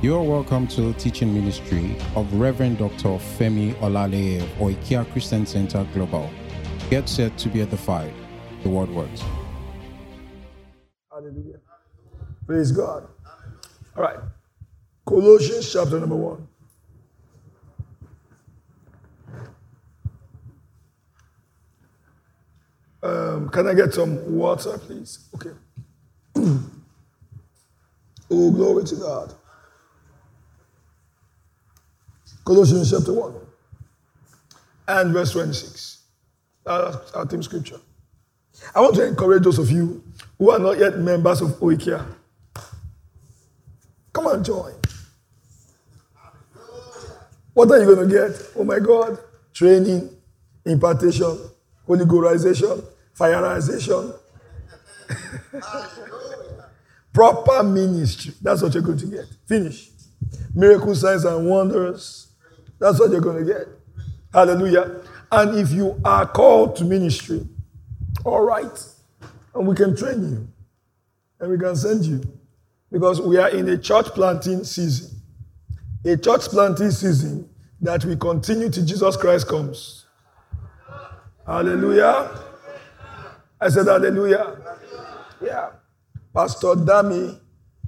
You 0.00 0.14
are 0.14 0.22
welcome 0.22 0.68
to 0.68 0.80
the 0.80 0.92
teaching 0.92 1.34
ministry 1.34 1.96
of 2.14 2.32
Reverend 2.32 2.78
Dr. 2.78 3.18
Femi 3.18 3.74
Olaleye 3.80 4.40
of 4.40 4.48
Oikia 4.58 5.04
Christian 5.10 5.44
Center 5.44 5.84
Global. 5.92 6.30
Get 6.88 7.08
set 7.08 7.36
to 7.38 7.48
be 7.48 7.62
edified. 7.62 8.14
The 8.62 8.68
word 8.68 8.90
works. 8.90 9.24
Hallelujah. 11.10 11.58
Praise 12.46 12.70
God. 12.70 13.08
All 13.96 14.04
right. 14.04 14.20
Colossians 15.04 15.72
chapter 15.72 15.98
number 15.98 16.14
one. 16.14 16.46
Um, 23.02 23.48
can 23.48 23.66
I 23.66 23.74
get 23.74 23.92
some 23.92 24.32
water, 24.32 24.78
please? 24.78 25.28
Okay. 25.34 25.50
oh, 28.30 28.50
glory 28.52 28.84
to 28.84 28.94
God. 28.94 29.34
Colossians 32.48 32.90
chapter 32.90 33.12
1 33.12 33.34
and 34.88 35.12
verse 35.12 35.32
26. 35.32 35.98
That's 36.64 37.12
our 37.12 37.26
theme 37.26 37.42
scripture. 37.42 37.78
I 38.74 38.80
want 38.80 38.94
to 38.94 39.06
encourage 39.06 39.42
those 39.42 39.58
of 39.58 39.70
you 39.70 40.02
who 40.38 40.50
are 40.50 40.58
not 40.58 40.78
yet 40.78 40.96
members 40.96 41.42
of 41.42 41.50
Oikia. 41.60 42.06
Come 44.14 44.28
and 44.28 44.42
join. 44.42 44.72
What 47.52 47.70
are 47.70 47.80
you 47.80 47.94
going 47.94 48.08
to 48.08 48.14
get? 48.14 48.50
Oh 48.56 48.64
my 48.64 48.78
God. 48.78 49.18
Training, 49.52 50.08
impartation, 50.64 51.38
Holy 51.86 52.06
Ghorization, 52.06 52.82
fireization. 53.14 54.18
Proper 57.12 57.62
ministry. 57.62 58.32
That's 58.40 58.62
what 58.62 58.72
you're 58.72 58.82
going 58.82 59.00
to 59.00 59.06
get. 59.06 59.26
Finish. 59.46 59.90
Miracle 60.54 60.94
signs 60.94 61.26
and 61.26 61.46
wonders. 61.46 62.27
That's 62.78 62.98
what 63.00 63.10
you're 63.10 63.20
going 63.20 63.44
to 63.44 63.52
get. 63.52 63.66
Hallelujah. 64.32 65.02
And 65.30 65.58
if 65.58 65.70
you 65.72 66.00
are 66.04 66.26
called 66.26 66.76
to 66.76 66.84
ministry, 66.84 67.46
all 68.24 68.42
right, 68.42 68.84
and 69.54 69.66
we 69.66 69.74
can 69.74 69.96
train 69.96 70.22
you 70.22 70.48
and 71.40 71.50
we 71.50 71.58
can 71.58 71.76
send 71.76 72.04
you 72.04 72.22
because 72.90 73.20
we 73.20 73.36
are 73.36 73.50
in 73.50 73.68
a 73.68 73.78
church 73.78 74.06
planting 74.06 74.64
season. 74.64 75.20
A 76.04 76.16
church 76.16 76.42
planting 76.48 76.90
season 76.90 77.48
that 77.80 78.04
we 78.04 78.16
continue 78.16 78.70
till 78.70 78.84
Jesus 78.84 79.16
Christ 79.16 79.48
comes. 79.48 80.06
Hallelujah. 81.46 82.30
I 83.60 83.68
said, 83.68 83.86
Hallelujah. 83.86 84.56
Yeah. 85.42 85.70
Pastor 86.34 86.68
Dami 86.68 87.38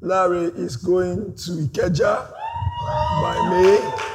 Larry 0.01 0.47
is 0.57 0.77
going 0.77 1.35
to 1.35 1.51
Ikeja 1.51 2.33
by 3.23 3.51
May. 3.51 4.09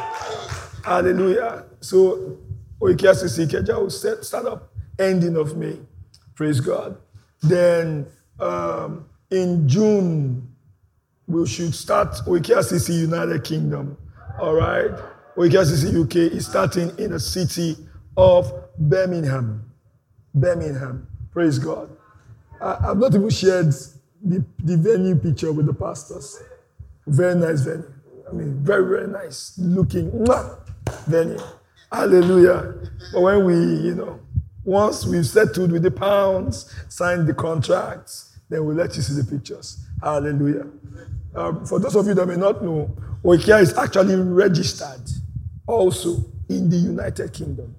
Hallelujah. 0.85 1.65
So, 1.81 2.37
Oikia 2.79 3.15
CC 3.15 3.47
Ikeja 3.47 3.75
will 3.79 3.89
start 3.89 4.45
up 4.45 4.71
ending 4.99 5.35
of 5.35 5.57
May. 5.57 5.79
Praise 6.35 6.59
God. 6.59 6.95
Then 7.41 8.05
um, 8.39 9.07
in 9.31 9.67
June, 9.67 10.47
we 11.25 11.47
should 11.47 11.73
start 11.73 12.09
Oikia 12.27 12.59
CC 12.59 12.99
United 12.99 13.43
Kingdom. 13.43 13.97
All 14.39 14.53
right. 14.53 14.91
Oikia 15.35 15.65
CC 15.65 16.03
UK 16.03 16.31
is 16.31 16.45
starting 16.45 16.91
in 16.99 17.13
the 17.13 17.19
city 17.19 17.75
of 18.15 18.53
Birmingham. 18.77 19.65
Birmingham. 20.35 21.07
Praise 21.31 21.57
God. 21.57 21.89
I, 22.61 22.77
have 22.89 22.97
not 22.97 23.15
even 23.15 23.31
shared 23.31 23.71
the, 24.23 24.45
the 24.59 24.77
venue 24.77 25.15
picture 25.15 25.51
with 25.51 25.65
the 25.65 25.73
pastors. 25.73 26.43
Very 27.07 27.33
nice 27.33 27.61
venue. 27.61 27.91
I 28.29 28.33
mean, 28.33 28.63
very, 28.63 28.87
very 28.87 29.07
nice 29.07 29.53
looking 29.57 30.11
mwah, 30.11 30.64
venue. 31.07 31.39
Hallelujah. 31.91 32.75
But 33.13 33.21
when 33.21 33.45
we, 33.45 33.53
you 33.55 33.95
know, 33.95 34.19
once 34.63 35.05
we've 35.05 35.25
settled 35.25 35.71
with 35.71 35.83
the 35.83 35.91
pounds, 35.91 36.73
signed 36.89 37.27
the 37.27 37.33
contracts, 37.33 38.37
then 38.49 38.65
we'll 38.65 38.75
let 38.75 38.95
you 38.95 39.01
see 39.01 39.19
the 39.21 39.23
pictures. 39.23 39.85
Hallelujah. 40.01 40.67
Um, 41.35 41.65
for 41.65 41.79
those 41.79 41.95
of 41.95 42.07
you 42.07 42.13
that 42.13 42.25
may 42.25 42.35
not 42.35 42.63
know, 42.63 42.95
Oikia 43.23 43.61
is 43.61 43.77
actually 43.77 44.15
registered 44.15 45.01
also 45.67 46.23
in 46.49 46.69
the 46.69 46.77
United 46.77 47.33
Kingdom. 47.33 47.75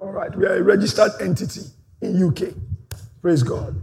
All 0.00 0.10
right, 0.12 0.34
we 0.36 0.44
are 0.46 0.56
a 0.56 0.62
registered 0.62 1.12
entity 1.20 1.62
in 2.00 2.22
UK. 2.22 2.54
Praise 3.22 3.42
God. 3.42 3.74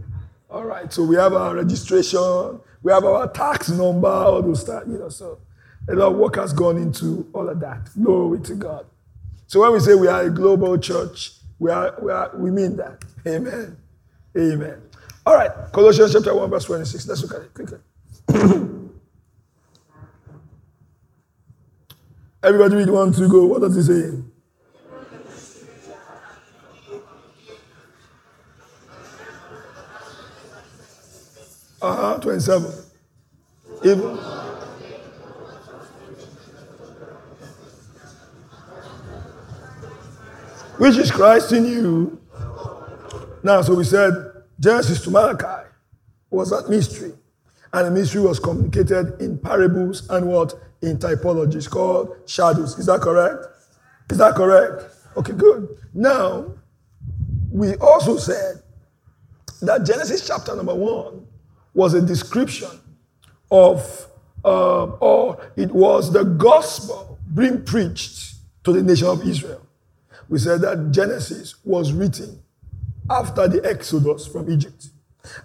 All 0.48 0.64
right, 0.64 0.92
so 0.92 1.02
we 1.02 1.16
have 1.16 1.32
our 1.32 1.56
registration, 1.56 2.60
we 2.82 2.92
have 2.92 3.04
our 3.04 3.28
tax 3.28 3.70
number, 3.70 4.08
all 4.08 4.40
those 4.40 4.60
stuff, 4.60 4.84
you 4.86 4.98
know. 4.98 5.08
So 5.08 5.38
a 5.88 5.94
lot 5.94 6.12
of 6.12 6.16
work 6.16 6.36
has 6.36 6.52
gone 6.52 6.76
into 6.76 7.28
all 7.32 7.48
of 7.48 7.60
that. 7.60 7.90
Glory 8.02 8.40
to 8.40 8.54
God. 8.54 8.86
So 9.46 9.60
when 9.60 9.72
we 9.72 9.80
say 9.80 9.94
we 9.94 10.08
are 10.08 10.22
a 10.22 10.30
global 10.30 10.78
church, 10.78 11.32
we 11.58 11.70
are 11.70 11.94
we, 12.02 12.10
are, 12.10 12.30
we 12.36 12.50
mean 12.50 12.76
that. 12.76 13.04
Amen. 13.26 13.76
Amen. 14.36 14.82
All 15.26 15.34
right, 15.34 15.50
Colossians 15.72 16.12
chapter 16.12 16.34
1, 16.34 16.50
verse 16.50 16.64
26. 16.64 17.06
Let's 17.08 17.22
look 17.22 17.34
at 17.34 17.42
it 17.42 17.54
quickly. 17.54 17.78
Everybody 22.42 22.76
read 22.76 22.90
one, 22.90 23.12
two, 23.12 23.28
go. 23.28 23.46
What 23.46 23.62
does 23.62 23.76
it 23.76 23.84
say? 23.84 24.18
Uh 31.80 31.96
huh, 31.96 32.18
27. 32.18 32.72
Even. 33.84 34.43
Which 40.84 40.98
is 40.98 41.10
Christ 41.10 41.50
in 41.52 41.64
you. 41.64 42.20
Now, 43.42 43.62
so 43.62 43.74
we 43.74 43.84
said 43.84 44.12
Genesis 44.60 45.00
to 45.04 45.10
Malachi 45.10 45.66
was 46.28 46.50
that 46.50 46.68
mystery. 46.68 47.14
And 47.72 47.86
the 47.86 47.90
mystery 47.90 48.20
was 48.20 48.38
communicated 48.38 49.18
in 49.18 49.38
parables 49.38 50.06
and 50.10 50.28
what? 50.28 50.52
In 50.82 50.98
typologies 50.98 51.70
called 51.70 52.14
shadows. 52.26 52.78
Is 52.78 52.84
that 52.84 53.00
correct? 53.00 53.46
Is 54.10 54.18
that 54.18 54.34
correct? 54.34 54.84
Okay, 55.16 55.32
good. 55.32 55.74
Now, 55.94 56.52
we 57.50 57.76
also 57.76 58.18
said 58.18 58.62
that 59.62 59.86
Genesis 59.86 60.26
chapter 60.26 60.54
number 60.54 60.74
one 60.74 61.26
was 61.72 61.94
a 61.94 62.02
description 62.02 62.68
of, 63.50 64.06
uh, 64.44 64.84
or 64.84 65.40
it 65.56 65.70
was 65.70 66.12
the 66.12 66.24
gospel 66.24 67.18
being 67.32 67.64
preached 67.64 68.34
to 68.64 68.72
the 68.74 68.82
nation 68.82 69.06
of 69.06 69.26
Israel. 69.26 69.63
We 70.28 70.38
said 70.38 70.60
that 70.62 70.90
Genesis 70.90 71.56
was 71.64 71.92
written 71.92 72.42
after 73.10 73.48
the 73.48 73.64
exodus 73.68 74.26
from 74.26 74.50
Egypt. 74.50 74.88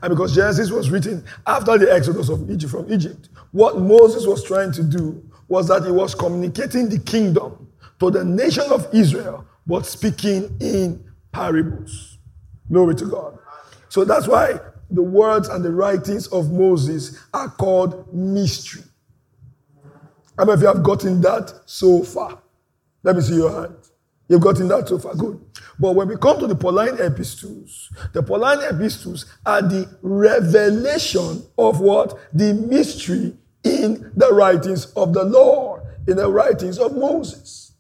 And 0.02 0.10
because 0.12 0.36
Genesis 0.36 0.72
was 0.72 0.90
written 0.90 1.24
after 1.48 1.78
the 1.78 1.92
exodus 1.92 2.30
of 2.30 2.50
Egypt 2.50 2.72
from 2.72 2.92
Egypt, 2.92 3.30
what 3.52 3.80
Moses 3.80 4.26
was 4.26 4.44
trying 4.44 4.72
to 4.74 4.84
do 4.84 5.24
was 5.48 5.68
that 5.68 5.84
he 5.86 5.92
was 5.92 6.16
communicating 6.16 6.90
the 6.90 7.00
kingdom 7.00 7.68
to 8.00 8.12
the 8.12 8.24
nation 8.24 8.66
of 8.72 8.88
Israel, 8.94 9.46
but 9.68 9.86
speaking 9.86 10.56
in 10.60 11.04
parables. 11.32 12.18
Glory 12.72 12.96
to 12.96 13.06
God. 13.06 13.38
So 13.90 14.06
that's 14.06 14.28
why 14.28 14.60
the 14.92 15.02
words 15.02 15.50
and 15.50 15.64
the 15.64 15.72
writings 15.72 16.28
of 16.28 16.52
Moses 16.52 17.20
are 17.34 17.50
called 17.50 18.14
mystery. 18.14 18.84
How 20.38 20.46
many 20.46 20.54
of 20.56 20.62
you 20.62 20.68
have 20.68 20.84
gotten 20.84 21.22
that 21.22 21.54
so 21.66 22.04
far? 22.04 22.40
Let 23.04 23.16
me 23.16 23.22
see 23.22 23.36
your 23.36 23.52
hand. 23.52 23.76
You've 24.30 24.42
gotten 24.42 24.70
that 24.70 24.90
so 24.90 25.00
far. 25.00 25.16
Good. 25.16 25.42
But 25.80 25.96
when 25.96 26.10
we 26.10 26.18
come 26.18 26.40
to 26.42 26.48
the 26.48 26.56
Pauline 26.56 27.00
epistles, 27.02 27.92
the 28.14 28.24
Pauline 28.24 28.62
epistles 28.64 29.26
are 29.46 29.64
the 29.64 29.90
revelation 30.04 31.44
of 31.60 31.82
what? 31.82 32.20
The 32.34 32.54
mystery 32.56 33.36
in 33.66 34.12
the 34.18 34.34
writings 34.34 34.88
of 34.96 35.14
the 35.14 35.26
Lord, 35.26 35.84
in 36.08 36.18
the 36.18 36.30
writings 36.32 36.80
of 36.80 36.98
Moses. 36.98 37.74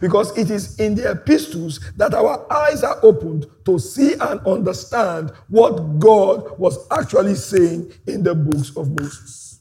Because 0.00 0.36
it 0.38 0.50
is 0.50 0.78
in 0.80 0.96
the 0.96 1.12
epistles 1.12 1.80
that 1.98 2.14
our 2.14 2.52
eyes 2.52 2.84
are 2.84 2.98
opened 3.04 3.46
to 3.66 3.78
see 3.78 4.14
and 4.14 4.40
understand 4.46 5.32
what 5.50 6.00
God 6.00 6.58
was 6.58 6.78
actually 6.92 7.36
saying 7.36 7.92
in 8.08 8.24
the 8.24 8.34
books 8.34 8.76
of 8.76 8.90
Moses. 8.90 9.60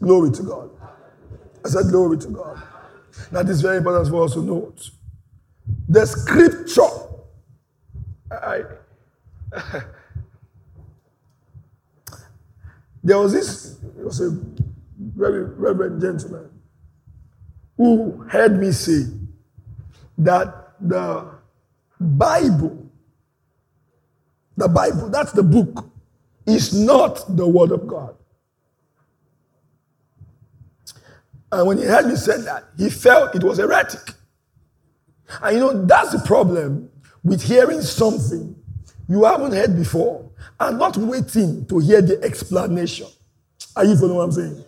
Glory 0.00 0.32
to 0.32 0.42
God. 0.44 0.70
I 1.64 1.70
said, 1.70 1.88
Glory 1.90 2.18
to 2.18 2.28
God. 2.28 2.62
This 3.46 3.56
is 3.56 3.62
very 3.62 3.78
important 3.78 4.08
for 4.08 4.24
us 4.24 4.34
to 4.34 4.42
note. 4.42 4.90
The 5.92 6.06
scripture, 6.06 6.88
I, 8.30 8.62
there 13.04 13.18
was 13.18 13.34
this, 13.34 13.76
was 13.96 14.22
a 14.22 14.30
very 14.98 15.42
reverend 15.44 16.00
gentleman 16.00 16.48
who 17.76 18.24
heard 18.30 18.58
me 18.58 18.72
say 18.72 19.02
that 20.16 20.72
the 20.80 21.28
Bible, 22.00 22.86
the 24.56 24.68
Bible, 24.68 25.10
that's 25.10 25.32
the 25.32 25.42
book, 25.42 25.90
is 26.46 26.72
not 26.72 27.36
the 27.36 27.46
Word 27.46 27.70
of 27.70 27.86
God. 27.86 28.16
And 31.52 31.66
when 31.66 31.76
he 31.76 31.84
heard 31.84 32.06
me 32.06 32.16
say 32.16 32.40
that, 32.40 32.64
he 32.78 32.88
felt 32.88 33.34
it 33.34 33.44
was 33.44 33.58
heretic. 33.58 34.14
And 35.42 35.54
you 35.56 35.60
know, 35.60 35.86
that's 35.86 36.12
the 36.12 36.18
problem 36.20 36.90
with 37.24 37.42
hearing 37.42 37.80
something 37.80 38.54
you 39.08 39.24
haven't 39.24 39.52
heard 39.52 39.76
before 39.76 40.28
and 40.60 40.78
not 40.78 40.96
waiting 40.96 41.66
to 41.66 41.78
hear 41.78 42.02
the 42.02 42.20
explanation. 42.22 43.06
Are 43.76 43.84
you 43.84 43.96
following 43.96 44.16
what 44.16 44.24
I'm 44.24 44.32
saying? 44.32 44.64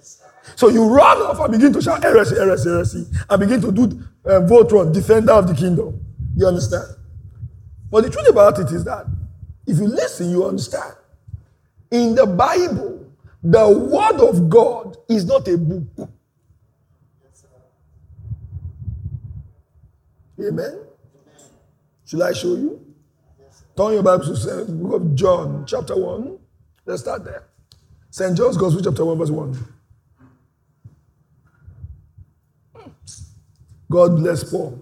So 0.57 0.69
you 0.69 0.85
run 0.87 1.19
off 1.23 1.41
and 1.41 1.53
begin 1.53 1.73
to 1.73 1.83
shout 1.83 2.03
heresy, 2.03 2.37
heresy, 2.37 2.69
heresy, 2.69 3.07
and 3.29 3.41
begin 3.41 3.61
to 3.63 3.73
do 3.73 4.03
uh, 4.27 4.41
Voltron, 4.41 4.93
defender 4.93 5.33
of 5.33 5.49
the 5.49 5.55
kingdom. 5.55 6.01
You 6.37 6.47
understand? 6.47 6.85
But 7.91 8.05
the 8.05 8.11
truth 8.11 8.29
about 8.29 8.59
it 8.59 8.71
is 8.71 8.85
that 8.85 9.07
if 9.67 9.79
you 9.79 9.87
listen, 9.87 10.31
you 10.31 10.45
understand. 10.45 10.95
In 11.91 12.15
the 12.15 12.27
Bible, 12.27 13.07
the 13.43 13.69
word 13.69 14.21
of 14.29 14.49
God 14.49 14.97
is 15.09 15.25
not 15.25 15.47
a 15.49 15.57
book. 15.57 16.11
Amen. 20.41 20.81
Should 22.07 22.23
I 22.23 22.33
show 22.33 22.55
you? 22.55 22.81
Turn 23.77 23.95
your 23.95 24.03
Bible 24.03 24.25
to 24.25 24.33
the 24.33 24.73
book 24.73 25.01
of 25.01 25.15
John, 25.15 25.65
chapter 25.67 25.97
1. 25.97 26.39
Let's 26.87 27.03
start 27.03 27.25
there. 27.25 27.45
St. 28.11 28.37
John's 28.37 28.57
Gospel, 28.57 28.83
chapter 28.83 29.05
1, 29.05 29.19
verse 29.19 29.31
1. 29.31 29.75
God 33.91 34.17
bless 34.17 34.45
Paul. 34.51 34.81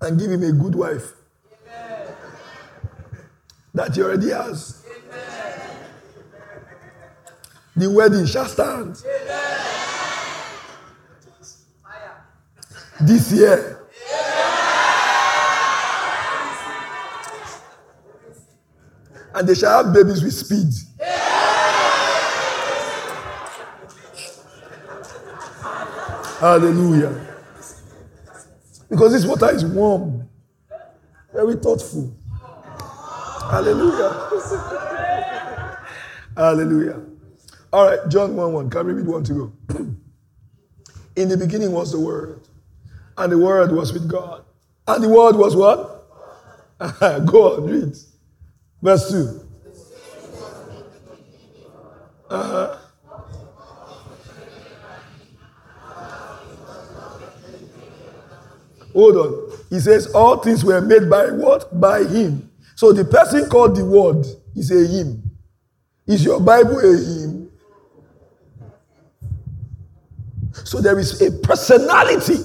And 0.00 0.18
give 0.18 0.30
him 0.30 0.42
a 0.42 0.52
good 0.52 0.74
wife. 0.74 1.12
That 3.74 3.94
he 3.94 4.02
already 4.02 4.30
has. 4.30 4.82
The 7.76 7.90
wedding 7.90 8.26
shall 8.26 8.46
stand. 8.46 9.02
This 13.02 13.32
year. 13.32 13.76
And 19.34 19.48
they 19.48 19.54
shall 19.54 19.84
have 19.84 19.94
babies 19.94 20.22
with 20.22 20.34
speed. 20.34 20.72
Hallelujah. 26.40 27.26
Because 28.88 29.12
this 29.12 29.24
water 29.26 29.50
is 29.54 29.64
warm, 29.64 30.28
very 31.32 31.54
thoughtful. 31.56 32.12
Hallelujah. 33.50 34.30
Hallelujah. 36.36 37.00
All 37.72 37.86
right, 37.86 38.08
John 38.08 38.34
1 38.34 38.52
1. 38.52 38.70
Can 38.70 38.86
we 38.86 38.92
read 38.94 39.06
one 39.06 39.24
to 39.24 39.32
go? 39.32 39.52
In 41.16 41.28
the 41.28 41.36
beginning 41.36 41.72
was 41.72 41.92
the 41.92 42.00
Word, 42.00 42.40
and 43.16 43.32
the 43.32 43.38
Word 43.38 43.72
was 43.72 43.92
with 43.92 44.08
God. 44.08 44.44
And 44.86 45.04
the 45.04 45.08
Word 45.08 45.36
was 45.36 45.56
what? 45.56 46.06
go 47.26 47.56
on, 47.56 47.64
read. 47.66 47.96
Verse 48.82 49.10
2. 49.10 49.46
Uh-huh. 52.30 52.76
Hold 58.92 59.16
on. 59.16 59.58
He 59.68 59.78
says, 59.80 60.12
All 60.14 60.38
things 60.38 60.64
were 60.64 60.80
made 60.80 61.08
by 61.08 61.26
what? 61.30 61.78
By 61.78 62.04
him. 62.04 62.50
So 62.74 62.92
the 62.92 63.04
person 63.04 63.48
called 63.48 63.76
the 63.76 63.84
word 63.84 64.26
is 64.56 64.70
a 64.70 64.86
him. 64.86 65.22
Is 66.06 66.24
your 66.24 66.40
Bible 66.40 66.78
a 66.78 66.96
him? 66.96 67.50
So 70.64 70.80
there 70.80 70.98
is 70.98 71.20
a 71.20 71.30
personality 71.40 72.38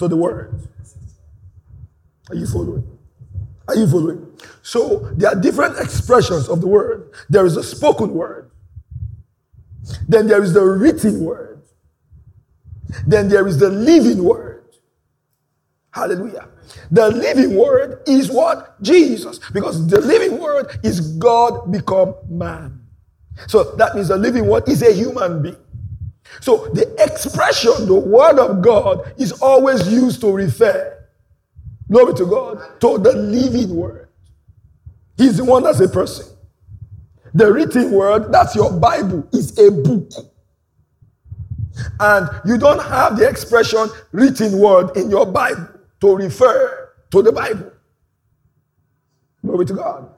to 0.00 0.08
the 0.08 0.16
word. 0.16 0.66
Are 2.30 2.34
you 2.34 2.46
following? 2.46 2.98
Are 3.68 3.76
you 3.76 3.86
following? 3.86 4.26
So 4.62 5.10
there 5.14 5.30
are 5.30 5.40
different 5.40 5.78
expressions 5.78 6.48
of 6.48 6.60
the 6.60 6.66
word. 6.66 7.12
There 7.28 7.46
is 7.46 7.56
a 7.56 7.62
spoken 7.62 8.12
word. 8.14 8.50
Then 10.08 10.26
there 10.26 10.42
is 10.42 10.52
the 10.52 10.64
written 10.64 11.22
word. 11.22 11.62
Then 13.06 13.28
there 13.28 13.46
is 13.46 13.58
the 13.58 13.68
living 13.68 14.24
word. 14.24 14.64
Hallelujah. 15.92 16.48
The 16.90 17.10
living 17.10 17.56
word 17.56 18.02
is 18.06 18.30
what? 18.30 18.80
Jesus. 18.82 19.38
Because 19.52 19.86
the 19.86 20.00
living 20.00 20.38
word 20.38 20.78
is 20.82 21.00
God 21.18 21.70
become 21.70 22.14
man. 22.28 22.80
So 23.48 23.64
that 23.76 23.94
means 23.94 24.08
the 24.08 24.16
living 24.16 24.46
word 24.46 24.68
is 24.68 24.82
a 24.82 24.92
human 24.92 25.42
being. 25.42 25.56
So 26.40 26.68
the 26.68 26.92
expression, 27.04 27.86
the 27.86 27.94
word 27.94 28.38
of 28.38 28.62
God, 28.62 29.12
is 29.18 29.32
always 29.42 29.92
used 29.92 30.20
to 30.22 30.32
refer, 30.32 30.98
glory 31.90 32.14
to 32.14 32.26
God, 32.26 32.80
to 32.80 32.98
the 32.98 33.12
living 33.12 33.76
word. 33.76 34.08
He's 35.16 35.38
the 35.38 35.44
one 35.44 35.64
that's 35.64 35.80
a 35.80 35.88
person. 35.88 36.26
The 37.34 37.52
written 37.52 37.92
word, 37.92 38.32
that's 38.32 38.56
your 38.56 38.72
Bible, 38.72 39.28
is 39.32 39.58
a 39.58 39.70
book. 39.70 40.10
And 42.00 42.28
you 42.46 42.58
don't 42.58 42.82
have 42.82 43.18
the 43.18 43.28
expression 43.28 43.88
written 44.12 44.58
word 44.58 44.96
in 44.96 45.10
your 45.10 45.26
Bible 45.26 45.68
to 46.00 46.16
refer 46.16 46.90
to 47.12 47.22
the 47.22 47.32
Bible. 47.32 47.72
Glory 49.44 49.66
to 49.66 49.74
God. 49.74 50.09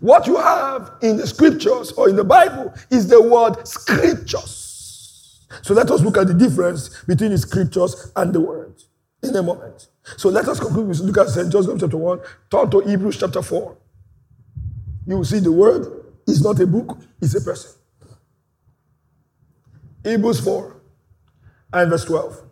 What 0.00 0.26
you 0.26 0.36
have 0.36 0.92
in 1.02 1.16
the 1.16 1.26
scriptures 1.26 1.92
or 1.92 2.08
in 2.08 2.16
the 2.16 2.24
Bible 2.24 2.72
is 2.90 3.08
the 3.08 3.20
word 3.22 3.66
scriptures. 3.66 5.40
So 5.62 5.74
let 5.74 5.90
us 5.90 6.00
look 6.02 6.16
at 6.16 6.28
the 6.28 6.34
difference 6.34 7.02
between 7.04 7.30
the 7.30 7.38
scriptures 7.38 8.12
and 8.16 8.32
the 8.32 8.40
word 8.40 8.74
in 9.22 9.34
a 9.36 9.42
moment. 9.42 9.88
So 10.16 10.28
let 10.28 10.48
us 10.48 10.58
conclude 10.60 10.88
with 10.88 11.00
look 11.00 11.18
at 11.18 11.28
St. 11.28 11.50
John 11.52 11.78
chapter 11.78 11.96
1, 11.96 12.20
turn 12.50 12.70
to 12.70 12.80
Hebrews 12.80 13.18
chapter 13.18 13.42
4. 13.42 13.76
You 15.06 15.16
will 15.18 15.24
see 15.24 15.40
the 15.40 15.52
word 15.52 16.04
is 16.26 16.42
not 16.42 16.60
a 16.60 16.66
book, 16.66 16.98
it's 17.20 17.34
a 17.34 17.40
person. 17.40 17.72
Hebrews 20.04 20.40
4 20.40 20.76
and 21.74 21.90
verse 21.90 22.04
12. 22.04 22.42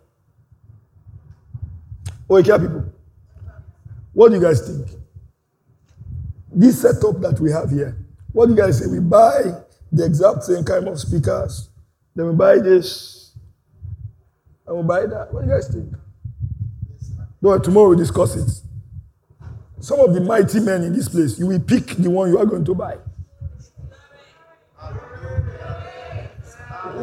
Okay, 2.29 2.51
people. 2.51 2.85
What 4.13 4.29
do 4.29 4.35
you 4.35 4.41
guys 4.41 4.61
think? 4.67 5.00
This 6.53 6.81
setup 6.81 7.21
that 7.21 7.39
we 7.39 7.51
have 7.51 7.69
here, 7.69 7.97
what 8.33 8.47
do 8.47 8.53
you 8.53 8.57
guys 8.57 8.79
say? 8.79 8.87
We 8.87 8.99
buy 8.99 9.41
the 9.91 10.05
exact 10.05 10.43
same 10.43 10.63
kind 10.63 10.87
of 10.87 10.99
speakers, 10.99 11.69
then 12.15 12.27
we 12.27 12.33
buy 12.33 12.59
this, 12.59 13.33
and 14.67 14.77
we 14.77 14.83
buy 14.83 15.05
that. 15.05 15.33
What 15.33 15.43
do 15.43 15.49
you 15.49 15.53
guys 15.53 15.67
think? 15.69 15.93
No, 17.41 17.57
tomorrow 17.57 17.89
we 17.89 17.95
discuss 17.97 18.35
it. 18.35 18.49
Some 19.79 19.99
of 19.99 20.13
the 20.13 20.21
mighty 20.21 20.59
men 20.59 20.83
in 20.83 20.93
this 20.93 21.09
place, 21.09 21.39
you 21.39 21.47
will 21.47 21.59
pick 21.59 21.87
the 21.87 22.09
one 22.09 22.29
you 22.29 22.37
are 22.37 22.45
going 22.45 22.65
to 22.65 22.75
buy. 22.75 22.97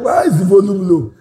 Why 0.01 0.23
is 0.23 0.39
the 0.39 0.45
volume 0.45 0.87
low? 0.87 1.13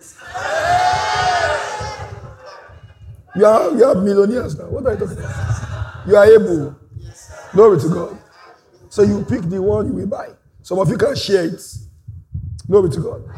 You 3.34 3.44
are, 3.44 3.76
you 3.76 3.84
are 3.84 3.94
millionaires 3.96 4.56
now. 4.58 4.66
What 4.66 4.86
are 4.86 4.92
you 4.92 4.98
talking 4.98 5.18
about? 5.18 6.06
You 6.06 6.16
are 6.16 6.26
able. 6.26 6.76
Glory 7.52 7.80
to 7.80 7.88
God. 7.88 8.18
So 8.98 9.04
you 9.04 9.24
pick 9.24 9.42
the 9.42 9.62
one 9.62 9.86
you 9.86 9.92
will 9.92 10.08
buy. 10.08 10.30
Some 10.60 10.80
of 10.80 10.88
you 10.88 10.98
can 10.98 11.14
share 11.14 11.44
it. 11.44 11.62
Glory 12.68 12.90
to 12.90 12.98
God. 12.98 13.28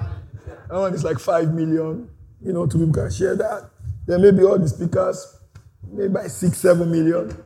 That 0.70 0.74
one 0.74 0.94
is 0.94 1.04
like 1.04 1.18
five 1.18 1.52
million. 1.52 2.08
You 2.42 2.54
know, 2.54 2.64
two 2.64 2.78
people 2.78 2.94
can 2.94 3.10
share 3.10 3.36
that. 3.36 3.68
Then 4.06 4.22
maybe 4.22 4.42
all 4.42 4.58
the 4.58 4.66
speakers, 4.66 5.36
maybe 5.86 6.14
by 6.14 6.28
six, 6.28 6.56
seven 6.56 6.90
million. 6.90 7.36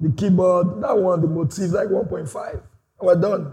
The 0.00 0.10
keyboard, 0.16 0.82
that 0.82 0.98
one, 0.98 1.20
the 1.20 1.28
motif, 1.28 1.70
like 1.70 1.86
1.5. 1.86 2.50
And 2.54 2.62
we're 2.98 3.14
done. 3.14 3.52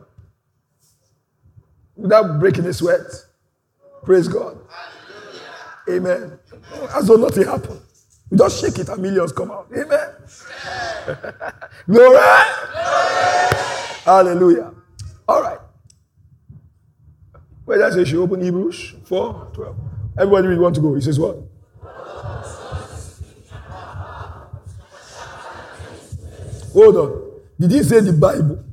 Without 1.96 2.40
breaking 2.40 2.66
a 2.66 2.74
sweat. 2.74 3.06
Praise 4.04 4.28
God. 4.28 4.58
Amen. 5.88 6.40
As 6.90 7.06
though 7.06 7.18
nothing 7.18 7.44
happened. 7.46 7.82
We 8.32 8.38
just 8.40 8.60
shake 8.60 8.80
it 8.80 8.90
and 8.90 9.00
millions 9.00 9.32
come 9.32 9.52
out. 9.52 9.68
Amen. 9.78 10.10
Glory. 11.88 12.18
Hallelujah. 14.06 14.72
All 15.28 15.42
right. 15.42 15.58
Where 17.66 17.80
does 17.80 17.96
it 17.96 18.08
should 18.08 18.20
open 18.20 18.42
Hebrews 18.42 18.94
4 19.06 19.50
12. 19.54 19.76
Everybody 20.20 20.58
want 20.58 20.76
to 20.76 20.82
go. 20.82 20.94
He 20.94 21.02
says 21.02 21.20
what? 21.20 21.38
Hold 26.74 26.96
on. 26.98 27.32
Did 27.60 27.72
he 27.72 27.82
say 27.84 28.02
the 28.02 28.14
Bible? 28.14 28.64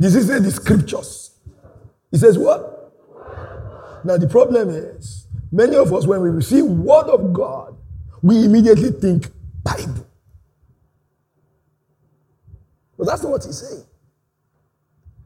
Did 0.00 0.12
he 0.12 0.20
say 0.22 0.38
the 0.38 0.50
scriptures? 0.50 1.32
He 2.10 2.16
says 2.16 2.38
what? 2.38 2.94
Now 4.04 4.16
the 4.16 4.26
problem 4.26 4.70
is, 4.70 5.26
many 5.50 5.76
of 5.76 5.92
us, 5.92 6.06
when 6.06 6.22
we 6.22 6.30
receive 6.30 6.64
word 6.64 7.08
of 7.08 7.32
God, 7.32 7.76
we 8.22 8.44
immediately 8.44 8.90
think 8.90 9.28
Bible. 9.62 10.01
But 13.02 13.08
that's 13.08 13.22
not 13.24 13.32
what 13.32 13.44
he's 13.44 13.58
saying. 13.58 13.82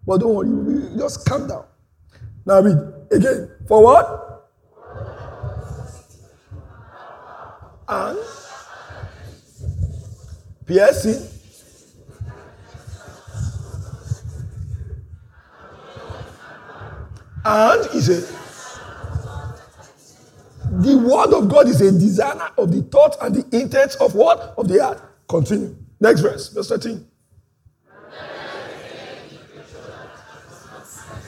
But 0.06 0.20
don't 0.20 0.34
worry, 0.34 0.96
just 0.96 1.26
calm 1.26 1.46
down. 1.46 1.66
Now 2.46 2.62
read 2.62 2.78
again. 3.12 3.50
For 3.68 3.84
what? 3.84 4.48
And 7.86 8.18
piercing. 10.64 11.28
And 17.44 17.90
he 17.90 18.00
said, 18.00 18.22
the 20.80 20.96
word 20.96 21.34
of 21.34 21.50
God 21.50 21.68
is 21.68 21.82
a 21.82 21.92
designer 21.92 22.48
of 22.56 22.72
the 22.72 22.80
thoughts 22.84 23.18
and 23.20 23.34
the 23.34 23.60
intents 23.60 23.96
of 23.96 24.14
what? 24.14 24.54
Of 24.56 24.66
the 24.66 24.82
heart. 24.82 25.02
Continue. 25.28 25.76
Next 26.00 26.22
verse, 26.22 26.48
verse 26.48 26.70
13. 26.70 27.06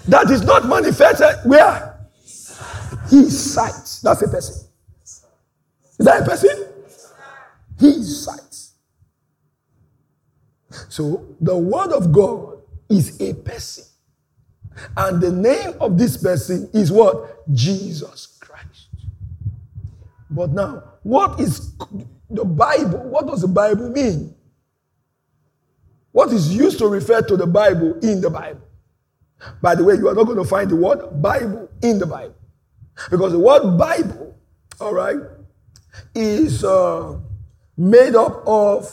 That 0.09 0.31
is 0.31 0.43
not 0.43 0.67
manifested 0.67 1.37
where? 1.45 1.99
His 3.11 3.55
sight. 3.55 4.01
That's 4.03 4.23
a 4.23 4.29
person. 4.29 4.67
Is 5.05 6.07
that 6.07 6.23
a 6.23 6.25
person? 6.25 6.67
His 7.79 8.25
sight. 8.25 8.41
So 10.89 11.27
the 11.41 11.57
word 11.57 11.93
of 11.93 12.13
God 12.13 12.59
is 12.89 13.21
a 13.21 13.35
person. 13.35 13.85
And 14.97 15.21
the 15.21 15.33
name 15.33 15.75
of 15.81 15.99
this 15.99 16.17
person 16.17 16.71
is 16.73 16.91
what? 16.91 17.47
Jesus 17.55 18.39
Christ. 18.41 18.89
But 20.31 20.51
now, 20.51 20.85
what 21.03 21.39
is 21.41 21.73
the 22.31 22.45
Bible? 22.45 23.01
What 23.11 23.27
does 23.27 23.43
the 23.43 23.49
Bible 23.49 23.91
mean? 23.91 24.35
What 26.13 26.33
is 26.33 26.55
used 26.55 26.79
to 26.79 26.89
refer 26.89 27.21
to 27.23 27.37
the 27.37 27.47
Bible 27.47 27.99
in 28.01 28.21
the 28.21 28.31
Bible? 28.31 28.68
By 29.63 29.75
the 29.75 29.85
way, 29.85 29.95
you 29.95 30.09
are 30.09 30.15
not 30.15 30.25
going 30.25 30.39
to 30.39 30.45
find 30.45 30.71
the 30.71 30.77
word 30.77 31.23
Bible 31.23 31.69
in 31.83 31.99
the 31.99 32.07
Bible. 32.07 32.35
Because 33.11 33.33
the 33.33 33.39
word 33.39 33.77
Bible, 33.79 34.37
all 34.81 34.95
right, 34.95 35.17
is 36.15 36.65
uh, 36.65 37.19
made 37.77 38.15
up 38.15 38.43
of 38.47 38.91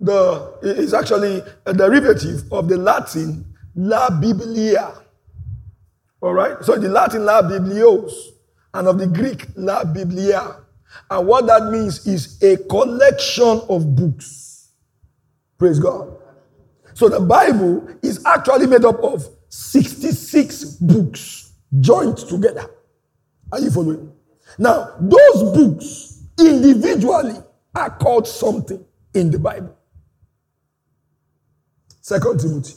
the, 0.00 0.58
is 0.62 0.92
actually 0.92 1.42
a 1.66 1.72
derivative 1.72 2.52
of 2.52 2.68
the 2.68 2.76
Latin 2.76 3.44
La 3.74 4.10
Biblia. 4.10 4.92
All 6.20 6.34
right? 6.34 6.62
So 6.62 6.76
the 6.76 6.88
Latin 6.88 7.24
La 7.24 7.42
Biblios 7.42 8.12
and 8.74 8.88
of 8.88 8.98
the 8.98 9.06
Greek 9.06 9.46
La 9.56 9.84
Biblia. 9.84 10.56
And 11.10 11.26
what 11.26 11.46
that 11.46 11.70
means 11.70 12.06
is 12.06 12.42
a 12.42 12.56
collection 12.68 13.62
of 13.68 13.96
books. 13.96 14.68
Praise 15.58 15.78
God. 15.78 16.16
So 16.94 17.08
the 17.08 17.20
Bible 17.20 17.88
is 18.02 18.24
actually 18.26 18.66
made 18.66 18.84
up 18.84 19.02
of 19.02 19.26
66 19.52 20.64
books 20.76 21.52
joined 21.78 22.16
together. 22.16 22.70
Are 23.52 23.60
you 23.60 23.70
following? 23.70 24.10
Now, 24.58 24.94
those 24.98 25.42
books 25.54 26.22
individually 26.40 27.34
are 27.74 27.90
called 27.90 28.26
something 28.26 28.82
in 29.12 29.30
the 29.30 29.38
Bible. 29.38 29.76
Second 32.00 32.40
Timothy. 32.40 32.76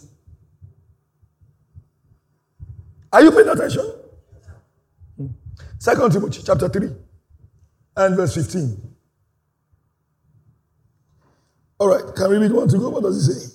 Are 3.14 3.22
you 3.22 3.32
paying 3.32 3.48
attention? 3.48 3.94
Second 5.80 6.12
Timothy 6.12 6.42
chapter 6.46 6.68
3 6.68 6.90
and 7.96 8.18
verse 8.18 8.36
15. 8.36 8.96
All 11.80 11.88
right, 11.88 12.14
can 12.14 12.30
we 12.32 12.38
read 12.38 12.52
one 12.52 12.68
to 12.68 12.78
go? 12.78 12.90
What 12.90 13.04
does 13.04 13.30
it 13.30 13.34
say? 13.34 13.55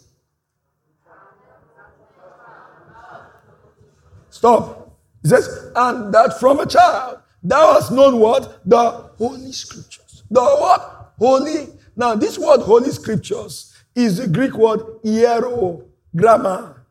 Stop. 4.40 4.96
He 5.22 5.28
says, 5.28 5.70
and 5.76 6.14
that 6.14 6.40
from 6.40 6.60
a 6.60 6.66
child 6.66 7.18
thou 7.42 7.74
hast 7.74 7.92
known 7.92 8.18
what? 8.18 8.62
The 8.66 8.90
Holy 9.18 9.52
Scriptures. 9.52 10.22
The 10.30 10.40
what? 10.40 11.12
Holy. 11.18 11.66
Now, 11.94 12.14
this 12.14 12.38
word 12.38 12.60
Holy 12.60 12.90
Scriptures 12.90 13.76
is 13.94 14.16
the 14.16 14.26
Greek 14.26 14.54
word 14.54 14.80
hiero, 15.04 15.84
grammar. 16.16 16.86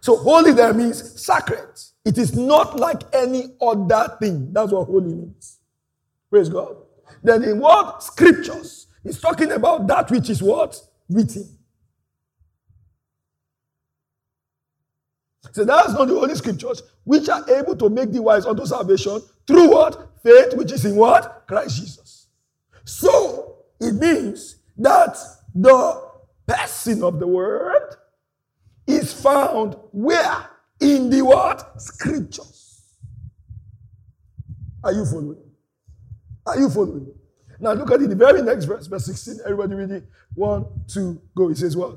So, 0.00 0.14
holy 0.14 0.52
there 0.52 0.72
means 0.72 1.20
sacred. 1.20 1.70
It 2.04 2.18
is 2.18 2.36
not 2.36 2.78
like 2.78 3.02
any 3.12 3.56
other 3.60 4.16
thing. 4.20 4.52
That's 4.52 4.70
what 4.70 4.86
holy 4.86 5.12
means. 5.12 5.58
Praise 6.30 6.48
God. 6.48 6.76
Then 7.24 7.42
the 7.42 7.56
word 7.56 7.98
scriptures 7.98 8.86
is 9.02 9.20
talking 9.20 9.50
about 9.50 9.88
that 9.88 10.08
which 10.12 10.30
is 10.30 10.40
what? 10.40 10.80
Written. 11.08 11.55
So 15.52 15.64
that's 15.64 15.92
not 15.92 16.08
the 16.08 16.16
only 16.16 16.34
scriptures 16.34 16.82
which 17.04 17.28
are 17.28 17.48
able 17.50 17.76
to 17.76 17.88
make 17.88 18.12
the 18.12 18.20
wise 18.22 18.46
unto 18.46 18.66
salvation 18.66 19.20
through 19.46 19.70
what? 19.70 20.10
Faith, 20.22 20.54
which 20.54 20.72
is 20.72 20.84
in 20.84 20.96
what? 20.96 21.44
Christ 21.46 21.76
Jesus. 21.76 22.28
So 22.84 23.56
it 23.80 23.92
means 23.92 24.56
that 24.78 25.16
the 25.54 26.02
person 26.46 27.02
of 27.02 27.18
the 27.18 27.26
word 27.26 27.96
is 28.86 29.12
found 29.12 29.76
where? 29.92 30.50
In 30.80 31.10
the 31.10 31.22
what? 31.22 31.80
Scriptures. 31.80 32.94
Are 34.84 34.92
you 34.92 35.04
following? 35.04 35.42
Are 36.46 36.58
you 36.58 36.70
following? 36.70 37.12
Now 37.58 37.72
look 37.72 37.90
at 37.90 38.02
it, 38.02 38.08
the 38.08 38.14
very 38.14 38.42
next 38.42 38.66
verse, 38.66 38.86
verse 38.86 39.06
16. 39.06 39.40
Everybody 39.44 39.74
read 39.74 39.90
it. 39.90 40.04
One, 40.34 40.66
two, 40.86 41.20
go. 41.34 41.48
It 41.48 41.56
says 41.56 41.76
what? 41.76 41.96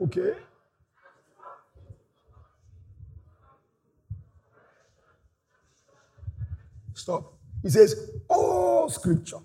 Okay. 0.00 0.34
Stop. 6.94 7.34
He 7.62 7.70
says, 7.70 8.10
all 8.28 8.88
scripture. 8.88 9.38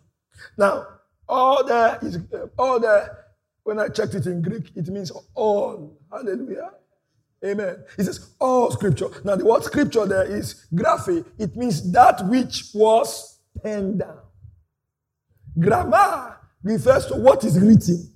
Now, 0.58 0.86
all 1.28 1.64
there 1.66 2.00
is, 2.02 2.20
all 2.58 2.80
there, 2.80 3.26
when 3.64 3.80
I 3.80 3.88
checked 3.90 4.16
it 4.16 4.26
in 4.26 4.42
Greek, 4.42 4.72
it 4.76 4.88
means 4.88 5.12
all. 5.36 5.98
Hallelujah. 6.12 6.72
Amen. 7.46 7.84
He 7.96 8.04
says, 8.04 8.34
all 8.40 8.72
scripture. 8.72 9.08
Now, 9.24 9.36
the 9.36 9.46
word 9.46 9.64
scripture 9.64 10.06
there 10.06 10.26
is 10.26 10.66
graphe. 10.74 11.26
It 11.38 11.56
means 11.56 11.92
that 11.92 12.26
which 12.28 12.72
was 12.74 13.40
penned 13.64 14.00
down. 14.00 14.20
Grammar 15.58 16.38
refers 16.64 17.06
to 17.08 17.16
what 17.16 17.44
is 17.44 17.60
written. 17.60 18.14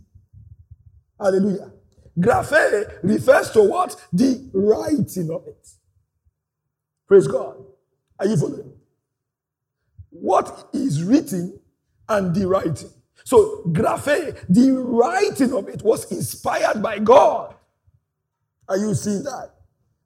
Hallelujah. 1.19 1.71
Graphe 2.19 2.99
refers 3.01 3.51
to 3.51 3.63
what? 3.63 3.95
The 4.11 4.49
writing 4.53 5.31
of 5.31 5.47
it. 5.47 5.69
Praise 7.07 7.27
God. 7.27 7.55
Are 8.19 8.27
you 8.27 8.37
following? 8.37 8.72
What 10.23 10.69
is 10.71 11.03
written 11.03 11.59
and 12.07 12.33
the 12.33 12.47
writing. 12.47 12.89
So, 13.25 13.61
graphe, 13.67 14.45
the 14.47 14.71
writing 14.71 15.53
of 15.53 15.67
it 15.67 15.83
was 15.83 16.09
inspired 16.13 16.81
by 16.81 16.99
God. 16.99 17.53
Are 18.69 18.77
you 18.77 18.95
seeing 18.95 19.23
that? 19.23 19.51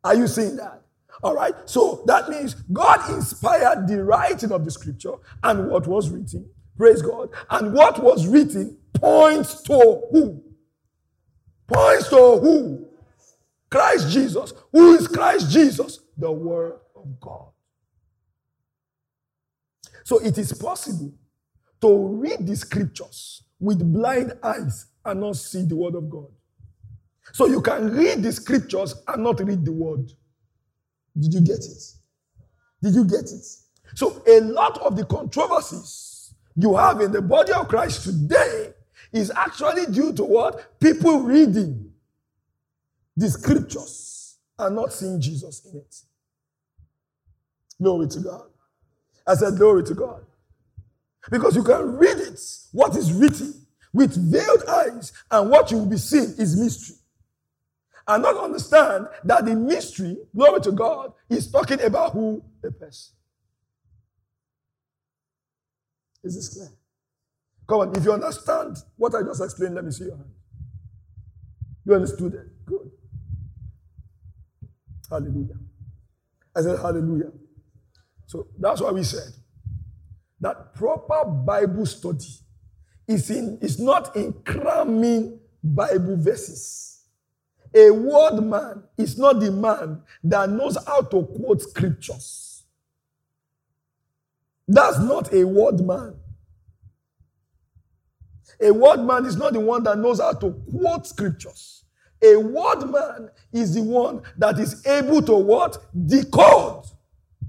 Are 0.04 0.16
you 0.16 0.26
seeing 0.26 0.56
that? 0.56 0.82
All 1.22 1.36
right. 1.36 1.54
So 1.66 2.04
that 2.08 2.30
means 2.30 2.56
God 2.56 3.14
inspired 3.14 3.88
the 3.88 4.04
writing 4.04 4.52
of 4.52 4.66
the 4.66 4.72
scripture 4.72 5.14
and 5.44 5.70
what 5.70 5.86
was 5.86 6.10
written. 6.10 6.50
Praise 6.76 7.04
God. 7.04 7.30
And 7.52 7.74
what 7.74 8.02
was 8.02 8.26
written 8.26 8.76
points 8.94 9.62
to 9.64 10.02
who? 10.12 10.44
Points 11.68 12.10
to 12.10 12.16
who? 12.16 12.88
Christ 13.70 14.10
Jesus. 14.10 14.54
Who 14.72 14.96
is 14.96 15.08
Christ 15.08 15.52
Jesus? 15.52 16.00
The 16.18 16.32
Word 16.32 16.80
of 16.96 17.20
God. 17.20 17.50
So 20.08 20.20
it 20.20 20.38
is 20.38 20.54
possible 20.54 21.12
to 21.82 22.08
read 22.08 22.48
the 22.48 22.56
scriptures 22.56 23.44
with 23.60 23.80
blind 23.92 24.32
eyes 24.42 24.86
and 25.04 25.20
not 25.20 25.36
see 25.36 25.66
the 25.66 25.76
word 25.76 25.96
of 25.96 26.10
God. 26.10 26.30
So 27.34 27.46
you 27.46 27.62
can 27.62 27.92
read 27.92 28.24
the 28.24 28.32
scriptures 28.32 28.96
and 29.06 29.22
not 29.22 29.42
read 29.42 29.66
the 29.66 29.74
word. 29.74 30.10
Did 31.20 31.34
you 31.34 31.42
get 31.42 31.58
it? 31.58 31.84
Did 32.82 32.96
you 32.96 33.04
get 33.04 33.26
it? 33.26 33.46
So 33.96 34.24
a 34.26 34.40
lot 34.40 34.78
of 34.78 34.96
the 34.96 35.04
controversies 35.04 36.34
you 36.56 36.78
have 36.78 37.02
in 37.02 37.12
the 37.12 37.22
body 37.22 37.52
of 37.52 37.68
Christ 37.68 38.04
today 38.04 38.72
is 39.12 39.30
actually 39.32 39.88
due 39.88 40.14
to 40.14 40.24
what? 40.24 40.80
People 40.80 41.20
reading 41.20 41.92
the 43.18 43.30
scriptures 43.30 44.38
and 44.58 44.74
not 44.74 44.94
seeing 44.94 45.20
Jesus 45.20 45.66
in 45.66 45.80
it. 45.80 45.96
Glory 47.82 48.08
to 48.08 48.22
God. 48.22 48.48
I 49.28 49.36
said, 49.36 49.58
Glory 49.58 49.84
to 49.86 49.96
God. 49.96 50.26
Because 51.32 51.56
you 51.56 51.64
can 51.64 51.98
read 51.98 52.18
it, 52.20 52.40
what 52.74 52.96
is 52.96 53.14
written, 53.14 53.54
with 53.94 54.16
veiled 54.32 54.64
eyes, 54.70 55.14
and 55.32 55.50
what 55.52 55.72
you 55.72 55.80
will 55.80 55.88
be 55.88 55.98
seeing 55.98 56.36
is 56.38 56.58
mystery. 56.60 56.98
And 58.08 58.24
not 58.24 58.38
understand 58.38 59.08
that 59.26 59.46
the 59.46 59.56
mystery, 59.56 60.18
glory 60.36 60.62
to 60.62 60.74
God, 60.74 61.14
is 61.30 61.52
talking 61.52 61.82
about 61.82 62.14
who? 62.14 62.44
A 62.66 62.72
person. 62.72 63.16
Is 66.24 66.36
this 66.36 66.50
clear? 66.50 66.70
Come 67.68 67.80
on, 67.82 67.98
if 67.98 68.06
you 68.06 68.14
understand 68.14 68.78
what 68.98 69.16
I 69.16 69.24
just 69.24 69.42
explained, 69.44 69.76
let 69.76 69.86
me 69.86 69.92
see 69.92 70.06
your 70.06 70.18
hand. 70.18 70.32
You 71.86 71.96
understood 71.96 72.36
it? 72.36 72.66
Good. 72.66 72.92
Hallelujah. 75.10 75.58
I 76.56 76.62
said, 76.62 76.80
Hallelujah. 76.80 77.32
So 78.28 78.48
that's 78.60 78.82
why 78.82 78.92
we 78.92 79.04
said 79.04 79.34
that 80.42 80.76
proper 80.76 81.26
Bible 81.26 81.86
study 81.86 82.28
is, 83.08 83.30
in, 83.32 83.58
is 83.62 83.80
not 83.80 84.16
in 84.16 84.34
cramming 84.46 85.40
Bible 85.64 86.18
verses. 86.18 87.06
A 87.74 87.90
word 87.90 88.42
man 88.42 88.84
is 88.98 89.18
not 89.18 89.40
the 89.40 89.52
man 89.52 90.02
that 90.24 90.50
knows 90.50 90.78
how 90.86 91.02
to 91.02 91.24
quote 91.24 91.62
scriptures. 91.62 92.64
That's 94.68 95.00
not 95.00 95.34
a 95.34 95.46
word 95.46 95.80
man. 95.80 96.16
A 98.62 98.72
word 98.72 99.02
man 99.02 99.26
is 99.26 99.38
not 99.38 99.54
the 99.54 99.60
one 99.60 99.84
that 99.84 99.98
knows 99.98 100.20
how 100.20 100.34
to 100.34 100.52
quote 100.72 101.08
scriptures. 101.08 101.86
A 102.22 102.36
word 102.36 102.90
man 102.90 103.30
is 103.54 103.76
the 103.76 103.84
one 103.84 104.22
that 104.38 104.60
is 104.60 104.86
able 104.86 105.22
to 105.22 105.36
what? 105.36 105.78
Decode 106.08 106.86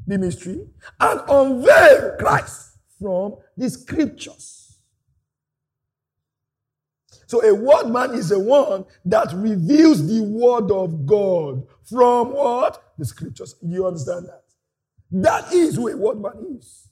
the 0.08 0.18
mystery 0.18 0.66
and 1.00 1.20
unveil 1.28 2.16
Christ 2.18 2.78
from 3.00 3.36
the 3.56 3.70
scriptures. 3.70 4.78
So 7.26 7.44
a 7.44 7.54
word 7.54 7.90
man 7.90 8.12
is 8.14 8.30
the 8.30 8.40
one 8.40 8.86
that 9.04 9.32
reveals 9.34 10.06
the 10.08 10.22
word 10.22 10.70
of 10.70 11.06
God 11.06 11.66
from 11.84 12.32
what? 12.32 12.82
The 12.98 13.04
scriptures. 13.04 13.54
You 13.62 13.86
understand 13.86 14.26
that? 14.26 14.44
That 15.12 15.52
is 15.52 15.76
who 15.76 15.88
a 15.88 15.96
word 15.96 16.20
man 16.20 16.58
is. 16.58 16.88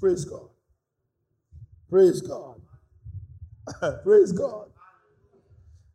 Praise 0.00 0.24
God. 0.24 0.48
Praise 1.90 2.20
God. 2.22 2.60
Praise 4.04 4.32
God. 4.32 4.68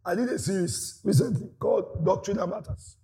I 0.06 0.14
did 0.14 0.30
a 0.30 0.38
series 0.38 1.02
recently 1.04 1.50
called 1.60 2.06
Doctrinal 2.06 2.46
Matters, 2.46 2.98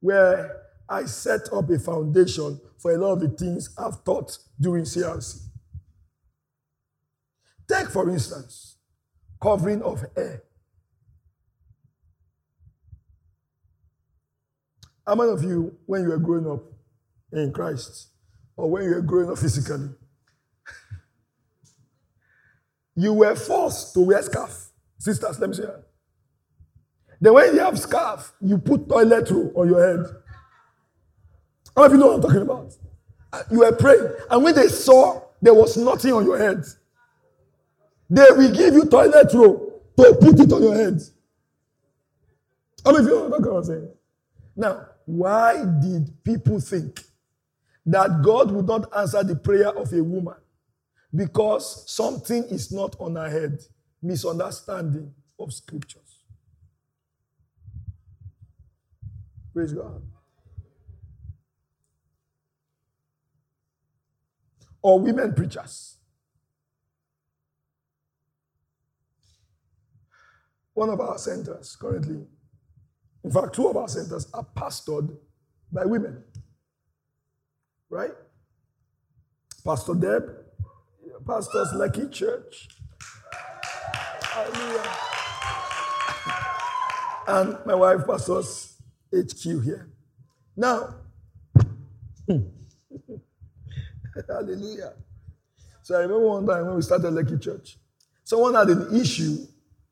where 0.00 0.60
I 0.86 1.06
set 1.06 1.50
up 1.52 1.70
a 1.70 1.78
foundation 1.78 2.60
for 2.78 2.92
a 2.92 2.98
lot 2.98 3.12
of 3.12 3.20
the 3.20 3.28
things 3.28 3.74
I've 3.78 4.04
taught 4.04 4.36
during 4.60 4.84
CRC. 4.84 5.40
Take, 7.66 7.88
for 7.88 8.10
instance, 8.10 8.76
covering 9.42 9.80
of 9.80 10.04
hair. 10.14 10.42
How 15.06 15.14
many 15.14 15.30
of 15.30 15.42
you, 15.42 15.78
when 15.86 16.02
you 16.02 16.10
were 16.10 16.18
growing 16.18 16.50
up 16.50 16.62
in 17.32 17.52
Christ, 17.52 18.08
or 18.56 18.70
when 18.70 18.84
you 18.84 18.90
were 18.90 19.00
growing 19.00 19.30
up 19.30 19.38
physically, 19.38 19.88
you 22.96 23.14
were 23.14 23.34
forced 23.34 23.94
to 23.94 24.00
wear 24.00 24.22
scarf? 24.22 24.68
Sisters, 24.98 25.40
let 25.40 25.48
me 25.48 25.56
say 25.56 25.62
that. 25.62 25.84
Then 27.22 27.34
when 27.34 27.54
you 27.54 27.60
have 27.60 27.78
scarf, 27.78 28.32
you 28.40 28.58
put 28.58 28.88
toilet 28.88 29.30
roll 29.30 29.52
on 29.54 29.68
your 29.68 29.86
head. 29.86 30.06
How 31.76 31.82
many 31.82 31.86
of 31.86 31.92
you 31.92 31.98
know 31.98 32.06
what 32.08 32.14
I'm 32.16 32.22
talking 32.22 32.42
about? 32.42 32.74
You 33.48 33.60
were 33.60 33.72
praying, 33.76 34.08
and 34.28 34.42
when 34.42 34.56
they 34.56 34.66
saw 34.66 35.22
there 35.40 35.54
was 35.54 35.76
nothing 35.76 36.12
on 36.14 36.24
your 36.24 36.36
head, 36.36 36.64
they 38.10 38.26
will 38.30 38.52
give 38.52 38.74
you 38.74 38.86
toilet 38.86 39.32
roll 39.32 39.80
to 39.96 40.14
put 40.20 40.40
it 40.40 40.52
on 40.52 40.62
your 40.64 40.74
head. 40.74 41.00
How 42.84 42.90
many 42.90 43.04
of 43.04 43.10
you 43.10 43.16
know 43.16 43.38
what 43.38 43.56
I'm 43.56 43.64
saying? 43.64 43.88
Eh? 43.88 43.94
Now, 44.56 44.86
why 45.06 45.64
did 45.80 46.24
people 46.24 46.58
think 46.58 47.04
that 47.86 48.20
God 48.22 48.50
would 48.50 48.66
not 48.66 48.94
answer 48.96 49.22
the 49.22 49.36
prayer 49.36 49.68
of 49.68 49.92
a 49.92 50.02
woman? 50.02 50.34
Because 51.14 51.88
something 51.88 52.42
is 52.46 52.72
not 52.72 52.96
on 52.98 53.14
her 53.14 53.30
head. 53.30 53.60
Misunderstanding 54.02 55.14
of 55.38 55.52
scriptures. 55.52 56.01
Praise 59.52 59.72
God. 59.72 60.02
Or 64.80 64.98
women 64.98 65.34
preachers. 65.34 65.98
One 70.74 70.88
of 70.88 71.00
our 71.00 71.18
centers 71.18 71.76
currently, 71.76 72.26
in 73.22 73.30
fact, 73.30 73.54
two 73.54 73.68
of 73.68 73.76
our 73.76 73.88
centers 73.88 74.26
are 74.32 74.46
pastored 74.56 75.14
by 75.70 75.84
women. 75.84 76.24
Right? 77.90 78.12
Pastor 79.64 79.94
Deb, 79.94 80.24
Pastors 81.26 81.68
Lekki 81.74 82.10
Church. 82.10 82.68
Hallelujah. 84.22 84.96
And 87.28 87.58
my 87.66 87.74
wife, 87.74 88.06
Pastors 88.06 88.71
HQ 89.14 89.64
here. 89.64 89.88
Now, 90.56 90.94
hallelujah. 94.28 94.92
So 95.82 95.96
I 95.96 96.00
remember 96.02 96.26
one 96.26 96.46
time 96.46 96.66
when 96.66 96.76
we 96.76 96.82
started 96.82 97.12
Lekki 97.12 97.40
Church, 97.42 97.76
someone 98.24 98.54
had 98.54 98.68
an 98.68 98.94
issue 99.00 99.38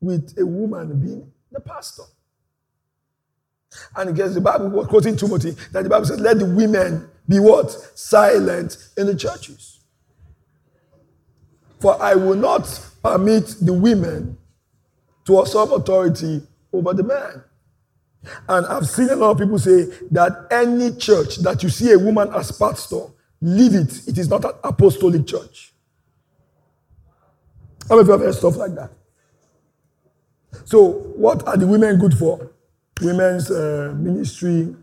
with 0.01 0.39
a 0.39 0.47
woman 0.47 1.01
being 1.01 1.33
the 1.51 1.61
pastor. 1.61 2.05
And 3.97 4.11
against 4.11 4.35
the 4.35 4.41
Bible 4.41 4.69
was 4.69 4.87
quoting 4.87 5.17
Timothy 5.17 5.51
that 5.73 5.83
the 5.83 5.89
Bible 5.89 6.07
says, 6.07 6.21
let 6.21 6.39
the 6.39 6.47
women 6.47 7.09
be 7.29 7.39
what? 7.39 7.71
Silent 7.95 8.77
in 8.97 9.07
the 9.07 9.15
churches. 9.15 9.81
For 11.81 12.01
I 12.03 12.15
will 12.15 12.37
not 12.37 12.67
permit 13.03 13.55
the 13.61 13.73
women 13.73 14.37
to 15.27 15.33
usurp 15.35 15.71
authority 15.73 16.43
over 16.73 16.93
the 16.93 17.05
man. 17.05 17.45
And 18.49 18.67
I've 18.67 18.89
seen 18.89 19.09
a 19.11 19.17
lot 19.17 19.31
of 19.33 19.39
people 19.39 19.59
say 19.59 19.87
that 20.11 20.47
any 20.51 20.95
church 20.97 21.37
that 21.39 21.63
you 21.63 21.69
see 21.69 21.93
a 21.93 21.99
woman 21.99 22.31
as 22.35 22.53
pastor, 22.53 23.07
leave 23.41 23.75
it. 23.75 24.09
It 24.09 24.19
is 24.19 24.29
not 24.29 24.45
an 24.45 24.53
apostolic 24.63 25.27
church. 25.27 25.73
How 27.89 27.97
many 27.97 28.03
of 28.03 28.07
you 28.07 28.13
have 28.13 28.21
heard 28.21 28.35
stuff 28.35 28.57
like 28.57 28.75
that? 28.75 28.91
So, 30.65 30.89
what 31.17 31.47
are 31.47 31.57
the 31.57 31.67
women 31.67 31.99
good 31.99 32.15
for? 32.15 32.51
Women's 33.01 33.51
uh, 33.51 33.95
ministry, 33.97 34.75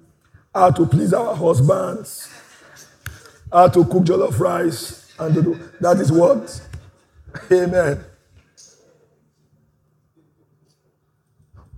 how 0.54 0.72
to 0.72 0.86
please 0.86 1.14
our 1.14 1.36
husbands, 1.36 2.30
how 3.52 3.68
to 3.68 3.84
cook 3.86 4.04
jollof 4.04 4.40
rice, 4.40 5.14
and 5.20 5.36
do. 5.36 5.60
That 5.80 5.98
is 5.98 6.12
what? 6.12 6.62
Amen. 7.52 8.04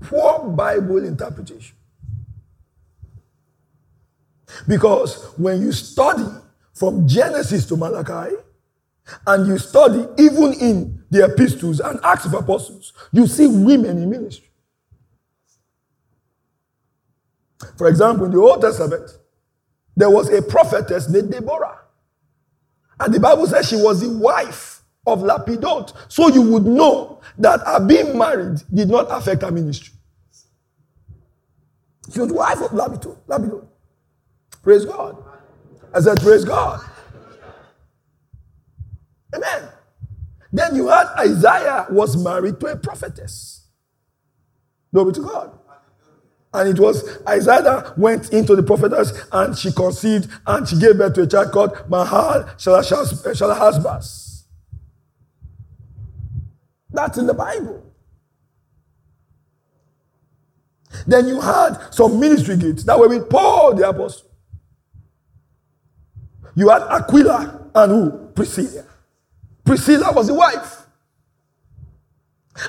Poor 0.02 0.50
Bible 0.50 1.04
interpretation. 1.06 1.76
Because 4.68 5.34
when 5.38 5.62
you 5.62 5.72
study 5.72 6.26
from 6.74 7.08
Genesis 7.08 7.66
to 7.68 7.76
Malachi, 7.76 8.36
and 9.26 9.48
you 9.48 9.58
study 9.58 10.06
even 10.18 10.54
in 10.54 11.04
the 11.10 11.26
epistles 11.26 11.80
and 11.80 12.00
Acts 12.04 12.26
of 12.26 12.34
Apostles, 12.34 12.94
you 13.12 13.28
see 13.28 13.48
women 13.48 14.02
in 14.02 14.10
ministry. 14.10 14.48
For 17.78 17.88
example, 17.88 18.26
in 18.26 18.32
the 18.32 18.40
Old 18.40 18.62
Testament, 18.62 19.10
there 19.96 20.10
was 20.10 20.30
a 20.30 20.42
prophetess 20.42 21.10
named 21.10 21.32
Deborah. 21.32 21.80
And 23.00 23.14
the 23.14 23.20
Bible 23.20 23.48
says 23.48 23.68
she 23.68 23.76
was 23.76 24.02
the 24.02 24.10
wife 24.18 24.79
of 25.08 25.20
Lapidot. 25.22 25.94
So 26.10 26.30
you 26.30 26.42
would 26.44 26.66
know 26.66 27.22
that 27.40 27.62
her 27.66 27.86
being 27.86 28.18
married 28.18 28.60
did 28.74 28.90
not 28.90 29.08
affect 29.12 29.42
her 29.44 29.52
ministry. 29.52 29.94
She 32.14 32.20
was 32.20 32.32
wife 32.32 32.62
of 32.62 32.72
Lapidot. 32.72 33.18
Lapidot. 33.28 33.68
Praise 34.64 34.86
God. 34.86 35.24
I 35.94 36.02
said, 36.02 36.20
Praise 36.22 36.46
God. 36.46 36.82
Amen. 39.36 39.70
Then 40.54 40.76
you 40.76 40.88
had 40.90 41.08
Isaiah 41.20 41.88
was 41.92 42.18
married 42.24 42.60
to 42.62 42.68
a 42.68 42.78
prophetess. 42.78 43.68
Glory 44.94 45.14
to 45.14 45.22
God. 45.22 45.60
And 46.54 46.70
it 46.70 46.82
was 46.82 47.20
Isaiah 47.28 47.94
went 47.98 48.34
into 48.34 48.56
the 48.56 48.64
prophetess 48.64 49.14
and 49.32 49.58
she 49.58 49.72
conceived 49.72 50.30
and 50.48 50.68
she 50.68 50.80
gave 50.80 50.98
birth 50.98 51.14
to 51.16 51.24
a 51.24 51.28
child 51.28 51.52
called 51.52 51.78
Mahal 51.90 52.42
eh, 52.42 52.54
Shalahasbas. 52.58 54.29
That's 56.92 57.18
in 57.18 57.28
the 57.28 57.34
Bible. 57.34 57.84
Then 61.06 61.28
you 61.28 61.40
had 61.40 61.78
some 61.92 62.20
ministry 62.20 62.58
gifts 62.58 62.84
that 62.84 62.98
were 62.98 63.08
with 63.08 63.30
Paul 63.30 63.76
the 63.76 63.88
apostle. 63.88 64.28
You 66.56 66.70
had 66.70 66.82
Aquila 66.84 67.70
and 67.76 67.92
who? 67.92 68.28
Priscilla. 68.34 68.84
Priscilla 69.64 70.12
was 70.12 70.28
the 70.28 70.34
wife. 70.34 70.78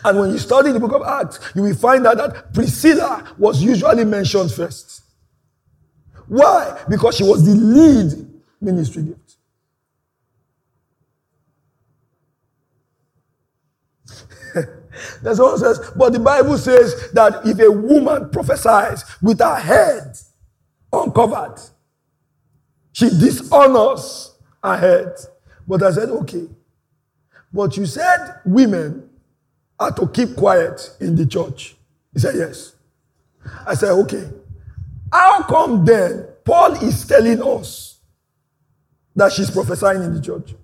And 0.04 0.18
when 0.18 0.30
you 0.30 0.38
study 0.38 0.70
the 0.70 0.78
book 0.78 0.92
of 0.92 1.02
Acts, 1.02 1.40
you 1.54 1.62
will 1.62 1.74
find 1.74 2.06
out 2.06 2.18
that 2.18 2.54
Priscilla 2.54 3.34
was 3.38 3.62
usually 3.62 4.04
mentioned 4.04 4.52
first. 4.52 5.02
Why? 6.28 6.78
Because 6.88 7.16
she 7.16 7.24
was 7.24 7.44
the 7.44 7.54
lead 7.54 8.40
ministry 8.60 9.02
gift. 9.02 9.19
That's 15.22 15.38
what 15.38 15.54
it 15.54 15.58
says. 15.58 15.92
But 15.96 16.12
the 16.12 16.20
Bible 16.20 16.58
says 16.58 17.10
that 17.12 17.46
if 17.46 17.58
a 17.60 17.70
woman 17.70 18.30
prophesies 18.30 19.04
with 19.22 19.40
her 19.40 19.56
head 19.56 20.16
uncovered, 20.92 21.60
she 22.92 23.08
dishonors 23.08 24.34
her 24.62 24.76
head. 24.76 25.12
But 25.66 25.82
I 25.82 25.92
said, 25.92 26.08
okay. 26.10 26.48
But 27.52 27.76
you 27.76 27.86
said 27.86 28.40
women 28.44 29.08
are 29.78 29.92
to 29.92 30.06
keep 30.08 30.36
quiet 30.36 30.96
in 31.00 31.16
the 31.16 31.26
church. 31.26 31.76
He 32.12 32.18
said, 32.18 32.34
yes. 32.36 32.74
I 33.66 33.74
said, 33.74 33.90
okay. 33.92 34.30
How 35.12 35.42
come 35.42 35.84
then 35.84 36.26
Paul 36.44 36.74
is 36.84 37.06
telling 37.06 37.42
us 37.42 37.98
that 39.16 39.32
she's 39.32 39.50
prophesying 39.50 40.02
in 40.02 40.14
the 40.14 40.20
church? 40.20 40.54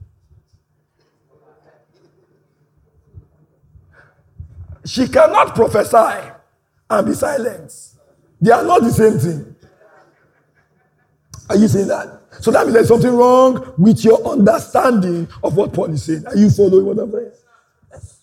She 4.86 5.08
cannot 5.08 5.54
prophesy 5.54 6.30
and 6.88 7.06
be 7.06 7.12
silent. 7.14 7.72
They 8.40 8.52
are 8.52 8.62
not 8.64 8.82
the 8.82 8.90
same 8.90 9.18
thing. 9.18 9.56
Are 11.48 11.56
you 11.56 11.68
saying 11.68 11.88
that? 11.88 12.22
So 12.40 12.50
that 12.50 12.62
means 12.62 12.74
there's 12.74 12.88
something 12.88 13.14
wrong 13.14 13.74
with 13.78 14.04
your 14.04 14.24
understanding 14.26 15.28
of 15.42 15.56
what 15.56 15.72
Paul 15.72 15.92
is 15.92 16.04
saying. 16.04 16.26
Are 16.26 16.36
you 16.36 16.50
following 16.50 16.84
what 16.84 16.98
I'm 16.98 17.10
saying? 17.10 17.32
Yes. 17.92 18.20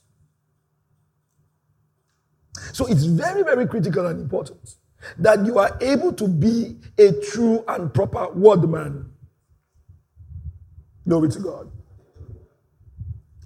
So 2.73 2.85
it's 2.85 3.03
very, 3.05 3.43
very 3.43 3.67
critical 3.67 4.07
and 4.07 4.21
important 4.21 4.75
that 5.17 5.45
you 5.45 5.59
are 5.59 5.77
able 5.81 6.13
to 6.13 6.27
be 6.27 6.77
a 6.97 7.11
true 7.31 7.63
and 7.67 7.93
proper 7.93 8.29
word 8.31 8.69
man. 8.69 9.09
Glory 11.05 11.29
to 11.29 11.39
God 11.39 11.71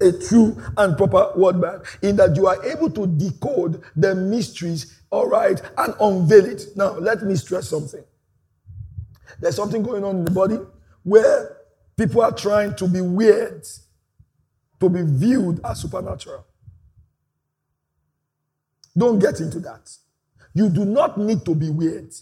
a 0.02 0.12
true 0.12 0.62
and 0.78 0.98
proper 0.98 1.32
word 1.36 1.58
man, 1.58 1.82
in 2.02 2.16
that 2.18 2.36
you 2.36 2.48
are 2.48 2.64
able 2.66 2.90
to 2.92 3.08
decode 3.08 3.82
the 3.96 4.16
mysteries, 4.16 5.02
all 5.10 5.28
right, 5.28 5.62
and 5.78 5.94
unveil 6.00 6.46
it. 6.46 6.64
Now, 6.76 6.94
let 6.98 7.24
me 7.24 7.36
stress 7.36 7.70
something. 7.70 8.04
There's 9.40 9.56
something 9.56 9.84
going 9.84 10.04
on 10.04 10.18
in 10.18 10.26
the 10.26 10.32
body 10.32 10.60
where 11.04 11.58
people 11.98 12.22
are 12.22 12.32
trying 12.32 12.76
to 12.76 12.88
be 12.88 13.02
weird, 13.02 13.66
to 14.80 14.90
be 14.90 15.02
viewed 15.04 15.60
as 15.66 15.82
supernatural. 15.82 16.46
Don't 18.98 19.20
get 19.20 19.40
into 19.40 19.60
that. 19.62 19.92
You 20.54 20.70
do 20.70 20.86
not 20.86 21.18
need 21.20 21.46
to 21.46 21.56
be 21.56 21.70
weird. 21.70 22.14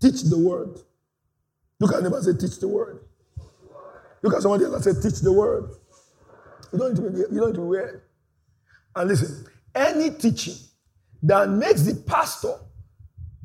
Teach 0.00 0.22
the 0.22 0.38
word. 0.38 0.80
Look 1.80 1.94
at 1.94 2.02
and 2.02 2.24
say, 2.24 2.32
teach 2.32 2.58
the 2.58 2.68
word. 2.68 3.00
Look 4.22 4.34
at 4.34 4.42
somebody 4.42 4.64
else 4.64 4.86
and 4.86 4.96
say, 4.96 5.08
teach 5.10 5.20
the 5.20 5.32
word. 5.32 5.70
You 6.72 6.78
don't 6.78 6.94
need 6.94 7.04
to 7.04 7.10
be, 7.10 7.18
you 7.18 7.40
don't 7.40 7.48
need 7.50 7.54
to 7.54 7.60
be 7.60 7.66
weird. 7.66 8.02
And 8.96 9.08
listen, 9.08 9.46
any 9.74 10.10
teaching 10.10 10.56
that 11.22 11.48
makes 11.48 11.82
the 11.82 11.94
pastor 11.94 12.54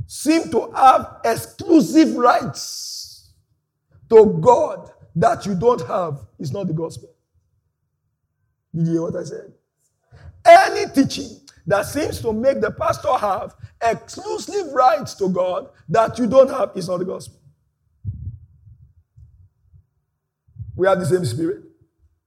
seem 0.08 0.50
to 0.50 0.72
have 0.72 1.18
exclusive 1.24 2.16
rights 2.16 3.34
to 4.10 4.38
God 4.42 4.92
that 5.16 5.46
you 5.46 5.56
don't 5.56 5.86
have 5.88 6.20
is 6.40 6.52
not 6.52 6.68
the 6.68 6.74
gospel. 6.74 7.10
Did 8.76 8.88
you 8.88 8.94
hear 8.94 9.02
what 9.04 9.16
I 9.16 9.24
said? 9.24 9.54
Any 10.46 10.92
teaching 10.92 11.40
that 11.68 11.86
seems 11.86 12.20
to 12.22 12.34
make 12.34 12.60
the 12.62 12.72
pastor 12.72 13.14
have 13.14 13.56
exclusive 13.82 14.74
rights 14.74 15.14
to 15.16 15.30
God 15.30 15.70
that 15.90 16.18
you 16.18 16.28
don't 16.28 16.50
have 16.50 16.72
is 16.76 16.90
not 16.90 16.98
the 16.98 17.06
gospel. 17.06 17.40
We 20.76 20.88
have 20.88 21.00
the 21.00 21.06
same 21.06 21.26
spirit. 21.26 21.64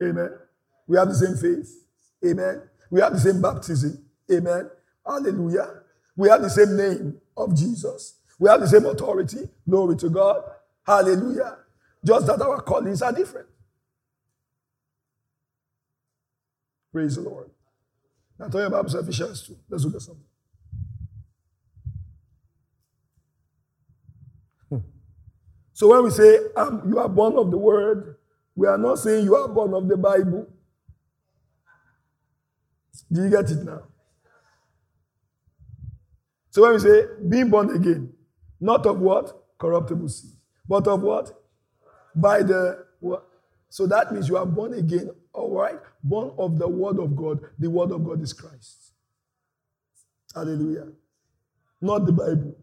Amen. 0.03 0.31
We 0.87 0.97
have 0.99 1.09
the 1.09 1.15
same 1.15 1.37
faith. 1.37 1.73
Amen. 2.25 2.63
We 2.91 3.01
have 3.01 3.13
the 3.13 3.21
same 3.21 3.41
baptism. 3.43 4.05
Amen. 4.33 4.71
Hallelujah. 5.05 5.83
We 6.17 6.29
have 6.29 6.43
the 6.43 6.51
same 6.51 6.77
name 6.77 7.21
of 7.37 7.57
Jesus. 7.57 8.19
We 8.39 8.49
have 8.49 8.61
the 8.61 8.69
same 8.69 8.87
authority. 8.87 9.49
Glory 9.69 9.97
to 9.97 10.11
God. 10.11 10.43
Hallelujah. 10.87 11.59
Just 12.05 12.27
that 12.27 12.41
our 12.41 12.61
callings 12.63 13.03
are 13.03 13.13
different. 13.13 13.49
Praise 16.93 17.17
the 17.17 17.23
Lord. 17.23 17.51
Now, 18.39 18.49
tell 18.49 18.71
Bible 18.71 18.89
says 18.89 19.03
Ephesians 19.03 19.47
2. 19.47 19.57
Let's 19.69 19.85
look 19.85 19.95
at 19.97 20.03
something. 20.03 20.25
Hmm. 24.69 24.79
So 25.73 25.89
when 25.89 26.05
we 26.05 26.11
say 26.11 26.39
um, 26.57 26.83
you 26.89 26.99
are 26.99 27.09
born 27.09 27.37
of 27.37 27.51
the 27.51 27.59
word, 27.59 28.16
we 28.57 28.67
are 28.67 28.79
not 28.79 28.99
saying 28.99 29.25
you 29.25 29.37
are 29.37 29.49
born 29.49 29.75
of 29.75 29.87
the 29.87 29.97
Bible. 29.99 30.49
Do 33.13 33.23
you 33.23 33.31
get 33.31 33.51
it 33.51 33.63
now? 33.63 33.83
So 36.51 36.63
when 36.63 36.73
we 36.73 36.79
say 36.79 37.05
being 37.29 37.51
born 37.51 37.71
again, 37.77 38.13
not 38.61 38.87
of 38.87 38.99
what? 38.99 39.59
Corruptible 39.59 40.09
seed. 40.09 40.33
But 40.67 40.89
of 40.89 41.03
what? 41.03 41.31
By 42.15 42.43
the 42.43 42.87
what? 42.99 43.27
So 43.69 43.87
that 43.89 44.13
means 44.13 44.29
you 44.29 44.39
are 44.39 44.47
born 44.47 44.73
again, 44.73 45.11
all 45.35 45.51
right? 45.55 45.79
Born 46.03 46.33
of 46.39 46.59
the 46.59 46.67
word 46.67 46.99
of 46.99 47.15
God. 47.15 47.41
The 47.59 47.69
word 47.69 47.93
of 47.93 48.05
God 48.05 48.23
is 48.23 48.33
Christ. 48.33 48.93
Hallelujah. 50.35 50.89
Not 51.83 52.07
the 52.07 52.13
Bible. 52.13 52.57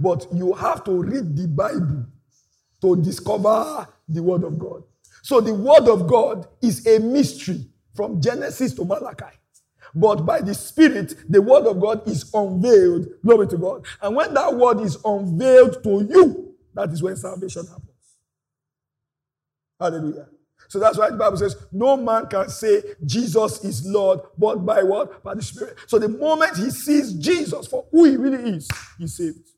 But 0.00 0.26
you 0.32 0.52
have 0.54 0.82
to 0.84 1.02
read 1.02 1.36
the 1.36 1.46
Bible 1.46 2.06
to 2.82 2.96
discover 2.96 3.86
the 4.08 4.22
word 4.22 4.42
of 4.42 4.58
God. 4.58 4.82
So 5.26 5.40
the 5.40 5.52
word 5.52 5.88
of 5.88 6.06
God 6.06 6.46
is 6.62 6.86
a 6.86 7.00
mystery 7.00 7.66
from 7.96 8.20
Genesis 8.20 8.72
to 8.74 8.84
Malachi. 8.84 9.34
But 9.92 10.24
by 10.24 10.40
the 10.40 10.54
Spirit, 10.54 11.16
the 11.28 11.42
word 11.42 11.66
of 11.66 11.80
God 11.80 12.06
is 12.06 12.30
unveiled. 12.32 13.08
Glory 13.24 13.48
to 13.48 13.58
God. 13.58 13.84
And 14.00 14.14
when 14.14 14.32
that 14.34 14.54
word 14.54 14.78
is 14.82 14.96
unveiled 15.04 15.82
to 15.82 16.06
you, 16.08 16.54
that 16.74 16.90
is 16.90 17.02
when 17.02 17.16
salvation 17.16 17.66
happens. 17.66 18.18
Hallelujah. 19.80 20.28
So 20.68 20.78
that's 20.78 20.96
why 20.96 21.10
the 21.10 21.16
Bible 21.16 21.38
says, 21.38 21.56
no 21.72 21.96
man 21.96 22.28
can 22.28 22.48
say 22.48 22.84
Jesus 23.04 23.64
is 23.64 23.84
Lord, 23.84 24.20
but 24.38 24.64
by 24.64 24.84
what? 24.84 25.24
By 25.24 25.34
the 25.34 25.42
Spirit. 25.42 25.76
So 25.88 25.98
the 25.98 26.08
moment 26.08 26.56
he 26.56 26.70
sees 26.70 27.12
Jesus 27.14 27.66
for 27.66 27.84
who 27.90 28.04
he 28.04 28.16
really 28.16 28.50
is, 28.50 28.70
he's 28.96 29.16
saved. 29.16 29.48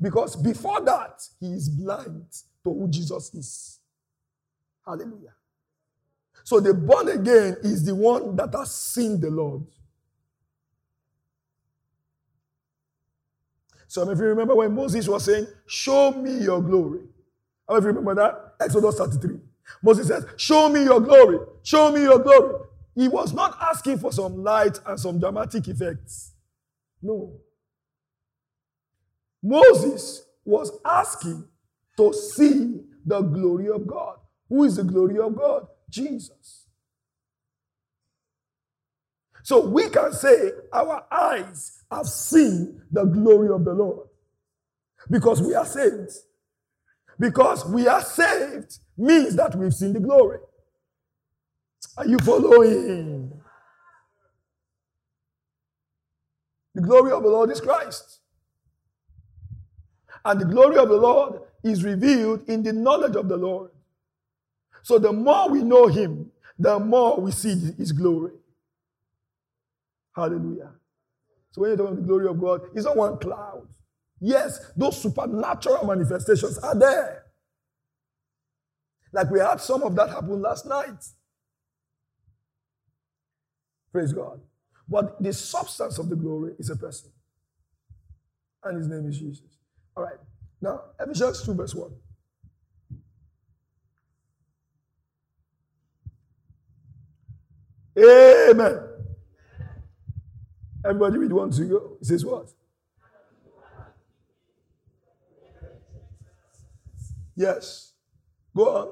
Because 0.00 0.36
before 0.36 0.80
that, 0.82 1.20
he 1.40 1.54
is 1.54 1.68
blind 1.68 2.26
to 2.64 2.72
who 2.72 2.88
Jesus 2.88 3.32
is. 3.34 3.80
Hallelujah. 4.84 5.34
So 6.44 6.60
the 6.60 6.74
born 6.74 7.08
again 7.08 7.56
is 7.62 7.84
the 7.84 7.94
one 7.94 8.36
that 8.36 8.54
has 8.54 8.74
seen 8.74 9.20
the 9.20 9.30
Lord. 9.30 9.64
So 13.88 14.08
if 14.10 14.18
you 14.18 14.24
remember 14.24 14.54
when 14.54 14.74
Moses 14.74 15.08
was 15.08 15.24
saying, 15.24 15.46
Show 15.66 16.12
me 16.12 16.38
your 16.38 16.60
glory. 16.60 17.00
How 17.68 17.76
if 17.76 17.84
you 17.84 17.88
remember 17.88 18.14
that? 18.16 18.54
Exodus 18.60 18.96
33. 18.96 19.38
Moses 19.82 20.08
says, 20.08 20.26
Show 20.36 20.68
me 20.68 20.84
your 20.84 21.00
glory. 21.00 21.38
Show 21.62 21.92
me 21.92 22.02
your 22.02 22.18
glory. 22.18 22.64
He 22.94 23.08
was 23.08 23.32
not 23.32 23.56
asking 23.60 23.98
for 23.98 24.12
some 24.12 24.42
light 24.42 24.78
and 24.86 24.98
some 24.98 25.18
dramatic 25.18 25.68
effects. 25.68 26.32
No. 27.02 27.32
Moses 29.42 30.24
was 30.44 30.72
asking 30.84 31.44
to 31.96 32.12
see 32.12 32.80
the 33.04 33.20
glory 33.20 33.68
of 33.68 33.86
God. 33.86 34.16
Who 34.48 34.64
is 34.64 34.76
the 34.76 34.84
glory 34.84 35.18
of 35.18 35.36
God? 35.36 35.66
Jesus. 35.88 36.66
So 39.42 39.66
we 39.66 39.88
can 39.90 40.12
say 40.12 40.52
our 40.72 41.04
eyes 41.10 41.84
have 41.90 42.06
seen 42.06 42.80
the 42.90 43.04
glory 43.04 43.50
of 43.50 43.64
the 43.64 43.74
Lord 43.74 44.08
because 45.10 45.42
we 45.42 45.54
are 45.54 45.66
saved. 45.66 46.12
Because 47.18 47.64
we 47.66 47.86
are 47.86 48.02
saved 48.02 48.78
means 48.96 49.36
that 49.36 49.54
we've 49.54 49.74
seen 49.74 49.92
the 49.92 50.00
glory. 50.00 50.38
Are 51.96 52.06
you 52.06 52.18
following? 52.18 53.40
The 56.74 56.82
glory 56.82 57.12
of 57.12 57.22
the 57.22 57.28
Lord 57.28 57.50
is 57.50 57.60
Christ. 57.60 58.20
And 60.24 60.40
the 60.40 60.46
glory 60.46 60.78
of 60.78 60.88
the 60.88 60.96
Lord 60.96 61.40
is 61.64 61.82
revealed 61.84 62.48
in 62.48 62.62
the 62.62 62.72
knowledge 62.72 63.16
of 63.16 63.28
the 63.28 63.36
Lord. 63.36 63.70
So 64.82 64.98
the 64.98 65.12
more 65.12 65.50
we 65.50 65.62
know 65.62 65.86
him, 65.88 66.30
the 66.58 66.78
more 66.78 67.20
we 67.20 67.32
see 67.32 67.54
his 67.78 67.92
glory. 67.92 68.32
Hallelujah. 70.14 70.72
So 71.52 71.62
when 71.62 71.70
you 71.72 71.76
talk 71.76 71.88
about 71.88 71.96
the 71.96 72.06
glory 72.06 72.28
of 72.28 72.40
God, 72.40 72.62
it's 72.74 72.84
not 72.84 72.96
one 72.96 73.18
cloud. 73.18 73.66
Yes, 74.20 74.72
those 74.76 75.00
supernatural 75.00 75.86
manifestations 75.86 76.58
are 76.58 76.78
there. 76.78 77.24
Like 79.12 79.30
we 79.30 79.40
had 79.40 79.60
some 79.60 79.82
of 79.82 79.94
that 79.96 80.10
happen 80.10 80.42
last 80.42 80.66
night. 80.66 81.04
Praise 83.92 84.12
God. 84.12 84.40
But 84.88 85.22
the 85.22 85.32
substance 85.32 85.98
of 85.98 86.08
the 86.08 86.16
glory 86.16 86.52
is 86.58 86.70
a 86.70 86.76
person. 86.76 87.10
And 88.64 88.78
his 88.78 88.88
name 88.88 89.08
is 89.08 89.18
Jesus. 89.18 89.46
All 89.96 90.04
right. 90.04 90.18
Now, 90.60 90.80
Ephesians 90.98 91.42
2, 91.44 91.54
verse 91.54 91.74
1. 91.74 91.90
Amen. 97.96 98.80
Everybody 100.84 101.18
read 101.18 101.32
one 101.32 101.50
to 101.50 101.64
go. 101.64 101.96
It 102.00 102.06
says 102.06 102.24
what? 102.24 102.50
Yes. 107.36 107.92
Go 108.54 108.76
on. 108.76 108.88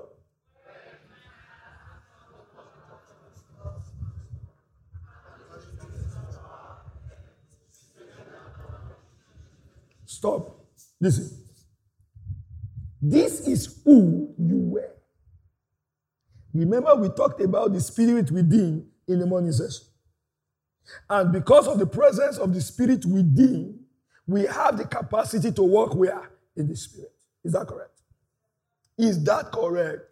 Stop. 10.05 10.65
Listen. 11.01 11.42
This 13.03 13.49
is 13.49 13.83
who 13.85 14.33
you 14.39 14.59
were. 14.59 14.95
Remember, 16.55 16.95
we 16.95 17.09
talked 17.11 17.41
about 17.41 17.73
the 17.73 17.81
spirit 17.81 18.31
within 18.31 18.87
in 19.09 19.19
the 19.19 19.27
morning 19.27 19.53
session. 19.53 19.87
And 21.11 21.33
because 21.33 21.69
of 21.69 21.79
the 21.79 21.87
presence 21.87 22.39
of 22.39 22.55
the 22.55 22.61
spirit 22.61 23.05
within, 23.05 23.81
we 24.27 24.43
have 24.47 24.79
the 24.79 24.85
capacity 24.87 25.53
to 25.53 25.63
walk 25.63 25.95
where? 25.95 26.31
In 26.57 26.69
the 26.69 26.77
spirit. 26.77 27.13
Is 27.45 27.53
that 27.53 27.67
correct? 27.67 28.01
Is 28.99 29.23
that 29.25 29.51
correct? 29.53 30.12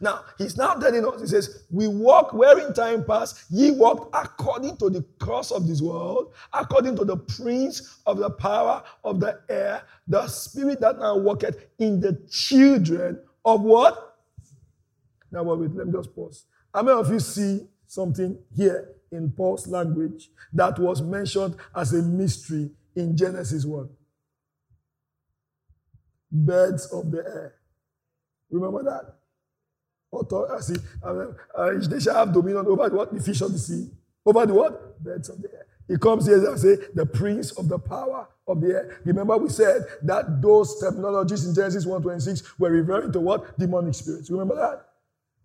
Now, 0.00 0.24
he's 0.38 0.56
now 0.56 0.74
telling 0.74 1.04
us, 1.06 1.20
he 1.20 1.26
says, 1.26 1.64
We 1.70 1.88
walk 1.88 2.32
wherein 2.32 2.72
time 2.72 3.04
past, 3.04 3.44
ye 3.50 3.70
walked 3.72 4.14
according 4.14 4.76
to 4.78 4.90
the 4.90 5.02
course 5.18 5.50
of 5.50 5.66
this 5.66 5.80
world, 5.80 6.34
according 6.52 6.96
to 6.96 7.04
the 7.04 7.16
prince 7.16 7.98
of 8.06 8.18
the 8.18 8.30
power 8.30 8.82
of 9.04 9.20
the 9.20 9.40
air, 9.48 9.82
the 10.06 10.26
spirit 10.28 10.80
that 10.80 10.98
now 10.98 11.16
worketh 11.16 11.66
in 11.78 12.00
the 12.00 12.14
children 12.30 13.20
of 13.44 13.62
what? 13.62 14.18
Now, 15.30 15.42
wait, 15.42 15.74
let 15.74 15.86
me 15.86 15.92
just 15.92 16.14
pause. 16.14 16.44
How 16.74 16.82
many 16.82 16.98
of 16.98 17.10
you 17.10 17.20
see 17.20 17.66
something 17.86 18.38
here 18.54 18.88
in 19.10 19.30
Paul's 19.30 19.66
language 19.66 20.30
that 20.52 20.78
was 20.78 21.02
mentioned 21.02 21.56
as 21.74 21.92
a 21.92 22.02
mystery 22.02 22.70
in 22.94 23.16
Genesis 23.16 23.64
1? 23.64 23.88
Birds 26.30 26.86
of 26.86 27.10
the 27.10 27.18
air. 27.18 27.54
Remember 28.50 28.82
that? 28.84 29.21
I 30.14 30.60
see, 30.60 30.76
uh, 31.02 31.26
uh, 31.54 31.70
they 31.88 32.00
shall 32.00 32.14
have 32.14 32.32
dominion 32.32 32.66
over 32.66 32.88
what? 32.90 33.14
The 33.14 33.20
fish 33.20 33.40
of 33.40 33.52
the 33.52 33.58
sea. 33.58 33.90
Over 34.26 34.46
the 34.46 34.54
what? 34.54 35.02
Birds 35.02 35.28
of 35.30 35.40
the 35.40 35.50
air. 35.50 35.66
He 35.88 35.96
comes 35.96 36.26
here 36.26 36.46
and 36.46 36.58
say, 36.58 36.76
the 36.94 37.06
prince 37.06 37.52
of 37.52 37.68
the 37.68 37.78
power 37.78 38.28
of 38.46 38.60
the 38.60 38.68
air. 38.68 39.00
Remember, 39.04 39.36
we 39.36 39.48
said 39.48 39.84
that 40.02 40.40
those 40.42 40.80
terminologies 40.82 41.46
in 41.46 41.54
Genesis 41.54 41.86
1:26 41.86 42.58
were 42.58 42.70
referring 42.70 43.12
to 43.12 43.20
what? 43.20 43.58
Demonic 43.58 43.94
spirits. 43.94 44.30
Remember 44.30 44.54
that? 44.56 44.86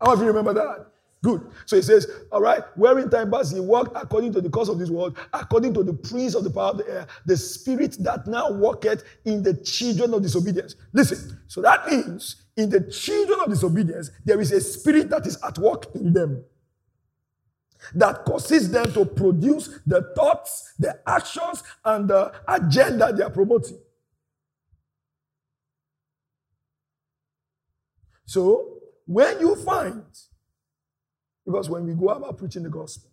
How 0.02 0.14
of 0.14 0.20
you 0.20 0.28
remember 0.28 0.54
that? 0.54 0.88
Good. 1.24 1.42
So 1.66 1.76
he 1.76 1.82
says, 1.82 2.08
All 2.32 2.42
right, 2.42 2.64
wherein 2.76 3.10
time 3.10 3.32
past 3.32 3.54
he 3.54 3.60
walked 3.60 3.98
according 3.98 4.34
to 4.34 4.42
the 4.42 4.50
course 4.50 4.70
of 4.70 4.80
this 4.80 4.90
world, 4.90 5.18
according 5.34 5.74
to 5.74 5.84
the 5.84 5.94
prince 5.94 6.36
of 6.36 6.44
the 6.44 6.50
power 6.50 6.72
of 6.72 6.78
the 6.78 6.90
air, 6.90 7.08
the 7.26 7.36
spirit 7.36 7.98
that 8.02 8.28
now 8.28 8.52
worketh 8.52 9.04
in 9.26 9.44
the 9.44 9.56
children 9.56 10.14
of 10.14 10.22
disobedience. 10.22 10.76
Listen, 10.94 11.40
so 11.48 11.62
that 11.62 11.88
means 11.90 12.44
in 12.56 12.70
the 12.70 12.82
children 12.82 13.40
of 13.42 13.50
disobedience, 13.50 14.12
there 14.26 14.40
is 14.40 14.52
a 14.52 14.62
spirit 14.62 15.10
that 15.10 15.26
is 15.26 15.38
at 15.44 15.58
work 15.58 15.88
in 15.96 16.14
them 16.14 16.44
that 17.96 18.26
causes 18.26 18.72
them 18.72 18.92
to 18.94 19.06
produce 19.06 19.80
the 19.86 20.12
thoughts, 20.16 20.74
the 20.80 21.00
actions, 21.08 21.64
and 21.86 22.10
the 22.10 22.34
agenda 22.48 23.14
they 23.14 23.24
are 23.24 23.30
promoting. 23.30 23.78
So, 28.26 28.80
when 29.06 29.40
you 29.40 29.56
find, 29.56 30.04
because 31.48 31.70
when 31.70 31.86
we 31.86 31.94
go 31.94 32.10
about 32.10 32.38
preaching 32.38 32.64
the 32.64 32.70
gospel, 32.70 33.10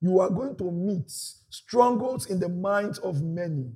you 0.00 0.18
are 0.18 0.28
going 0.28 0.56
to 0.56 0.72
meet 0.72 1.08
strongholds 1.08 2.26
in 2.26 2.40
the 2.40 2.48
minds 2.48 2.98
of 2.98 3.22
many, 3.22 3.70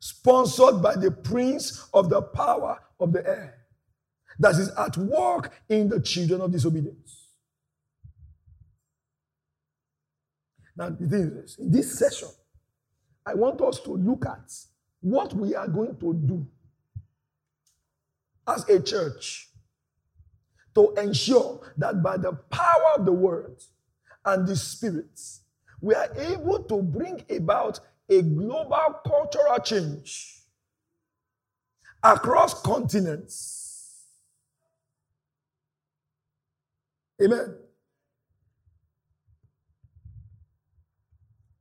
sponsored 0.00 0.82
by 0.82 0.96
the 0.96 1.12
prince 1.12 1.88
of 1.94 2.10
the 2.10 2.20
power 2.20 2.80
of 2.98 3.12
the 3.12 3.24
air 3.24 3.54
that 4.40 4.56
is 4.56 4.68
at 4.70 4.96
work 4.96 5.52
in 5.68 5.88
the 5.88 6.00
children 6.00 6.40
of 6.40 6.50
disobedience. 6.50 7.28
Now, 10.76 10.90
the 10.90 11.08
thing 11.08 11.40
is, 11.44 11.56
in 11.60 11.70
this 11.70 11.96
session, 11.96 12.30
I 13.24 13.34
want 13.34 13.60
us 13.60 13.78
to 13.82 13.92
look 13.92 14.26
at 14.26 14.52
what 15.00 15.32
we 15.34 15.54
are 15.54 15.68
going 15.68 15.96
to 16.00 16.14
do 16.14 16.44
as 18.48 18.68
a 18.68 18.80
church 18.82 19.50
to 20.74 20.92
ensure 20.94 21.60
that 21.78 22.02
by 22.02 22.16
the 22.16 22.32
power 22.50 22.92
of 22.96 23.04
the 23.04 23.12
word 23.12 23.56
and 24.24 24.46
the 24.46 24.56
spirit, 24.56 25.20
we 25.80 25.94
are 25.94 26.08
able 26.16 26.62
to 26.64 26.82
bring 26.82 27.24
about 27.30 27.80
a 28.08 28.22
global 28.22 29.00
cultural 29.06 29.58
change 29.62 30.40
across 32.02 32.60
continents. 32.62 34.04
Amen. 37.22 37.56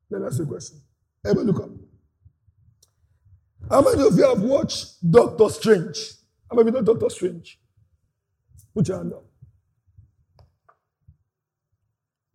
Let 0.09 0.21
me 0.21 0.27
ask 0.27 0.37
you 0.39 0.45
a 0.45 0.47
question. 0.47 0.81
Everybody 1.25 1.47
look 1.47 1.63
up. 1.63 1.69
How 3.69 3.81
many 3.81 4.05
of 4.05 4.15
you 4.17 4.23
have 4.23 4.41
watched 4.41 5.09
Doctor 5.09 5.49
Strange? 5.49 5.97
How 6.49 6.57
many 6.57 6.69
of 6.69 6.75
you 6.75 6.81
know 6.81 6.93
Doctor 6.93 7.09
Strange? 7.09 7.59
Put 8.73 8.87
your 8.87 8.97
hand 8.97 9.13
up. 9.13 9.25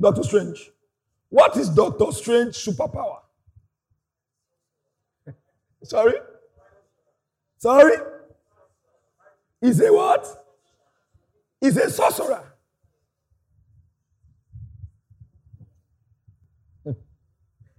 Doctor 0.01 0.23
Strange. 0.23 0.71
What 1.29 1.57
is 1.57 1.69
Doctor 1.69 2.13
Strange 2.13 2.55
superpower? 2.55 3.19
Sorry? 5.83 6.15
Sorry? 7.59 7.97
Is 9.61 9.81
a 9.81 9.93
what? 9.93 10.27
Is 11.61 11.77
a 11.77 11.91
sorcerer. 11.91 12.45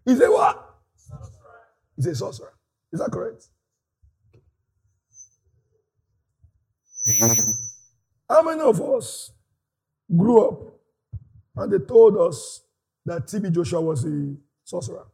Is 0.05 0.21
a 0.21 0.31
what? 0.31 0.75
Is 1.97 2.05
a 2.07 2.15
sorcerer. 2.15 2.53
Is 2.91 2.99
that 2.99 3.11
correct? 3.11 3.47
How 8.29 8.43
many 8.43 8.61
of 8.61 8.79
us 8.79 9.31
grew 10.15 10.47
up 10.47 10.59
and 11.55 11.73
they 11.73 11.79
told 11.79 12.17
us 12.17 12.61
that 13.05 13.25
TB 13.25 13.51
Joshua 13.51 13.81
was 13.81 14.05
a 14.05 14.35
sorcerer? 14.63 15.07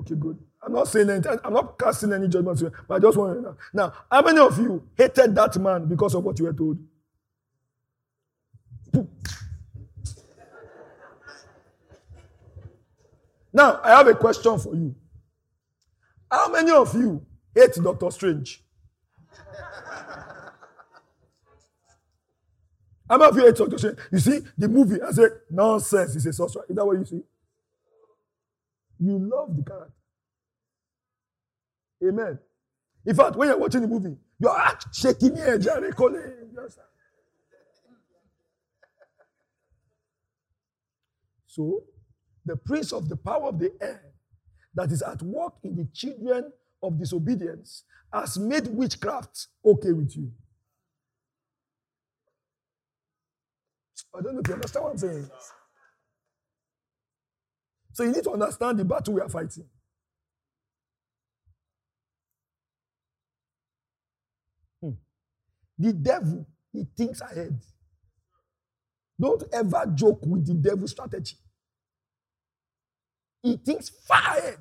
Okay, 0.00 0.16
good. 0.16 0.38
I'm 0.64 0.72
not 0.72 0.88
saying 0.88 1.08
anything, 1.10 1.38
I'm 1.44 1.52
not 1.52 1.78
casting 1.78 2.12
any 2.12 2.26
judgment 2.28 2.58
here, 2.58 2.72
but 2.88 2.94
I 2.94 2.98
just 2.98 3.16
want 3.16 3.36
to 3.36 3.42
know. 3.42 3.56
Now, 3.72 3.92
how 4.10 4.22
many 4.22 4.38
of 4.38 4.58
you 4.58 4.88
hated 4.96 5.34
that 5.34 5.56
man 5.58 5.86
because 5.86 6.14
of 6.14 6.24
what 6.24 6.38
you 6.38 6.46
were 6.46 6.52
told? 6.52 6.78
Now, 13.52 13.80
I 13.84 13.90
have 13.90 14.06
a 14.08 14.14
question 14.14 14.58
for 14.58 14.74
you. 14.74 14.94
How 16.30 16.48
many 16.50 16.70
of 16.70 16.94
you 16.94 17.24
hate 17.54 17.74
Doctor 17.74 18.10
Strange? 18.10 18.64
You 23.36 23.46
hate 23.46 23.56
Doctor 23.56 23.78
Strange? 23.78 23.98
You 24.10 24.18
see, 24.18 24.40
the 24.56 24.68
movie, 24.68 25.00
I 25.02 25.10
said, 25.10 25.30
nonsense, 25.50 26.16
it's 26.16 26.26
a 26.26 26.32
sorcerer. 26.32 26.64
Is 26.68 26.76
that 26.76 26.84
what 26.86 26.98
you 26.98 27.04
see? 27.04 27.22
You 29.00 29.18
love 29.18 29.56
the 29.56 29.62
character. 29.62 29.92
Amen. 32.04 32.38
In 33.04 33.14
fact, 33.14 33.36
when 33.36 33.48
you're 33.48 33.58
watching 33.58 33.82
the 33.82 33.88
movie, 33.88 34.16
you're 34.38 34.78
shaking 34.92 35.36
your 35.36 35.44
head, 35.44 35.62
Jerry, 35.62 35.92
So, 41.46 41.82
the 42.46 42.56
prince 42.56 42.92
of 42.92 43.10
the 43.10 43.16
power 43.16 43.48
of 43.48 43.58
the 43.58 43.72
air 43.80 44.00
that 44.74 44.90
is 44.90 45.02
at 45.02 45.20
work 45.22 45.54
in 45.62 45.76
the 45.76 45.86
children 45.92 46.50
of 46.82 46.98
disobedience 46.98 47.84
has 48.12 48.38
made 48.38 48.68
witchcraft 48.68 49.48
okay 49.64 49.92
with 49.92 50.16
you. 50.16 50.32
I 54.16 54.22
don't 54.22 54.34
know 54.34 54.40
if 54.40 54.48
you 54.48 54.54
understand 54.54 54.84
what 54.84 54.92
I'm 54.92 54.98
saying. 54.98 55.30
So 57.92 58.04
you 58.04 58.12
need 58.12 58.24
to 58.24 58.32
understand 58.32 58.78
the 58.78 58.84
battle 58.84 59.14
we 59.14 59.20
are 59.22 59.28
fighting. 59.28 59.66
Hmm. 64.82 64.90
The 65.78 65.92
devil, 65.94 66.46
he 66.72 66.86
thinks 66.96 67.20
ahead. 67.20 67.60
Don't 69.20 69.44
ever 69.52 69.86
joke 69.94 70.20
with 70.26 70.46
the 70.46 70.54
devil's 70.54 70.92
strategy. 70.92 71.36
He 73.42 73.56
thinks 73.56 73.90
far 73.90 74.38
ahead. 74.38 74.58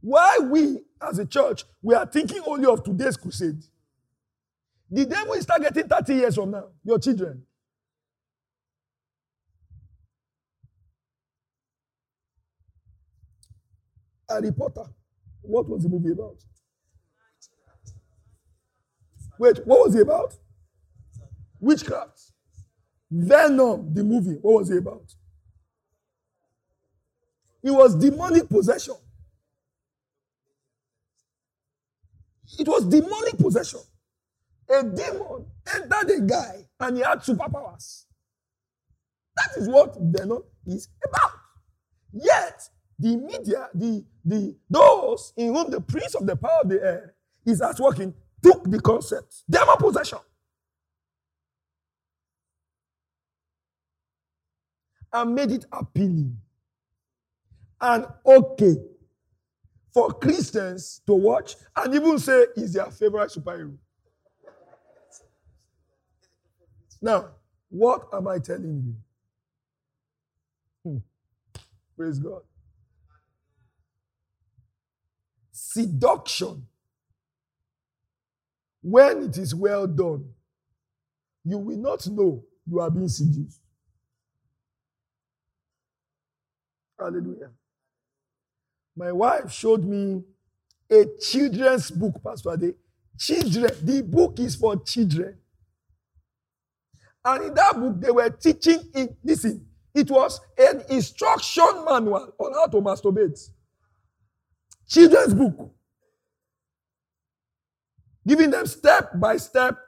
Why 0.00 0.38
we, 0.38 0.80
as 1.02 1.18
a 1.18 1.26
church, 1.26 1.64
we 1.82 1.94
are 1.94 2.06
thinking 2.06 2.42
only 2.46 2.66
of 2.66 2.84
today's 2.84 3.16
crusade. 3.16 3.62
The 4.90 5.06
devil 5.06 5.34
is 5.34 5.46
targeting 5.46 5.88
30 5.88 6.14
years 6.14 6.34
from 6.36 6.52
now, 6.52 6.66
your 6.84 6.98
children. 6.98 7.44
Harry 14.28 14.52
Potter. 14.52 14.86
What 15.42 15.68
was 15.68 15.82
the 15.82 15.88
movie 15.88 16.12
about? 16.12 16.36
Wait, 19.38 19.58
what 19.66 19.86
was 19.86 19.94
it 19.94 20.02
about? 20.02 20.34
Witchcraft. 21.60 22.20
Venom, 23.10 23.92
the 23.92 24.02
movie, 24.02 24.38
what 24.40 24.60
was 24.60 24.70
it 24.70 24.78
about? 24.78 25.14
It 27.62 27.70
was 27.70 27.94
demonic 27.94 28.48
possession. 28.48 28.94
It 32.58 32.68
was 32.68 32.84
demonic 32.84 33.38
possession. 33.38 33.80
A 34.68 34.82
demon 34.82 35.46
entered 35.74 36.10
a 36.10 36.20
guy 36.20 36.68
and 36.80 36.96
he 36.96 37.02
had 37.02 37.20
superpowers. 37.20 38.04
That 39.36 39.50
is 39.56 39.68
what 39.68 39.96
Venom 39.98 40.42
is 40.66 40.88
about. 41.04 41.32
Yet, 42.12 42.68
the 42.98 43.16
media, 43.16 43.68
the, 43.74 44.04
the 44.24 44.54
those 44.70 45.32
in 45.36 45.54
whom 45.54 45.70
the 45.70 45.80
prince 45.80 46.14
of 46.14 46.26
the 46.26 46.36
power 46.36 46.60
of 46.62 46.68
the 46.68 46.82
air 46.82 47.14
is 47.44 47.60
at 47.60 47.78
work 47.80 47.98
in, 47.98 48.14
took 48.42 48.64
the 48.70 48.80
concept, 48.80 49.42
demon 49.48 49.76
possession, 49.78 50.18
and 55.12 55.34
made 55.34 55.50
it 55.50 55.66
appealing 55.72 56.36
and 57.80 58.06
okay 58.26 58.76
for 59.92 60.12
Christians 60.12 61.00
to 61.06 61.14
watch 61.14 61.54
and 61.76 61.94
even 61.94 62.18
say 62.18 62.46
is 62.56 62.72
their 62.72 62.90
favorite 62.90 63.30
superhero. 63.30 63.76
Now, 67.00 67.30
what 67.68 68.08
am 68.12 68.26
I 68.28 68.38
telling 68.38 68.96
you? 70.84 70.90
Hmm. 70.90 70.98
Praise 71.96 72.18
God. 72.18 72.42
Seduction, 75.74 76.64
when 78.80 79.24
it 79.24 79.38
is 79.38 79.52
well 79.56 79.88
done, 79.88 80.24
you 81.44 81.58
will 81.58 81.78
not 81.78 82.06
know 82.06 82.44
you 82.64 82.78
are 82.78 82.88
being 82.92 83.08
seduced. 83.08 83.60
Hallelujah. 86.96 87.50
My 88.96 89.10
wife 89.10 89.50
showed 89.50 89.82
me 89.84 90.22
a 90.88 91.06
children's 91.20 91.90
book, 91.90 92.22
Pastor 92.22 92.52
Ade. 92.52 92.74
Children. 93.18 93.72
The 93.82 94.02
book 94.04 94.38
is 94.38 94.54
for 94.54 94.76
children. 94.84 95.36
And 97.24 97.46
in 97.46 97.54
that 97.54 97.74
book, 97.74 98.00
they 98.00 98.12
were 98.12 98.30
teaching 98.30 98.78
it. 98.94 99.16
Listen, 99.24 99.66
it 99.92 100.08
was 100.08 100.40
an 100.56 100.84
instruction 100.88 101.84
manual 101.84 102.32
on 102.38 102.52
how 102.52 102.66
to 102.68 102.76
masturbate. 102.76 103.40
Children's 104.88 105.34
book. 105.34 105.74
Giving 108.26 108.50
them 108.50 108.66
step 108.66 109.18
by 109.20 109.36
step 109.36 109.78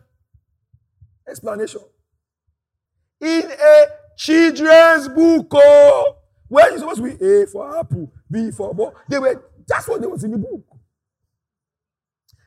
explanation. 1.29 1.81
In 3.21 3.51
a 3.51 3.87
children's 4.17 5.09
book, 5.09 5.49
oh, 5.55 6.17
where 6.49 6.71
you 6.73 6.79
supposed 6.79 7.03
to 7.03 7.17
be 7.17 7.25
A 7.25 7.47
for 7.47 7.79
apple, 7.79 8.13
B 8.31 8.51
for 8.51 8.75
ball. 8.75 8.95
They 9.09 9.19
were 9.19 9.43
that's 9.67 9.89
what 9.89 10.01
they 10.01 10.07
was 10.07 10.23
in 10.23 10.31
the 10.33 10.39
book. 10.39 10.65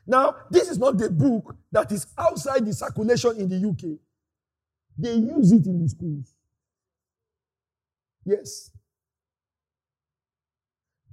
Now, 0.06 0.36
this 0.50 0.70
is 0.70 0.78
not 0.78 0.96
the 0.98 1.10
book 1.10 1.54
that 1.70 1.92
is 1.92 2.06
outside 2.16 2.64
the 2.64 2.72
circulation 2.72 3.36
in 3.36 3.48
the 3.48 3.68
UK. 3.68 3.98
They 4.98 5.14
use 5.14 5.52
it 5.52 5.66
in 5.66 5.82
the 5.82 5.88
schools. 5.88 6.34
Yes. 8.24 8.70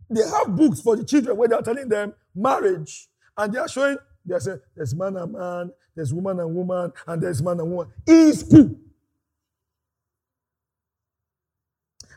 They 0.09 0.21
have 0.27 0.55
books 0.55 0.81
for 0.81 0.95
the 0.95 1.03
children 1.03 1.35
where 1.35 1.47
they 1.47 1.55
are 1.55 1.61
telling 1.61 1.89
them 1.89 2.13
marriage. 2.33 3.09
And 3.37 3.53
they 3.53 3.59
are 3.59 3.67
showing, 3.67 3.97
they 4.25 4.39
say, 4.39 4.55
there's 4.75 4.95
man 4.95 5.17
and 5.17 5.33
man, 5.33 5.71
there's 5.95 6.13
woman 6.13 6.39
and 6.39 6.55
woman, 6.55 6.93
and 7.05 7.21
there's 7.21 7.41
man 7.41 7.59
and 7.59 7.69
woman. 7.71 7.91
In 8.07 8.33
school. 8.33 8.75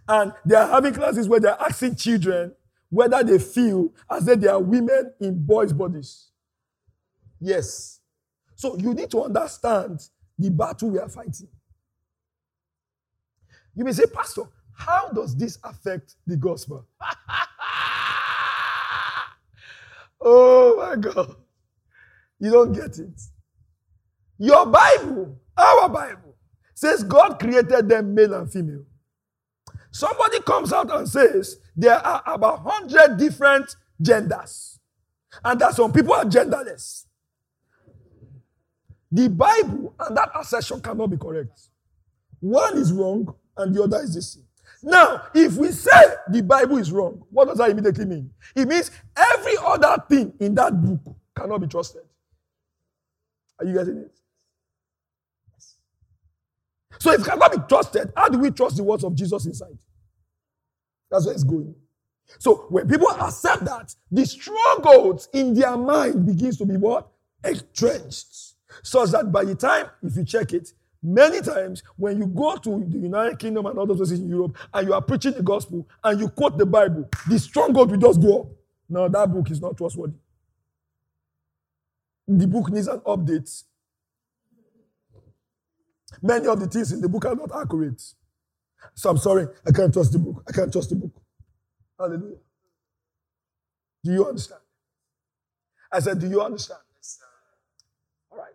And 0.08 0.32
they 0.44 0.56
are 0.56 0.68
having 0.68 0.94
classes 0.94 1.28
where 1.28 1.40
they're 1.40 1.60
asking 1.60 1.96
children 1.96 2.52
whether 2.88 3.22
they 3.22 3.38
feel 3.38 3.92
as 4.10 4.26
if 4.26 4.40
they 4.40 4.48
are 4.48 4.60
women 4.60 5.12
in 5.20 5.44
boys' 5.44 5.72
bodies. 5.72 6.30
Yes. 7.40 8.00
So 8.56 8.76
you 8.76 8.92
need 8.92 9.10
to 9.12 9.22
understand 9.22 10.00
the 10.38 10.50
battle 10.50 10.90
we 10.90 10.98
are 10.98 11.08
fighting. 11.08 11.48
You 13.74 13.84
may 13.84 13.92
say, 13.92 14.06
Pastor, 14.12 14.42
how 14.80 15.10
does 15.10 15.36
this 15.36 15.58
affect 15.62 16.16
the 16.26 16.36
gospel? 16.36 16.86
oh 20.20 20.76
my 20.78 20.96
God. 20.96 21.36
You 22.38 22.50
don't 22.50 22.72
get 22.72 22.98
it. 22.98 23.20
Your 24.38 24.64
Bible, 24.64 25.38
our 25.56 25.88
Bible, 25.90 26.34
says 26.74 27.04
God 27.04 27.38
created 27.38 27.90
them 27.90 28.14
male 28.14 28.32
and 28.32 28.50
female. 28.50 28.86
Somebody 29.90 30.40
comes 30.40 30.72
out 30.72 30.90
and 30.90 31.06
says 31.06 31.58
there 31.76 31.98
are 31.98 32.22
about 32.26 32.64
100 32.64 33.18
different 33.18 33.76
genders, 34.00 34.78
and 35.44 35.60
that 35.60 35.74
some 35.74 35.92
people 35.92 36.14
are 36.14 36.24
genderless. 36.24 37.04
The 39.12 39.28
Bible 39.28 39.94
and 40.00 40.16
that 40.16 40.30
assertion 40.34 40.80
cannot 40.80 41.08
be 41.08 41.18
correct. 41.18 41.68
One 42.38 42.78
is 42.78 42.92
wrong, 42.92 43.34
and 43.58 43.74
the 43.74 43.82
other 43.82 44.00
is 44.00 44.14
the 44.14 44.22
same. 44.22 44.44
Now, 44.82 45.22
if 45.34 45.56
we 45.56 45.72
say 45.72 45.90
the 46.30 46.42
Bible 46.42 46.78
is 46.78 46.90
wrong, 46.90 47.24
what 47.30 47.48
does 47.48 47.58
that 47.58 47.70
immediately 47.70 48.06
mean? 48.06 48.30
It 48.56 48.66
means 48.66 48.90
every 49.16 49.54
other 49.62 50.02
thing 50.08 50.32
in 50.40 50.54
that 50.54 50.72
book 50.72 51.16
cannot 51.36 51.60
be 51.60 51.66
trusted. 51.66 52.02
Are 53.58 53.66
you 53.66 53.74
getting 53.74 53.98
it? 53.98 54.20
So 56.98 57.12
if 57.12 57.20
it 57.20 57.26
cannot 57.26 57.52
be 57.52 57.58
trusted, 57.68 58.12
how 58.16 58.28
do 58.28 58.38
we 58.38 58.50
trust 58.50 58.76
the 58.76 58.84
words 58.84 59.04
of 59.04 59.14
Jesus 59.14 59.46
inside? 59.46 59.78
That's 61.10 61.26
where 61.26 61.34
it's 61.34 61.44
going. 61.44 61.74
So 62.38 62.66
when 62.68 62.88
people 62.88 63.10
accept 63.10 63.64
that, 63.64 63.94
the 64.10 64.24
strongholds 64.24 65.28
in 65.32 65.54
their 65.54 65.76
mind 65.76 66.26
begins 66.26 66.58
to 66.58 66.66
be 66.66 66.76
what? 66.76 67.08
Entrenched. 67.44 68.54
Such 68.82 69.10
that 69.10 69.32
by 69.32 69.44
the 69.44 69.54
time, 69.54 69.86
if 70.02 70.16
you 70.16 70.24
check 70.24 70.52
it, 70.52 70.72
Many 71.02 71.40
times, 71.40 71.82
when 71.96 72.18
you 72.18 72.26
go 72.26 72.56
to 72.56 72.84
the 72.86 72.98
United 72.98 73.38
Kingdom 73.38 73.66
and 73.66 73.78
other 73.78 73.94
places 73.94 74.20
in 74.20 74.28
Europe 74.28 74.56
and 74.74 74.86
you 74.86 74.94
are 74.94 75.00
preaching 75.02 75.32
the 75.32 75.42
gospel 75.42 75.88
and 76.04 76.20
you 76.20 76.28
quote 76.28 76.58
the 76.58 76.66
Bible, 76.66 77.08
the 77.28 77.38
stronghold 77.38 77.90
will 77.90 77.98
just 77.98 78.20
go 78.20 78.40
up. 78.42 78.46
Now, 78.88 79.08
that 79.08 79.32
book 79.32 79.50
is 79.50 79.60
not 79.60 79.76
trustworthy. 79.78 80.16
The 82.28 82.46
book 82.46 82.70
needs 82.70 82.88
an 82.88 83.00
update. 83.00 83.64
Many 86.22 86.46
of 86.48 86.60
the 86.60 86.66
things 86.66 86.92
in 86.92 87.00
the 87.00 87.08
book 87.08 87.24
are 87.24 87.34
not 87.36 87.50
accurate. 87.54 88.02
So 88.94 89.10
I'm 89.10 89.18
sorry, 89.18 89.46
I 89.66 89.72
can't 89.72 89.92
trust 89.92 90.12
the 90.12 90.18
book. 90.18 90.42
I 90.48 90.52
can't 90.52 90.72
trust 90.72 90.90
the 90.90 90.96
book. 90.96 91.12
Hallelujah. 91.98 92.36
Do 94.04 94.12
you 94.12 94.26
understand? 94.26 94.60
I 95.92 96.00
said, 96.00 96.18
Do 96.20 96.28
you 96.28 96.40
understand? 96.42 96.80
All 98.30 98.38
right. 98.38 98.54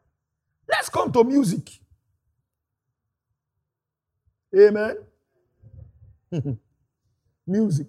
Let's 0.70 0.90
come 0.90 1.12
to 1.12 1.24
music. 1.24 1.70
Amen. 4.58 4.98
Music. 7.48 7.88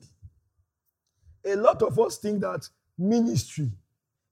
A 1.46 1.56
lot 1.56 1.82
of 1.82 1.98
us 2.00 2.18
think 2.18 2.40
that 2.42 2.68
ministry 2.98 3.70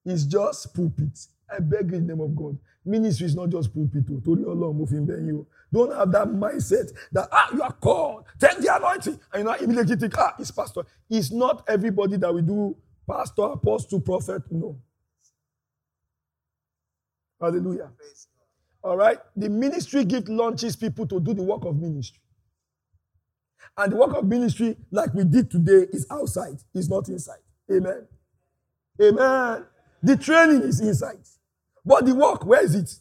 is 0.07 0.27
just 0.27 0.75
pulpit. 0.75 1.19
I 1.51 1.61
beg 1.61 1.93
in 1.93 2.07
the 2.07 2.15
name 2.15 2.23
of 2.23 2.37
God. 2.37 2.59
Ministry 2.85 3.27
is 3.27 3.37
not 3.37 3.51
just 3.51 3.75
pulpit. 3.75 4.05
Oh, 4.11 5.47
Don't 5.73 5.95
have 5.95 6.13
that 6.13 6.29
mindset 6.29 6.93
that 7.13 7.29
ah, 7.33 7.51
you 7.55 7.63
are 7.63 7.73
called. 7.73 8.25
Take 8.41 8.59
the 8.59 8.75
anointing. 8.77 9.21
And 9.33 9.41
you 9.41 9.45
know, 9.45 9.55
immediately 9.55 9.97
think, 9.97 10.19
ah, 10.19 10.35
it's 10.39 10.51
pastor. 10.53 10.83
It's 11.11 11.33
not 11.33 11.65
everybody 11.69 12.17
that 12.19 12.35
we 12.35 12.43
do 12.43 12.77
pastor, 13.09 13.45
apostle, 13.45 14.01
prophet. 14.01 14.43
No. 14.51 14.79
Hallelujah. 17.41 17.91
All 18.85 18.97
right. 18.99 19.19
The 19.37 19.51
ministry 19.51 20.05
gift 20.05 20.29
launches 20.31 20.77
people 20.77 21.07
to 21.09 21.21
do 21.21 21.35
the 21.35 21.43
work 21.45 21.65
of 21.67 21.77
ministry. 21.77 22.21
And 23.77 23.93
the 23.93 23.97
work 23.97 24.15
of 24.17 24.27
ministry, 24.27 24.77
like 24.91 25.13
we 25.15 25.25
did 25.25 25.51
today, 25.51 25.87
is 25.93 26.07
outside, 26.11 26.57
is 26.75 26.89
not 26.89 27.09
inside. 27.09 27.39
Amen. 27.71 28.07
Amen. 29.03 29.65
The 30.03 30.17
training 30.17 30.63
is 30.63 30.81
inside. 30.81 31.19
But 31.85 32.07
the 32.07 32.15
work, 32.15 32.45
where 32.45 32.65
is 32.65 32.75
it? 32.75 32.95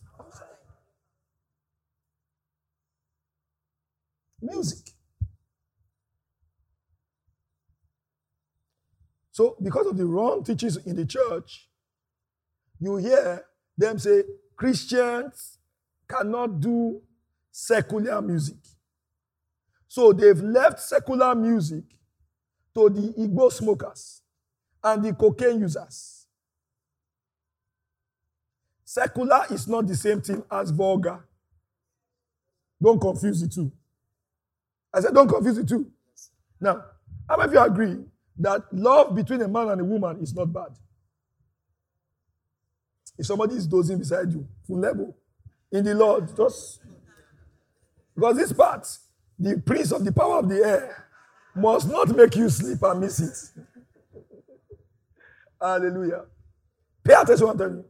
Music. 4.41 4.89
So, 9.32 9.55
because 9.61 9.88
of 9.88 9.97
the 9.97 10.05
wrong 10.05 10.43
teachings 10.43 10.78
in 10.86 10.95
the 10.95 11.05
church, 11.05 11.68
you 12.80 12.97
hear 12.97 13.43
them 13.78 13.97
say 13.97 14.24
Christians 14.55 15.57
cannot 16.07 16.59
do 16.59 17.01
secular 17.51 18.22
music. 18.22 18.57
So 19.94 20.12
they've 20.12 20.39
left 20.41 20.80
secular 20.80 21.36
music 21.36 21.84
to 22.74 22.89
the 22.89 23.14
Igbo 23.14 23.52
smokers 23.52 24.24
and 24.84 25.06
the 25.06 25.14
cocaine 25.14 25.60
users. 25.60 26.26
Secular 28.84 29.44
is 29.52 29.68
not 29.68 29.86
the 29.86 29.96
same 29.96 30.20
thing 30.20 30.41
as 30.52 30.72
vulgar. 30.72 31.24
Don't 32.82 33.00
confuse 33.00 33.41
the 33.41 33.48
two. 33.48 33.72
I 34.91 35.02
said, 35.02 35.14
don't 35.14 35.28
confuse 35.28 35.58
the 35.58 35.64
two. 35.64 35.91
Now, 36.60 36.86
how 37.30 37.38
many 37.38 37.50
of 37.50 37.54
you 37.54 37.60
agree 37.60 37.98
that 38.39 38.64
love 38.74 39.14
between 39.14 39.44
a 39.44 39.48
man 39.48 39.70
and 39.70 39.82
a 39.82 39.86
woman 39.86 40.18
is 40.24 40.34
not 40.34 40.52
bad? 40.52 40.72
If 43.16 43.28
somebody 43.28 43.58
is 43.58 43.68
dozing 43.68 44.00
beside 44.00 44.32
you, 44.34 44.48
full 44.66 44.80
level, 44.80 45.16
in 45.72 45.84
the 45.86 45.94
Lord, 45.94 46.36
just 46.36 46.80
because 48.16 48.38
this 48.38 48.52
part, 48.54 48.88
the 49.44 49.62
prince 49.62 49.91
of 49.91 50.06
the 50.06 50.12
power 50.12 50.39
of 50.39 50.50
the 50.50 50.58
air, 50.58 51.08
must 51.56 51.89
not 51.89 52.16
make 52.16 52.36
you 52.36 52.50
sleep 52.50 52.82
and 52.82 53.00
miss 53.02 53.20
it. 53.20 53.64
Hallelujah. 55.62 56.26
Pay 57.04 57.14
attention 57.14 57.46
what 57.46 57.52
I'm 57.54 57.58
telling 57.58 57.78
you. 57.78 57.86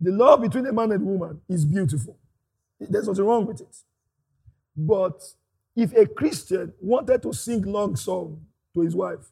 The 0.00 0.12
love 0.12 0.42
between 0.42 0.66
a 0.66 0.72
man 0.72 0.92
and 0.92 1.02
a 1.02 1.04
woman 1.04 1.40
is 1.48 1.64
beautiful. 1.64 2.16
There's 2.78 3.06
nothing 3.06 3.24
wrong 3.24 3.46
with 3.46 3.60
it. 3.60 3.76
But 4.76 5.22
if 5.76 5.92
a 5.94 6.06
Christian 6.06 6.72
wanted 6.80 7.22
to 7.22 7.32
sing 7.32 7.62
long 7.62 7.96
song 7.96 8.40
to 8.74 8.80
his 8.80 8.96
wife, 8.96 9.30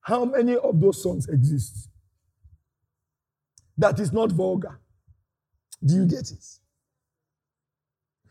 how 0.00 0.24
many 0.24 0.56
of 0.56 0.80
those 0.80 1.02
songs 1.02 1.28
exist? 1.28 1.88
That 3.78 3.98
is 4.00 4.12
not 4.12 4.32
vulgar. 4.32 4.80
Do 5.84 5.94
you 5.94 6.06
get 6.06 6.30
it? 6.30 6.44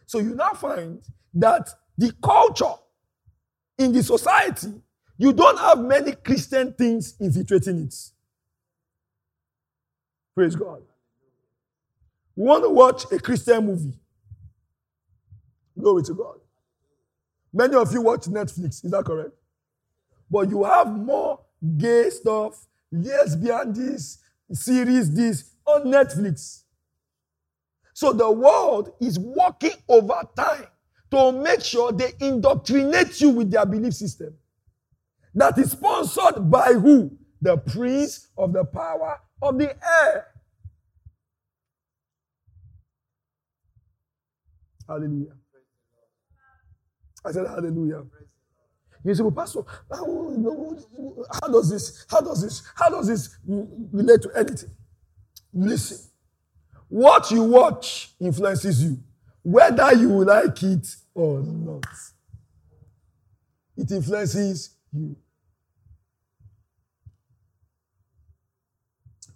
So 0.06 0.20
you 0.20 0.36
now 0.36 0.50
find 0.52 1.02
that 1.34 1.70
the 1.98 2.14
culture 2.22 2.74
in 3.78 3.92
the 3.92 4.04
society, 4.04 4.74
you 5.18 5.34
don't 5.34 5.58
have 5.60 5.80
many 5.80 6.14
Christian 6.14 6.74
things 6.74 7.16
infiltrating 7.20 7.84
it. 7.84 7.96
Praise 10.36 10.56
God. 10.56 10.82
We 12.36 12.46
want 12.46 12.64
to 12.64 12.70
watch 12.70 13.12
a 13.12 13.20
Christian 13.20 13.66
movie. 13.66 14.00
Glory 15.80 16.04
to 16.04 16.14
God. 16.14 16.40
Many 17.54 17.76
of 17.76 17.92
you 17.94 18.02
watch 18.02 18.22
Netflix, 18.22 18.84
is 18.84 18.92
that 18.92 19.06
correct? 19.06 19.32
But 20.30 20.50
you 20.50 20.64
have 20.64 20.92
more 20.92 21.40
gay 21.78 22.10
stuff, 22.10 22.66
lesbian 22.92 23.74
this, 23.74 24.18
series 24.52 25.14
this 25.14 25.52
on 25.66 25.86
Netflix. 25.86 26.64
So 27.94 28.12
the 28.12 28.30
world 28.30 28.94
is 29.00 29.20
walking 29.20 29.76
over 29.88 30.22
time 30.36 30.66
to 31.14 31.32
make 31.32 31.62
sure 31.64 31.92
they 31.92 32.14
indoctrinate 32.20 33.22
you 33.22 33.30
with 33.30 33.52
their 33.52 33.66
belief 33.66 33.94
system. 33.94 34.34
That 35.36 35.58
is 35.58 35.72
sponsored 35.72 36.50
by 36.50 36.74
who? 36.74 37.18
The 37.42 37.58
prince 37.58 38.30
of 38.38 38.54
the 38.54 38.64
power 38.66 39.20
of 39.42 39.58
the 39.58 39.70
air. 39.70 40.28
Hallelujah. 44.88 45.34
I 47.26 47.32
said, 47.32 47.48
Hallelujah. 47.48 48.04
You 49.06 49.16
say, 49.16 49.24
well, 49.24 49.32
Pastor, 49.32 49.62
how 49.92 51.48
does 51.50 51.70
this, 51.70 52.06
how 52.10 52.22
does 52.22 52.42
this, 52.42 52.64
how 52.76 52.90
does 52.90 53.08
this 53.08 53.38
relate 53.46 54.22
to 54.24 54.32
anything? 54.36 54.72
Listen. 55.54 56.00
What 56.90 57.32
you 57.32 57.44
watch 57.44 58.12
influences 58.20 58.84
you, 58.84 59.00
whether 59.42 59.94
you 59.96 60.24
like 60.24 60.62
it 60.64 60.96
or 61.14 61.42
not. 61.42 61.86
It 63.78 63.92
influences 63.92 64.76
you. 64.92 65.16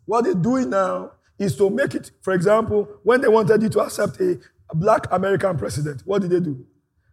What 0.05 0.23
they're 0.23 0.33
doing 0.33 0.69
now 0.69 1.11
is 1.37 1.55
to 1.57 1.69
make 1.69 1.93
it, 1.93 2.11
for 2.21 2.33
example, 2.33 2.87
when 3.03 3.21
they 3.21 3.27
wanted 3.27 3.61
you 3.61 3.69
to 3.69 3.79
accept 3.81 4.19
a, 4.19 4.39
black 4.73 5.07
American 5.11 5.57
president, 5.57 6.01
what 6.05 6.21
did 6.21 6.31
they 6.31 6.41
do? 6.41 6.65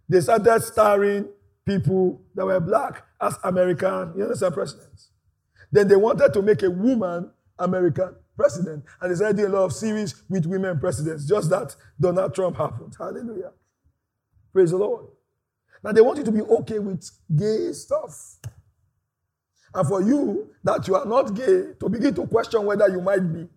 They 0.08 0.20
started 0.20 0.60
starring 0.60 1.28
people 1.64 2.20
that 2.34 2.44
were 2.44 2.58
black 2.58 3.04
as 3.20 3.36
American, 3.44 4.12
you 4.16 4.24
understand, 4.24 4.54
presidents. 4.54 5.10
Then 5.70 5.86
they 5.86 5.94
wanted 5.94 6.32
to 6.32 6.42
make 6.42 6.64
a 6.64 6.70
woman 6.70 7.30
American 7.58 8.16
president. 8.36 8.84
And 9.00 9.10
they 9.10 9.14
started 9.14 9.36
doing 9.36 9.52
a 9.52 9.54
lot 9.54 9.64
of 9.64 9.72
series 9.72 10.22
with 10.28 10.46
women 10.46 10.78
presidents. 10.80 11.26
Just 11.26 11.48
that 11.50 11.76
Donald 12.00 12.34
Trump 12.34 12.56
happened. 12.56 12.94
Hallelujah. 12.98 13.52
Praise 14.54 14.70
the 14.72 14.78
Lord. 14.78 15.08
Now 15.84 15.92
they 15.92 16.02
want 16.02 16.18
you 16.18 16.24
to 16.24 16.32
be 16.32 16.42
okay 16.42 16.78
with 16.80 17.10
gay 17.36 17.72
stuff. 17.74 18.36
And 19.74 19.88
for 19.88 20.02
you 20.02 20.50
that 20.64 20.88
you 20.88 20.96
are 20.96 21.04
not 21.06 21.34
gay, 21.34 21.72
to 21.80 21.88
begin 21.90 22.14
to 22.14 22.26
question 22.26 22.64
whether 22.64 22.88
you 22.88 23.02
might 23.02 23.20
be. 23.20 23.48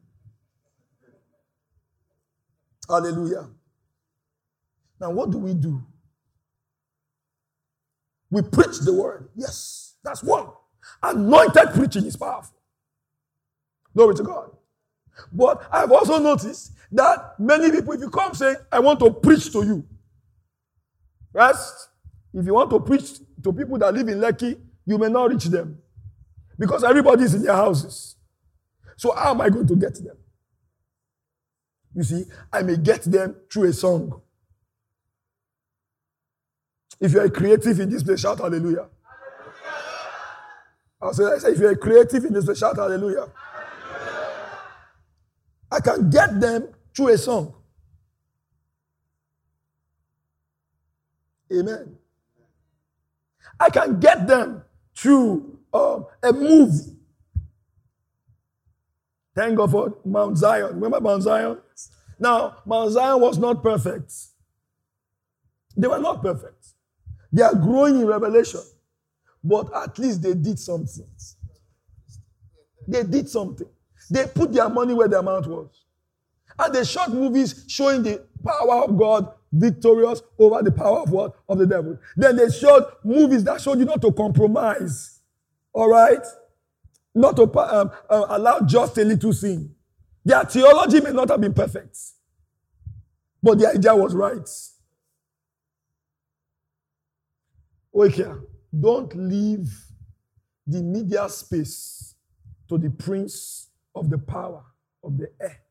Hallelujah. 2.90 3.50
Now, 5.00 5.12
what 5.12 5.30
do 5.32 5.38
we 5.40 5.54
do? 5.54 5.84
We 8.32 8.42
preach 8.42 8.80
the 8.80 8.94
word. 8.94 9.30
Yes, 9.36 9.96
that's 10.04 10.24
one. 10.24 10.48
Anointed 11.04 11.70
preaching 11.76 12.06
is 12.06 12.16
powerful. 12.18 12.58
Glory 13.96 14.16
to 14.16 14.24
God. 14.24 14.52
But 15.32 15.68
I've 15.72 15.92
also 15.92 16.20
noticed 16.20 16.74
that 16.92 17.36
many 17.40 17.72
people, 17.72 17.94
if 17.94 18.02
you 18.02 18.10
come 18.10 18.34
saying, 18.34 18.58
I 18.72 18.80
want 18.80 19.00
to 19.02 19.12
preach 19.12 19.52
to 19.54 19.64
you, 19.64 19.86
First, 21.34 21.90
if 22.34 22.46
you 22.46 22.54
want 22.54 22.70
to 22.72 22.80
preach 22.80 23.20
to 23.44 23.54
people 23.54 23.78
that 23.80 23.94
live 23.94 24.08
in 24.08 24.20
Lekki, 24.20 24.60
you 24.86 24.98
may 24.98 25.10
not 25.10 25.30
reach 25.30 25.46
them 25.46 25.78
because 26.58 26.84
everybody 26.84 27.24
is 27.24 27.34
in 27.34 27.44
their 27.44 27.56
houses. 27.56 28.16
So, 28.96 29.14
how 29.14 29.32
am 29.32 29.42
I 29.42 29.50
going 29.50 29.68
to 29.68 29.76
get 29.76 29.96
them? 29.96 30.18
You 31.94 32.04
see, 32.04 32.26
I 32.52 32.62
may 32.64 32.78
get 32.78 33.04
them 33.04 33.36
through 33.52 33.66
a 33.66 33.74
song. 33.74 34.22
If 37.00 37.12
you're 37.12 37.30
creative 37.30 37.80
in 37.80 37.90
this 37.90 38.04
place, 38.04 38.22
shout 38.22 38.40
hallelujah. 38.40 38.88
I'll 41.02 41.14
say, 41.14 41.26
I 41.26 41.38
say, 41.38 41.50
if 41.50 41.60
you're 41.60 41.76
creative 41.76 42.26
in 42.26 42.34
this 42.34 42.46
place, 42.46 42.58
shout 42.58 42.76
hallelujah. 42.76 43.28
I 45.72 45.80
can 45.80 46.10
get 46.10 46.40
them 46.40 46.70
through 46.96 47.10
a 47.10 47.18
song. 47.18 47.54
Amen. 51.52 51.98
I 53.60 53.70
can 53.70 54.00
get 54.00 54.28
them 54.28 54.64
through 54.96 55.60
um, 55.74 56.06
a 56.24 56.34
movie. 56.34 56.96
Thank 59.36 59.58
God 59.58 59.72
for 59.72 59.98
Mount 60.04 60.38
Zion. 60.38 60.76
Remember 60.76 61.00
Mount 61.00 61.24
Zion? 61.24 61.60
Now, 62.20 62.58
Mount 62.66 62.92
Zion 62.92 63.22
was 63.22 63.38
not 63.38 63.62
perfect. 63.62 64.12
They 65.76 65.88
were 65.88 66.00
not 66.00 66.24
perfect. 66.24 66.70
They 67.32 67.44
are 67.44 67.54
growing 67.54 68.02
in 68.02 68.08
revelation. 68.08 68.62
But 69.44 69.74
at 69.76 69.98
least 70.00 70.24
they 70.24 70.34
did 70.34 70.58
something. 70.60 71.08
They 72.88 73.04
did 73.04 73.30
something. 73.30 73.68
They 74.10 74.26
put 74.26 74.54
their 74.54 74.70
money 74.70 74.94
where 74.94 75.08
their 75.08 75.22
mouth 75.22 75.46
was. 75.46 75.84
And 76.58 76.74
they 76.74 76.84
shot 76.84 77.14
movies 77.14 77.66
showing 77.68 78.02
the 78.04 78.26
power 78.44 78.84
of 78.86 78.98
God 78.98 79.32
victorious 79.60 80.22
over 80.38 80.62
the 80.62 80.72
power 80.72 81.00
of 81.00 81.12
what? 81.12 81.36
Of 81.50 81.58
the 81.58 81.66
devil. 81.66 81.98
Then 82.16 82.36
they 82.36 82.50
showed 82.50 82.86
movies 83.04 83.44
that 83.46 83.62
showed 83.62 83.80
you 83.80 83.86
not 83.86 84.02
to 84.02 84.12
compromise. 84.12 85.20
All 85.74 85.90
right? 85.90 86.26
Not 87.14 87.36
to 87.38 87.44
um, 87.44 87.92
uh, 88.10 88.26
allow 88.30 88.60
just 88.62 88.98
a 88.98 89.04
little 89.04 89.34
sin. 89.34 89.74
Their 90.24 90.44
theology 90.44 91.02
may 91.02 91.12
not 91.12 91.30
have 91.30 91.40
been 91.40 91.54
perfect, 91.54 91.98
but 93.42 93.58
the 93.58 93.70
idea 93.70 93.96
was 93.96 94.14
right. 94.14 94.48
Okay, 97.96 98.32
don't 98.78 99.16
leave 99.16 99.70
the 100.68 100.84
media 100.84 101.28
space 101.30 102.14
to 102.70 102.78
the 102.78 102.90
prince 102.90 103.70
of 103.96 104.10
the 104.10 104.18
power 104.18 104.64
of 105.04 105.18
the 105.18 105.30
air. 105.42 105.62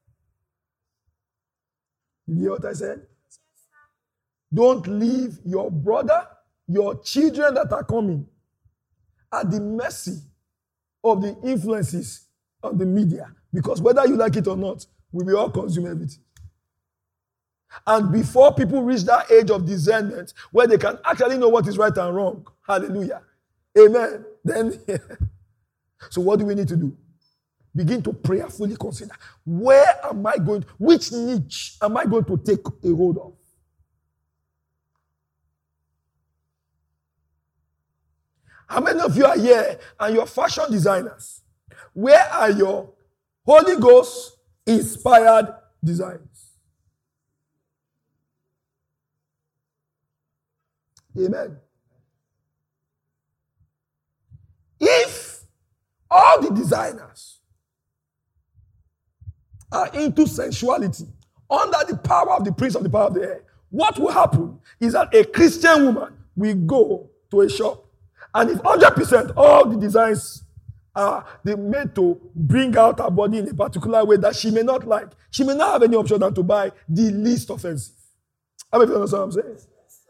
You 2.27 2.41
hear 2.41 2.51
what 2.53 2.65
I 2.65 2.73
said? 2.73 3.07
Don't 4.53 4.87
leave 4.87 5.39
your 5.45 5.71
brother, 5.71 6.27
your 6.69 7.01
children 7.03 7.55
that 7.55 7.73
are 7.73 7.85
coming 7.85 8.27
at 9.33 9.51
the 9.51 9.61
mercy 9.61 10.21
of 11.05 11.23
the 11.23 11.37
influences 11.45 12.27
of 12.63 12.79
the 12.79 12.87
media. 12.87 13.31
Because 13.53 13.81
whether 13.81 14.07
you 14.07 14.17
like 14.17 14.37
it 14.37 14.47
or 14.49 14.57
not, 14.57 14.87
we 15.13 15.25
will 15.25 15.39
all 15.39 15.51
consume 15.51 15.87
everything. 15.87 16.21
And 17.87 18.13
before 18.13 18.55
people 18.55 18.83
reach 18.83 19.03
that 19.05 19.31
age 19.31 19.51
of 19.51 19.67
discernment 19.67 20.33
where 20.53 20.67
they 20.67 20.79
can 20.79 20.99
actually 21.05 21.39
know 21.39 21.49
what 21.49 21.67
is 21.69 21.79
right 21.79 21.97
and 21.97 22.15
wrong, 22.15 22.47
hallelujah, 22.67 23.23
amen, 23.79 24.25
then, 24.45 24.81
so 26.11 26.21
what 26.21 26.39
do 26.39 26.47
we 26.47 26.55
need 26.55 26.69
to 26.69 26.77
do? 26.77 26.97
Begin 27.75 28.03
to 28.03 28.13
prayerfully 28.13 28.77
consider 28.77 29.15
where 29.45 29.87
am 30.05 30.27
I 30.27 30.39
going, 30.39 30.65
which 30.79 31.13
niche 31.13 31.77
am 31.83 31.97
I 31.97 32.07
going 32.07 32.25
to 32.25 32.39
take 32.39 32.67
a 32.85 32.95
hold 32.95 33.19
of? 33.19 33.36
How 38.67 38.81
many 38.81 39.01
of 39.01 39.17
you 39.17 39.25
are 39.25 39.39
here 39.39 39.79
and 40.01 40.15
you're 40.15 40.27
fashion 40.27 40.65
designers? 40.71 41.43
Where 41.93 42.25
are 42.33 42.51
your 42.51 42.91
Holy 43.45 43.81
Ghost 43.81 44.37
inspired 44.67 45.55
designs? 45.83 46.53
Amen. 51.19 51.57
If 54.79 55.45
all 56.11 56.43
the 56.43 56.51
designers 56.51 57.41
are 59.73 59.89
into 59.95 60.27
sensuality 60.27 61.07
under 61.49 61.79
the 61.89 61.97
power 61.97 62.33
of 62.33 62.45
the 62.45 62.53
prince 62.53 62.75
of 62.75 62.83
the 62.83 62.91
power 62.91 63.07
of 63.07 63.15
the 63.15 63.23
air, 63.23 63.43
what 63.71 63.99
will 63.99 64.13
happen 64.13 64.59
is 64.81 64.93
that 64.93 65.15
a 65.15 65.25
Christian 65.25 65.87
woman 65.87 66.17
will 66.35 66.55
go 66.55 67.11
to 67.31 67.41
a 67.41 67.49
shop 67.49 67.86
and 68.37 68.51
if 68.51 68.59
100% 68.59 69.33
all 69.35 69.65
the 69.65 69.79
designs 69.79 70.45
are 70.95 71.27
they 71.43 71.55
made 71.57 71.95
to 71.95 72.21
bring 72.35 72.77
out 72.77 72.99
her 72.99 73.11
body 73.11 73.39
in 73.39 73.49
a 73.49 73.55
particular 73.55 74.05
way 74.05 74.19
that 74.19 74.37
she 74.37 74.51
may 74.51 74.63
not 74.63 74.87
like, 74.87 75.09
she 75.31 75.43
may 75.43 75.55
not 75.55 75.73
have 75.73 75.83
any 75.83 75.97
option 75.97 76.21
than 76.21 76.35
to 76.35 76.43
buy 76.43 76.71
the 76.87 77.11
least 77.13 77.49
offensive. 77.49 77.95
How 78.71 78.79
many 78.79 78.91
of 78.91 78.91
you 78.91 78.97
understand 78.97 79.21
what 79.21 79.27
I'm 79.27 79.33
saying? 79.33 79.59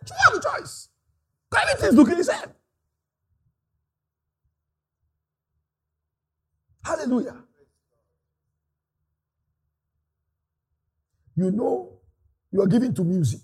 She 0.06 0.14
have 0.24 0.34
a 0.34 0.60
choice. 0.60 0.88
Everything's 1.56 1.94
looking 1.94 2.16
the 2.16 2.24
same. 2.24 2.50
Hallelujah. 6.84 7.36
You 11.36 11.52
know, 11.52 12.00
you 12.50 12.62
are 12.62 12.66
given 12.66 12.92
to 12.94 13.04
music. 13.04 13.42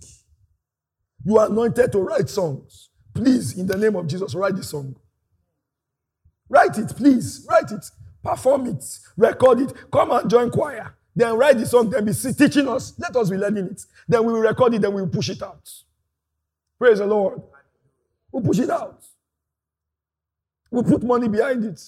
You 1.24 1.38
are 1.38 1.46
anointed 1.46 1.92
to 1.92 1.98
write 2.00 2.28
songs. 2.28 2.90
Please, 3.14 3.58
in 3.58 3.66
the 3.66 3.76
name 3.76 3.96
of 3.96 4.06
Jesus, 4.06 4.34
write 4.34 4.56
the 4.56 4.62
song. 4.62 4.96
Write 6.48 6.78
it, 6.78 6.88
please. 6.96 7.46
Write 7.48 7.70
it. 7.72 7.84
Perform 8.22 8.66
it. 8.66 8.84
Record 9.16 9.60
it. 9.60 9.72
Come 9.90 10.12
and 10.12 10.30
join 10.30 10.50
choir. 10.50 10.94
Then 11.14 11.36
write 11.36 11.58
the 11.58 11.66
song. 11.66 11.90
Then 11.90 12.04
be 12.04 12.12
teaching 12.12 12.68
us. 12.68 12.94
Let 12.98 13.16
us 13.16 13.30
be 13.30 13.36
learning 13.36 13.66
it. 13.66 13.84
Then 14.08 14.24
we 14.24 14.32
will 14.32 14.40
record 14.40 14.74
it. 14.74 14.82
Then 14.82 14.94
we 14.94 15.02
will 15.02 15.08
push 15.08 15.30
it 15.30 15.42
out. 15.42 15.68
Praise 16.78 16.98
the 16.98 17.06
Lord. 17.06 17.42
We'll 18.30 18.42
push 18.42 18.58
it 18.58 18.70
out. 18.70 19.02
We'll 20.70 20.84
put 20.84 21.02
money 21.02 21.28
behind 21.28 21.64
it. 21.64 21.80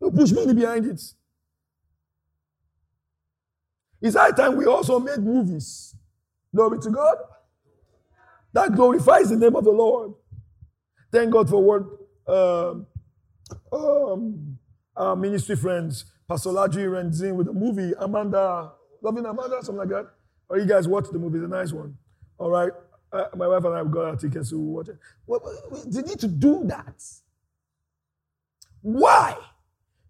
We'll 0.00 0.12
push 0.12 0.32
money 0.32 0.54
behind 0.54 0.86
it. 0.86 1.02
It's 4.02 4.16
high 4.16 4.32
time 4.32 4.56
we 4.56 4.66
also 4.66 4.98
made 4.98 5.18
movies. 5.20 5.94
Glory 6.54 6.78
to 6.80 6.90
God. 6.90 7.16
That 8.52 8.74
glorifies 8.74 9.30
the 9.30 9.36
name 9.36 9.56
of 9.56 9.64
the 9.64 9.70
Lord. 9.72 10.14
Thank 11.10 11.32
God 11.32 11.50
for 11.50 11.62
what 11.62 11.82
um, 12.32 12.86
um, 13.72 14.58
our 14.96 15.16
ministry 15.16 15.56
friends, 15.56 16.04
Pastor 16.28 16.50
Ladri 16.50 16.86
Renzin 16.88 17.34
with 17.34 17.46
the 17.46 17.52
movie 17.52 17.92
Amanda, 17.98 18.72
Loving 19.02 19.26
Amanda, 19.26 19.58
something 19.62 19.76
like 19.76 19.88
that. 19.88 20.08
Or 20.48 20.58
you 20.58 20.66
guys 20.66 20.86
watch 20.86 21.06
the 21.10 21.18
movie, 21.18 21.38
it's 21.38 21.46
a 21.46 21.48
nice 21.48 21.72
one. 21.72 21.96
All 22.38 22.50
right. 22.50 22.72
Uh, 23.12 23.26
my 23.36 23.46
wife 23.46 23.64
and 23.64 23.74
I 23.74 23.84
got 23.84 24.04
our 24.04 24.16
tickets 24.16 24.50
to 24.50 24.58
watch 24.58 24.88
it. 24.88 24.96
Well, 25.26 25.40
need 25.86 26.18
to 26.20 26.28
do 26.28 26.64
that. 26.66 27.02
Why? 28.82 29.36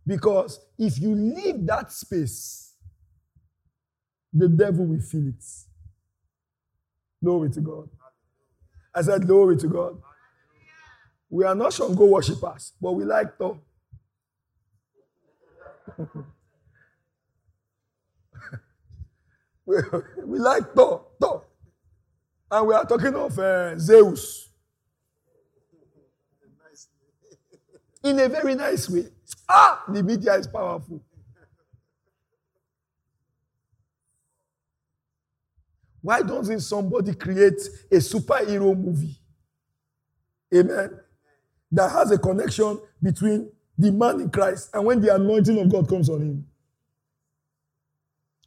Because 0.07 0.61
if 0.79 0.99
you 0.99 1.15
leave 1.15 1.67
that 1.67 1.93
space, 1.93 2.75
the 4.33 4.49
devil 4.49 4.87
will 4.87 5.01
feel 5.01 5.29
it. 5.29 5.45
Glory 7.25 7.51
to 7.53 7.63
God. 7.63 7.91
I 8.95 9.03
said, 9.03 9.27
Glory 9.27 9.57
to 9.59 9.69
God. 9.69 9.99
We 11.31 11.45
are 11.45 11.55
not 11.55 11.73
Shango 11.73 12.07
worshippers, 12.07 12.73
but 12.81 12.93
we 12.93 13.05
like 13.05 13.37
Thor. 13.39 13.59
we, 19.67 19.77
we 20.25 20.39
like 20.39 20.75
Thor, 20.75 21.05
Thor. 21.21 21.45
And 22.51 22.67
we 22.69 22.75
are 22.75 22.85
talking 22.87 23.15
of 23.15 23.39
uh, 23.39 23.79
Zeus. 23.79 24.49
In 28.05 28.21
a 28.21 28.29
very 28.29 28.55
nice 28.55 28.89
way. 28.91 29.07
Ah, 29.49 29.83
the 29.89 30.03
media 30.03 30.35
is 30.35 30.47
powerful. 30.47 31.01
Why 36.05 36.21
doesn't 36.21 36.61
somebody 36.61 37.15
create 37.15 37.59
a 37.91 37.95
superhero 37.95 38.79
movie? 38.79 39.19
Amen. 40.55 41.01
That 41.73 41.91
has 41.93 42.11
a 42.11 42.19
connection 42.19 42.79
between 43.03 43.51
the 43.79 43.91
man 43.91 44.21
in 44.21 44.29
Christ 44.29 44.69
and 44.75 44.85
when 44.85 45.01
the 45.01 45.15
anointing 45.15 45.59
of 45.59 45.73
God 45.73 45.89
comes 45.89 46.11
on 46.11 46.21
him. 46.21 46.47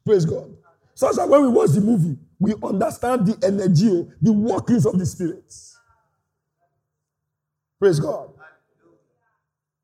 Praise 0.05 0.24
God. 0.24 0.55
Such 0.93 1.16
that 1.16 1.28
when 1.28 1.41
we 1.41 1.47
watch 1.47 1.72
the 1.72 1.82
movie, 1.82 2.20
we 2.38 2.53
understand 2.62 3.26
the 3.26 3.47
energy, 3.47 4.08
the 4.22 4.32
workings 4.32 4.86
of 4.86 4.99
the 4.99 5.05
Spirit. 5.08 5.51
Praise 7.80 7.99
God. 7.99 8.30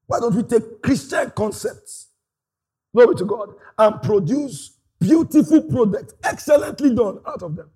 Why 0.05 0.19
don't 0.19 0.35
we 0.35 0.43
take 0.43 0.79
Christian 0.83 1.31
concepts, 1.31 2.09
glory 2.95 3.15
to 3.15 3.25
God, 3.25 3.55
and 3.79 3.99
produce 4.03 4.72
beautiful 5.03 5.63
product, 5.63 6.15
excellently 6.23 6.95
done 6.95 7.19
out 7.27 7.43
of 7.43 7.55
them. 7.57 7.71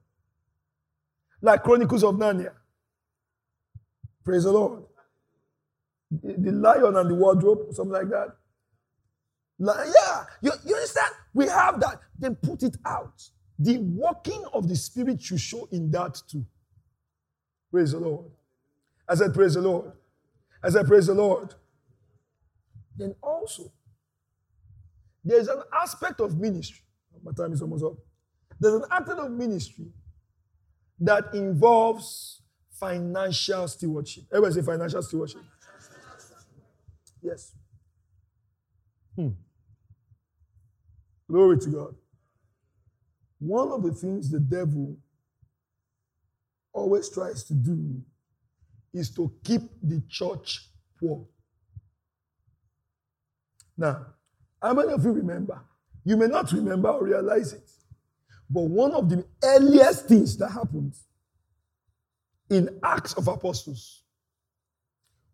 Like 1.41 1.63
Chronicles 1.63 2.03
of 2.03 2.15
Narnia. 2.15 2.53
Praise 4.25 4.45
the 4.45 4.53
Lord. 4.53 4.83
The, 6.11 6.35
the 6.37 6.51
lion 6.53 6.95
and 6.97 7.09
the 7.09 7.15
wardrobe, 7.15 7.73
something 7.73 7.93
like 7.93 8.09
that. 8.09 8.29
Like, 9.59 9.87
yeah, 9.87 10.23
you, 10.41 10.51
you 10.65 10.75
understand? 10.75 11.11
We 11.33 11.47
have 11.47 11.79
that. 11.81 11.99
Then 12.19 12.35
put 12.35 12.63
it 12.63 12.77
out. 12.85 13.23
The 13.59 13.77
working 13.79 14.43
of 14.53 14.69
the 14.69 14.75
Spirit 14.75 15.21
should 15.21 15.41
show 15.41 15.67
in 15.71 15.91
that 15.91 16.21
too. 16.29 16.45
Praise 17.71 17.93
the 17.93 17.99
Lord. 17.99 18.25
As 19.09 19.21
I 19.21 19.25
said, 19.25 19.35
Praise 19.35 19.55
the 19.55 19.61
Lord. 19.61 19.91
As 20.63 20.75
I 20.75 20.81
said, 20.81 20.87
Praise 20.87 21.07
the 21.07 21.15
Lord. 21.15 21.55
Then 22.97 23.15
also, 23.23 23.71
there's 25.23 25.47
an 25.49 25.61
aspect 25.73 26.21
of 26.21 26.39
ministry 26.39 26.81
my 27.23 27.31
time 27.31 27.53
is 27.53 27.61
almost 27.61 27.83
up. 27.83 27.93
There's 28.59 28.75
an 28.75 28.85
aspect 28.91 29.19
of 29.19 29.31
ministry 29.31 29.87
that 30.99 31.33
involves 31.33 32.41
financial 32.71 33.67
stewardship. 33.67 34.25
Everybody 34.31 34.55
say 34.55 34.65
financial 34.65 35.01
stewardship. 35.01 35.41
Yes. 37.21 37.53
Hmm. 39.15 39.29
Glory 41.29 41.57
to 41.59 41.69
God. 41.69 41.95
One 43.39 43.71
of 43.71 43.83
the 43.83 43.91
things 43.91 44.31
the 44.31 44.39
devil 44.39 44.97
always 46.73 47.09
tries 47.09 47.43
to 47.45 47.53
do 47.53 48.01
is 48.93 49.09
to 49.15 49.31
keep 49.43 49.61
the 49.81 50.01
church 50.09 50.69
poor. 50.99 51.25
Now, 53.77 54.07
how 54.61 54.73
many 54.73 54.93
of 54.93 55.03
you 55.03 55.11
remember 55.11 55.61
you 56.07 56.15
may 56.15 56.27
not 56.27 56.49
remember 56.53 56.87
or 56.87 57.03
realize 57.03 57.51
it. 57.51 57.69
But 58.49 58.61
one 58.61 58.93
of 58.93 59.09
the 59.09 59.25
earliest 59.43 60.05
things 60.07 60.37
that 60.37 60.51
happened 60.51 60.93
in 62.49 62.79
Acts 62.81 63.11
of 63.15 63.27
Apostles 63.27 64.03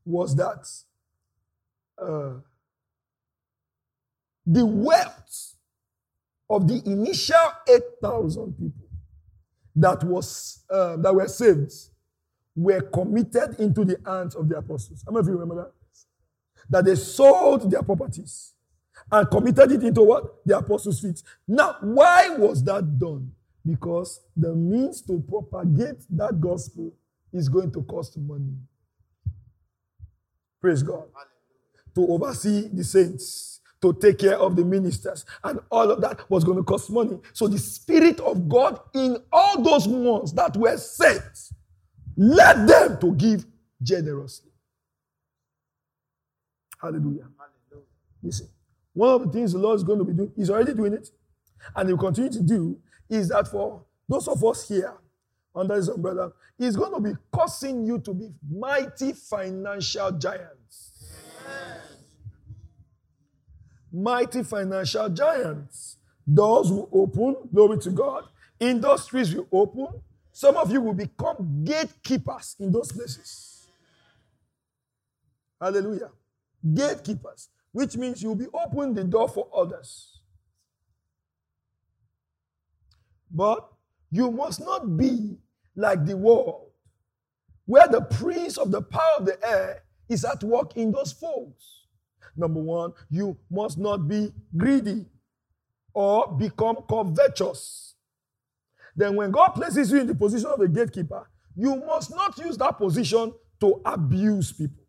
was 0.03 0.35
that 0.35 0.67
uh, 2.01 2.39
the 4.47 4.65
wealth 4.65 5.53
of 6.49 6.67
the 6.67 6.81
initial 6.87 7.51
8,000 7.69 8.53
people 8.53 8.87
that, 9.75 10.03
was, 10.03 10.63
uh, 10.71 10.97
that 10.97 11.13
were 11.13 11.27
saved 11.27 11.71
were 12.55 12.81
committed 12.81 13.59
into 13.59 13.85
the 13.85 13.99
hands 14.03 14.33
of 14.33 14.49
the 14.49 14.57
apostles. 14.57 15.03
How 15.05 15.11
many 15.11 15.21
of 15.21 15.27
you 15.27 15.33
remember 15.33 15.65
that? 15.65 15.71
That 16.67 16.85
they 16.85 16.95
sold 16.95 17.69
their 17.69 17.83
properties 17.83 18.52
and 19.11 19.29
committed 19.29 19.71
it 19.71 19.83
into 19.83 20.01
what? 20.03 20.45
The 20.45 20.57
apostles' 20.57 20.99
feet. 20.99 21.21
Now, 21.47 21.77
why 21.81 22.29
was 22.29 22.63
that 22.63 22.99
done? 22.99 23.31
Because 23.65 24.19
the 24.35 24.53
means 24.53 25.01
to 25.03 25.23
propagate 25.27 26.03
that 26.11 26.39
gospel 26.39 26.93
is 27.31 27.49
going 27.49 27.71
to 27.71 27.83
cost 27.83 28.17
money. 28.17 28.53
Praise 30.61 30.83
God. 30.83 31.05
To 31.95 32.07
oversee 32.07 32.69
the 32.71 32.83
saints, 32.83 33.61
to 33.81 33.93
take 33.93 34.19
care 34.19 34.37
of 34.37 34.55
the 34.55 34.63
ministers, 34.63 35.25
and 35.43 35.59
all 35.69 35.91
of 35.91 36.01
that 36.01 36.29
was 36.29 36.43
going 36.43 36.57
to 36.57 36.63
cost 36.63 36.89
money. 36.89 37.19
So 37.33 37.47
the 37.47 37.59
Spirit 37.59 38.19
of 38.21 38.47
God 38.49 38.79
in 38.93 39.17
all 39.31 39.61
those 39.61 39.87
ones 39.87 40.33
that 40.33 40.55
were 40.57 40.77
sent 40.77 41.21
led 42.15 42.67
them 42.67 42.97
to 43.01 43.13
give 43.15 43.45
generously. 43.81 44.51
Hallelujah. 46.81 47.27
Hallelujah. 47.37 47.87
Listen. 48.21 48.47
One 48.93 49.09
of 49.09 49.23
the 49.23 49.31
things 49.31 49.53
the 49.53 49.59
Lord 49.59 49.77
is 49.77 49.83
going 49.83 49.99
to 49.99 50.05
be 50.05 50.13
doing, 50.13 50.31
He's 50.35 50.49
already 50.49 50.73
doing 50.73 50.93
it, 50.93 51.09
and 51.75 51.89
He 51.89 51.93
will 51.93 51.99
continue 52.01 52.31
to 52.31 52.41
do, 52.41 52.77
is 53.09 53.29
that 53.29 53.47
for 53.47 53.83
those 54.07 54.27
of 54.27 54.43
us 54.43 54.67
here 54.67 54.93
under 55.55 55.75
his 55.75 55.87
umbrella, 55.89 56.31
He's 56.57 56.75
going 56.75 56.93
to 56.93 56.99
be 56.99 57.17
causing 57.31 57.83
you 57.85 57.99
to 57.99 58.13
be 58.13 58.29
mighty 58.49 59.13
financial 59.13 60.11
giants. 60.11 61.11
Mighty 63.91 64.43
financial 64.43 65.09
giants. 65.09 65.97
Doors 66.31 66.71
will 66.71 66.89
open, 66.91 67.35
glory 67.53 67.77
to 67.79 67.89
God. 67.91 68.25
Industries 68.59 69.35
will 69.35 69.47
open. 69.51 69.87
Some 70.31 70.57
of 70.57 70.71
you 70.71 70.81
will 70.81 70.93
become 70.93 71.63
gatekeepers 71.63 72.55
in 72.59 72.71
those 72.71 72.91
places. 72.91 73.67
Hallelujah. 75.61 76.09
Gatekeepers, 76.73 77.49
which 77.73 77.97
means 77.97 78.23
you'll 78.23 78.35
be 78.35 78.47
opening 78.53 78.93
the 78.93 79.03
door 79.03 79.27
for 79.27 79.49
others. 79.53 80.21
But 83.29 83.67
you 84.11 84.31
must 84.31 84.61
not 84.61 84.95
be 84.95 85.37
like 85.75 86.05
the 86.05 86.15
world, 86.15 86.69
where 87.65 87.87
the 87.87 88.01
prince 88.01 88.57
of 88.57 88.71
the 88.71 88.81
power 88.81 89.17
of 89.19 89.25
the 89.25 89.37
air 89.45 89.83
is 90.07 90.23
at 90.23 90.43
work 90.43 90.77
in 90.77 90.91
those 90.91 91.11
folks. 91.11 91.87
Number 92.35 92.61
one, 92.61 92.93
you 93.09 93.37
must 93.49 93.77
not 93.79 94.07
be 94.07 94.31
greedy 94.55 95.07
or 95.93 96.31
become 96.37 96.77
covetous. 96.87 97.95
Then, 98.95 99.15
when 99.15 99.31
God 99.31 99.49
places 99.49 99.91
you 99.91 99.99
in 99.99 100.07
the 100.07 100.15
position 100.15 100.47
of 100.47 100.59
a 100.59 100.67
gatekeeper, 100.67 101.27
you 101.55 101.75
must 101.75 102.11
not 102.15 102.37
use 102.37 102.57
that 102.57 102.77
position 102.77 103.33
to 103.59 103.81
abuse 103.83 104.51
people. 104.51 104.83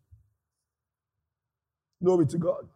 Glory 2.03 2.27
to 2.27 2.39
God. 2.39 2.69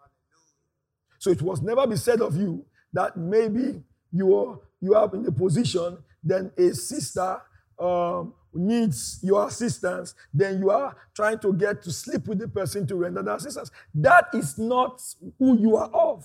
So 1.29 1.33
it 1.33 1.43
was 1.43 1.61
never 1.61 1.87
be 1.87 1.97
said 1.97 2.23
of 2.23 2.37
you 2.39 2.65
that 2.91 3.15
maybe 3.15 3.83
you 4.11 4.35
are 4.35 4.59
you 4.81 4.95
are 4.95 5.15
in 5.15 5.27
a 5.27 5.31
position, 5.31 5.99
then 6.25 6.51
a 6.57 6.71
sister 6.75 7.43
um, 7.79 8.33
needs 8.55 9.21
your 9.23 9.47
assistance, 9.47 10.15
then 10.33 10.59
you 10.59 10.71
are 10.71 10.97
trying 11.15 11.39
to 11.41 11.53
get 11.53 11.83
to 11.83 11.93
sleep 11.93 12.27
with 12.27 12.39
the 12.39 12.49
person 12.49 12.87
to 12.87 12.97
render 12.97 13.23
the 13.23 13.35
assistance. 13.35 13.71
That 13.95 14.29
is 14.33 14.57
not 14.57 15.03
who 15.39 15.59
you 15.59 15.77
are 15.77 15.91
of. 15.91 16.25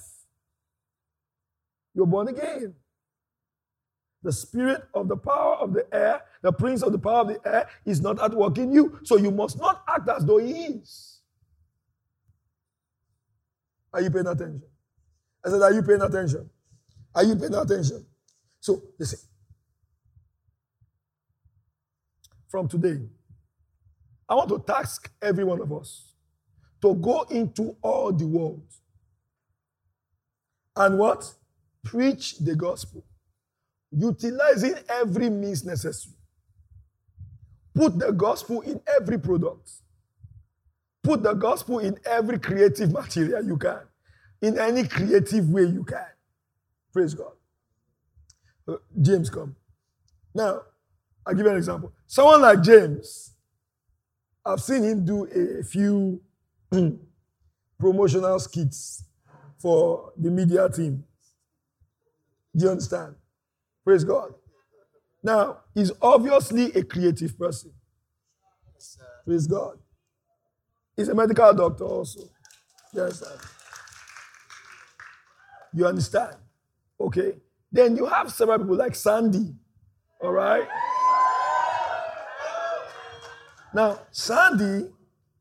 You're 1.94 2.06
born 2.06 2.30
again. 2.30 2.74
The 4.22 4.32
spirit 4.32 4.84
of 4.94 5.10
the 5.10 5.18
power 5.18 5.56
of 5.56 5.74
the 5.74 5.86
air, 5.94 6.22
the 6.42 6.54
prince 6.54 6.82
of 6.82 6.94
the 6.94 7.00
power 7.00 7.20
of 7.20 7.28
the 7.28 7.42
air, 7.46 7.68
is 7.84 8.00
not 8.00 8.22
at 8.22 8.34
work 8.34 8.58
in 8.58 8.72
you. 8.72 9.02
So 9.04 9.18
you 9.18 9.32
must 9.32 9.60
not 9.60 9.84
act 9.86 10.08
as 10.08 10.24
though 10.24 10.38
he 10.38 10.54
is. 10.54 11.20
Are 13.92 14.00
you 14.00 14.10
paying 14.10 14.28
attention? 14.28 14.62
I 15.46 15.50
said, 15.50 15.62
Are 15.62 15.74
you 15.74 15.84
paying 15.84 16.02
attention? 16.02 16.50
Are 17.16 17.24
you 17.24 17.36
paying 17.36 17.56
attention? 17.56 18.06
So, 18.60 18.82
listen. 19.00 19.20
From 22.48 22.68
today, 22.68 23.00
I 24.30 24.36
want 24.36 24.50
to 24.50 24.60
task 24.60 25.12
every 25.22 25.44
one 25.44 25.62
of 25.62 25.72
us 25.74 26.14
to 26.82 26.94
go 26.96 27.24
into 27.24 27.76
all 27.82 28.12
the 28.12 28.28
world 28.28 28.64
and 30.76 30.98
what? 30.98 31.34
Preach 31.84 32.38
the 32.40 32.56
gospel, 32.56 33.04
utilizing 33.92 34.76
every 34.90 35.30
means 35.30 35.66
necessary. 35.66 36.16
Put 37.76 38.00
the 38.00 38.12
gospel 38.12 38.62
in 38.62 38.80
every 38.88 39.20
product. 39.20 39.72
Put 41.04 41.24
the 41.24 41.34
gospel 41.34 41.80
in 41.80 42.00
every 42.06 42.40
creative 42.40 42.92
material 42.92 43.44
you 43.46 43.58
can, 43.58 43.82
in 44.44 44.60
any 44.60 44.86
creative 44.86 45.50
way 45.50 45.64
you 45.64 45.86
can. 45.86 46.06
Praise 46.92 47.14
God. 47.14 47.32
Uh, 48.68 48.76
James, 49.02 49.30
come. 49.30 49.56
Now, 50.36 50.64
I'll 51.26 51.34
give 51.34 51.46
you 51.46 51.52
an 51.52 51.58
example. 51.58 51.94
Someone 52.06 52.42
like 52.42 52.62
James, 52.62 53.34
I've 54.46 54.60
seen 54.60 54.84
him 54.84 55.06
do 55.06 55.26
a 55.26 55.64
few 55.64 56.22
promotional 57.80 58.38
skits 58.40 59.06
for 59.60 60.12
the 60.18 60.30
media 60.30 60.68
team. 60.70 61.06
Do 62.56 62.66
you 62.66 62.72
understand? 62.72 63.16
Praise 63.86 64.04
God. 64.04 64.34
Now, 65.24 65.60
he's 65.74 65.92
obviously 66.02 66.66
a 66.74 66.84
creative 66.84 67.40
person. 67.40 67.72
Praise 69.26 69.48
God. 69.48 69.80
He's 70.98 71.08
a 71.08 71.16
medical 71.16 71.54
doctor 71.54 71.86
also. 71.86 72.20
Yes, 72.94 73.22
understand? 73.22 73.63
You 75.74 75.88
understand? 75.88 76.36
Okay. 77.00 77.34
Then 77.72 77.96
you 77.96 78.06
have 78.06 78.32
several 78.32 78.60
people 78.60 78.76
like 78.76 78.96
Sandy. 78.96 79.56
All 80.22 80.32
right? 80.32 80.68
Now, 83.74 84.02
Sandy 84.12 84.90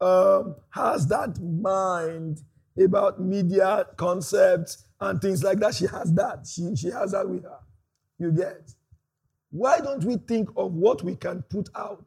um, 0.00 0.56
has 0.70 1.06
that 1.08 1.38
mind 1.40 2.40
about 2.82 3.20
media 3.20 3.86
concepts 3.96 4.84
and 5.00 5.20
things 5.20 5.44
like 5.44 5.58
that. 5.60 5.74
She 5.74 5.86
has 5.86 6.12
that. 6.14 6.46
She, 6.46 6.74
she 6.76 6.90
has 6.90 7.12
that 7.12 7.28
with 7.28 7.42
her. 7.44 7.58
You 8.18 8.32
get? 8.32 8.72
Why 9.50 9.80
don't 9.80 10.02
we 10.04 10.16
think 10.16 10.48
of 10.56 10.72
what 10.72 11.02
we 11.02 11.14
can 11.14 11.42
put 11.42 11.68
out 11.76 12.06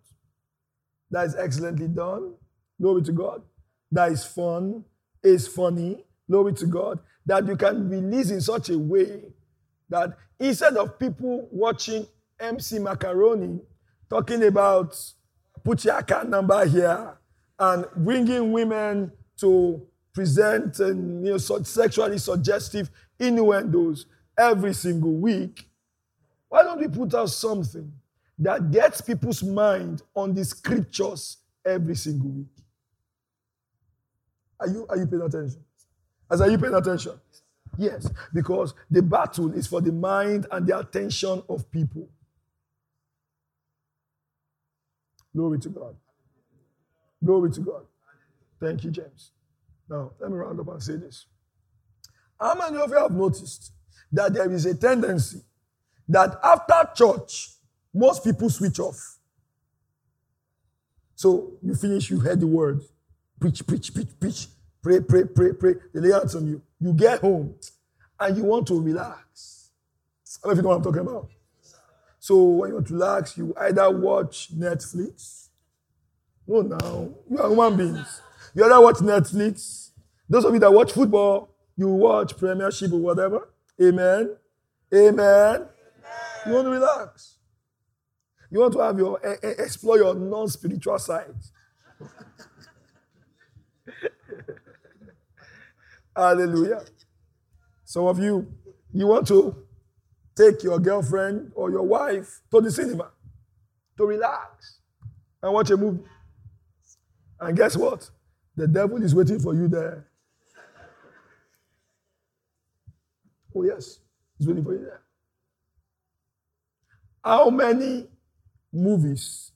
that 1.11 1.27
is 1.27 1.35
excellently 1.35 1.87
done? 1.87 2.33
Glory 2.81 3.03
to 3.03 3.11
God. 3.11 3.43
That 3.91 4.11
is 4.11 4.25
fun, 4.25 4.83
is 5.23 5.47
funny. 5.47 6.03
Glory 6.29 6.53
to 6.53 6.65
God. 6.65 6.99
That 7.25 7.47
you 7.47 7.55
can 7.55 7.89
release 7.89 8.31
in 8.31 8.41
such 8.41 8.69
a 8.69 8.77
way 8.77 9.23
that 9.89 10.17
instead 10.39 10.77
of 10.77 10.99
people 10.99 11.47
watching 11.51 12.07
MC 12.39 12.79
Macaroni 12.79 13.59
talking 14.09 14.43
about 14.43 14.95
put 15.63 15.83
your 15.83 15.97
account 15.97 16.29
number 16.29 16.65
here 16.65 17.17
and 17.59 17.85
bringing 17.97 18.51
women 18.51 19.11
to 19.37 19.81
present 20.13 20.79
and 20.79 21.25
you 21.25 21.31
know 21.31 21.37
sexually 21.37 22.17
suggestive 22.17 22.89
innuendos 23.19 24.05
every 24.37 24.73
single 24.73 25.13
week 25.13 25.67
why 26.47 26.63
don't 26.63 26.79
we 26.79 26.87
put 26.87 27.13
out 27.13 27.29
something 27.29 27.91
that 28.37 28.71
gets 28.71 29.01
people's 29.01 29.43
mind 29.43 30.03
on 30.15 30.33
the 30.33 30.45
scriptures 30.45 31.37
every 31.65 31.95
single 31.95 32.29
week 32.29 32.47
are 34.59 34.67
you 34.67 34.85
are 34.89 34.97
you 34.97 35.07
paying 35.07 35.21
attention 35.23 35.64
as 36.31 36.41
are 36.41 36.49
you 36.49 36.57
paying 36.57 36.75
attention 36.75 37.19
Yes, 37.77 38.09
because 38.33 38.73
the 38.89 39.01
battle 39.01 39.51
is 39.53 39.67
for 39.67 39.81
the 39.81 39.91
mind 39.91 40.47
and 40.51 40.65
the 40.67 40.77
attention 40.79 41.43
of 41.49 41.69
people. 41.71 42.07
Glory 45.35 45.59
to 45.59 45.69
God. 45.69 45.95
Glory 47.23 47.51
to 47.51 47.61
God. 47.61 47.85
Thank 48.59 48.83
you, 48.83 48.91
James. 48.91 49.31
Now, 49.89 50.11
let 50.19 50.31
me 50.31 50.37
round 50.37 50.59
up 50.59 50.67
and 50.69 50.81
say 50.81 50.95
this. 50.95 51.25
How 52.39 52.55
many 52.55 52.77
of 52.77 52.89
you 52.89 52.97
have 52.97 53.11
noticed 53.11 53.71
that 54.11 54.33
there 54.33 54.51
is 54.51 54.65
a 54.65 54.75
tendency 54.75 55.41
that 56.07 56.39
after 56.43 56.89
church, 56.95 57.49
most 57.93 58.23
people 58.23 58.49
switch 58.49 58.79
off? 58.79 59.17
So 61.15 61.53
you 61.61 61.75
finish, 61.75 62.09
you 62.09 62.19
heard 62.19 62.39
the 62.39 62.47
word, 62.47 62.81
preach, 63.39 63.65
preach, 63.65 63.93
preach, 63.93 64.09
preach, 64.19 64.47
pray, 64.85 64.99
pray, 64.99 65.23
pray, 65.23 65.51
pray. 65.53 65.73
They 65.93 65.99
lay 65.99 66.11
hands 66.11 66.35
on 66.35 66.45
you. 66.45 66.61
You 66.79 66.93
get 66.93 67.19
home 67.19 67.55
and 68.19 68.37
you 68.37 68.43
want 68.43 68.67
to 68.67 68.79
relax. 68.79 69.71
I 70.43 70.47
don't 70.47 70.49
know 70.49 70.51
if 70.51 70.57
you 70.57 70.61
know 70.61 70.69
what 70.69 70.75
I'm 70.75 70.83
talking 70.83 71.01
about. 71.01 71.29
So 72.19 72.43
when 72.43 72.69
you 72.69 72.75
want 72.75 72.87
to 72.87 72.93
relax, 72.93 73.35
you 73.35 73.55
either 73.59 73.89
watch 73.89 74.55
Netflix. 74.55 75.47
No, 76.47 76.61
now 76.61 77.09
you 77.27 77.39
are 77.39 77.49
human 77.49 77.75
beings. 77.75 78.21
You 78.53 78.63
either 78.63 78.79
watch 78.79 78.97
Netflix. 78.97 79.89
Those 80.29 80.45
of 80.45 80.53
you 80.53 80.59
that 80.59 80.71
watch 80.71 80.91
football, 80.91 81.49
you 81.75 81.87
watch 81.87 82.37
Premiership 82.37 82.93
or 82.93 82.99
whatever. 82.99 83.49
Amen. 83.81 84.35
Amen. 84.93 85.15
Amen. 85.19 85.67
You 86.45 86.51
want 86.53 86.65
to 86.65 86.69
relax. 86.69 87.37
You 88.51 88.59
want 88.59 88.73
to 88.73 88.79
have 88.81 88.99
your 88.99 89.19
explore 89.41 89.97
your 89.97 90.13
non-spiritual 90.13 90.99
side. 90.99 91.33
Hallelujah. 96.15 96.83
Some 97.83 98.05
of 98.05 98.19
you, 98.19 98.47
you 98.93 99.07
want 99.07 99.27
to 99.27 99.55
take 100.35 100.63
your 100.63 100.79
girlfriend 100.79 101.51
or 101.55 101.69
your 101.71 101.83
wife 101.83 102.41
to 102.51 102.61
the 102.61 102.71
cinema 102.71 103.11
to 103.97 104.05
relax 104.05 104.79
and 105.41 105.53
watch 105.53 105.69
a 105.69 105.77
movie. 105.77 106.03
And 107.39 107.55
guess 107.55 107.75
what? 107.75 108.09
The 108.55 108.67
devil 108.67 109.01
is 109.03 109.13
waiting 109.13 109.39
for 109.39 109.53
you 109.53 109.67
there. 109.67 110.07
Oh, 113.55 113.63
yes, 113.63 113.99
he's 114.37 114.47
waiting 114.47 114.63
for 114.63 114.73
you 114.73 114.79
there. 114.79 115.01
How 117.23 117.49
many 117.49 118.07
movies 118.71 119.51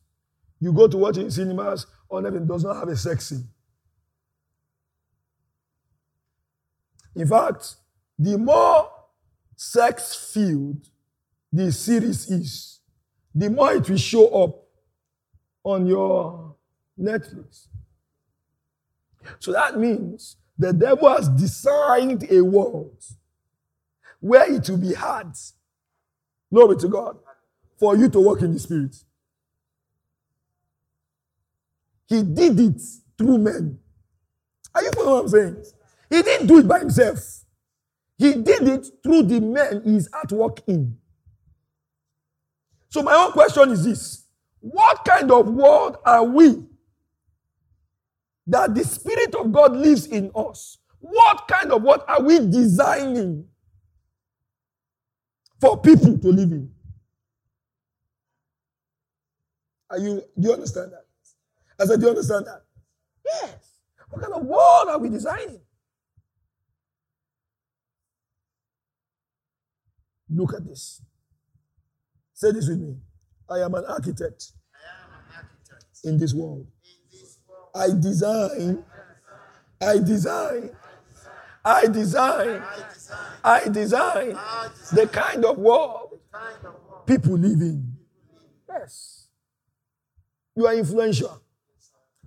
you 0.59 0.73
go 0.73 0.87
to 0.87 0.97
watch 0.97 1.17
in 1.17 1.29
cinemas 1.29 1.85
or 2.07 2.25
even 2.25 2.47
does 2.47 2.63
not 2.63 2.75
have 2.77 2.87
a 2.87 2.95
sex 2.95 3.27
scene? 3.27 3.47
In 7.15 7.27
fact, 7.27 7.75
the 8.17 8.37
more 8.37 8.89
sex 9.55 10.31
filled 10.33 10.87
the 11.51 11.71
series 11.71 12.29
is, 12.29 12.79
the 13.33 13.49
more 13.49 13.73
it 13.73 13.89
will 13.89 13.97
show 13.97 14.27
up 14.43 14.63
on 15.63 15.85
your 15.85 16.55
Netflix. 16.99 17.67
So 19.39 19.51
that 19.51 19.77
means 19.77 20.37
the 20.57 20.73
devil 20.73 21.09
has 21.09 21.29
designed 21.29 22.29
a 22.31 22.41
world 22.41 23.03
where 24.19 24.53
it 24.53 24.69
will 24.69 24.77
be 24.77 24.93
hard. 24.93 25.33
Glory 26.51 26.77
to 26.77 26.87
God. 26.87 27.17
For 27.77 27.95
you 27.95 28.09
to 28.09 28.19
walk 28.19 28.41
in 28.41 28.53
the 28.53 28.59
spirit. 28.59 28.95
He 32.07 32.23
did 32.23 32.59
it 32.59 32.81
through 33.17 33.37
men. 33.37 33.79
Are 34.75 34.83
you 34.83 34.91
following 34.91 35.13
what 35.13 35.23
I'm 35.23 35.29
saying? 35.29 35.63
He 36.09 36.21
didn't 36.21 36.47
do 36.47 36.59
it 36.59 36.67
by 36.67 36.79
himself. 36.79 37.45
He 38.17 38.33
did 38.33 38.67
it 38.67 38.87
through 39.03 39.23
the 39.23 39.39
men 39.39 39.81
he's 39.85 40.09
at 40.13 40.31
work 40.31 40.59
in. 40.67 40.97
So 42.89 43.03
my 43.03 43.13
own 43.13 43.31
question 43.31 43.69
is 43.71 43.85
this. 43.85 44.25
What 44.59 45.05
kind 45.05 45.31
of 45.31 45.47
world 45.47 45.97
are 46.05 46.23
we 46.23 46.65
that 48.47 48.75
the 48.75 48.83
Spirit 48.83 49.35
of 49.35 49.51
God 49.51 49.75
lives 49.75 50.07
in 50.07 50.31
us? 50.35 50.79
What 50.99 51.47
kind 51.47 51.71
of 51.71 51.81
what 51.81 52.09
are 52.09 52.21
we 52.21 52.39
designing 52.39 53.45
for 55.61 55.79
people 55.79 56.17
to 56.17 56.27
live 56.27 56.51
in? 56.51 56.71
Are 59.91 59.99
you 59.99 60.21
do 60.37 60.47
you 60.47 60.53
understand 60.53 60.91
that? 60.91 61.05
I 61.81 61.85
said, 61.85 61.99
do 61.99 62.07
you 62.07 62.09
understand 62.09 62.45
that? 62.47 62.63
Yes. 63.25 63.79
What 64.09 64.21
kind 64.21 64.33
of 64.33 64.45
world 64.45 64.89
are 64.89 64.97
we 64.97 65.09
designing? 65.09 65.61
Look 70.29 70.53
at 70.53 70.65
this. 70.65 71.01
Say 72.33 72.51
this 72.51 72.69
with 72.69 72.79
me. 72.79 72.95
I 73.49 73.59
am 73.59 73.73
an 73.73 73.85
architect, 73.85 74.51
in 76.03 76.17
this 76.17 76.33
world. 76.33 76.67
I 77.75 77.87
design, 77.89 78.83
I 79.81 79.97
design, 79.97 80.71
I 81.63 81.87
design, 81.87 82.63
I 83.43 83.67
design 83.69 84.37
the 84.93 85.07
kind 85.11 85.45
of 85.45 85.57
world 85.57 86.19
people 87.05 87.33
live 87.37 87.59
in. 87.61 87.93
Yes. 88.67 89.27
You 90.55 90.67
are 90.67 90.75
influential. 90.75 91.41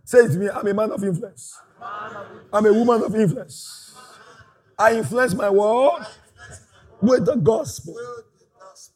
Say 0.05 0.19
it 0.19 0.33
to 0.33 0.39
me 0.39 0.49
I'm 0.51 0.67
a 0.67 0.75
man 0.75 0.91
of 0.91 1.03
influence. 1.05 1.59
I'm 2.53 2.67
a 2.67 2.73
woman 2.73 3.03
of 3.03 3.15
influence. 3.15 3.95
I 4.79 4.95
influence 4.95 5.35
my 5.35 5.51
world 5.51 6.05
with 7.03 7.27
the 7.27 7.37
gospel. 7.37 7.97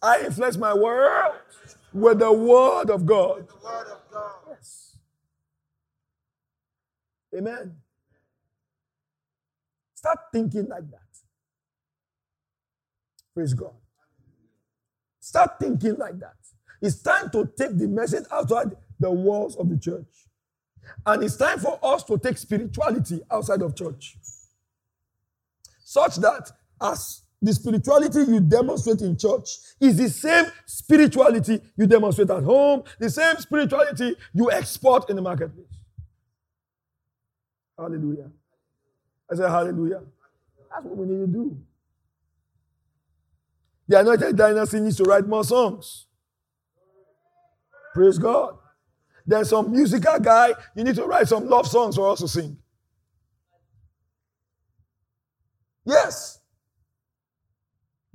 I 0.02 0.20
influence 0.24 0.56
my 0.56 0.72
world 0.74 1.34
with 1.92 2.20
the 2.20 2.32
word 2.32 2.90
of 2.90 3.04
God. 3.04 3.48
Yes. 4.48 4.96
Amen. 7.36 7.76
Start 9.94 10.18
thinking 10.32 10.68
like 10.68 10.90
that. 10.90 11.00
Praise 13.34 13.54
God. 13.54 13.74
Start 15.20 15.58
thinking 15.60 15.96
like 15.96 16.18
that. 16.20 16.36
It's 16.80 17.02
time 17.02 17.30
to 17.30 17.50
take 17.58 17.76
the 17.76 17.88
message 17.88 18.24
outside 18.30 18.76
the 19.00 19.10
walls 19.10 19.56
of 19.56 19.68
the 19.68 19.76
church. 19.78 20.06
And 21.04 21.22
it's 21.24 21.36
time 21.36 21.58
for 21.58 21.78
us 21.82 22.04
to 22.04 22.16
take 22.18 22.38
spirituality 22.38 23.20
outside 23.30 23.62
of 23.62 23.74
church. 23.74 24.16
Such 25.84 26.16
that 26.16 26.52
as 26.80 27.22
the 27.46 27.54
spirituality 27.54 28.20
you 28.20 28.40
demonstrate 28.40 29.00
in 29.02 29.16
church 29.16 29.48
is 29.80 29.96
the 29.96 30.08
same 30.08 30.46
spirituality 30.66 31.60
you 31.76 31.86
demonstrate 31.86 32.30
at 32.30 32.42
home, 32.42 32.82
the 32.98 33.08
same 33.08 33.36
spirituality 33.36 34.16
you 34.34 34.50
export 34.50 35.08
in 35.08 35.16
the 35.16 35.22
marketplace. 35.22 35.66
Hallelujah. 37.78 38.30
I 39.30 39.34
say 39.36 39.42
hallelujah. 39.42 40.02
That's 40.70 40.84
what 40.84 40.96
we 40.96 41.06
need 41.06 41.20
to 41.20 41.26
do. 41.26 41.58
The 43.88 44.00
anointed 44.00 44.36
dynasty 44.36 44.80
needs 44.80 44.96
to 44.96 45.04
write 45.04 45.26
more 45.26 45.44
songs. 45.44 46.06
Praise 47.94 48.18
God. 48.18 48.56
There's 49.26 49.50
some 49.50 49.70
musical 49.70 50.18
guy, 50.18 50.52
you 50.74 50.84
need 50.84 50.96
to 50.96 51.04
write 51.04 51.28
some 51.28 51.48
love 51.48 51.66
songs 51.68 51.96
for 51.96 52.10
us 52.10 52.20
to 52.20 52.28
sing. 52.28 52.56
Yes. 55.84 56.35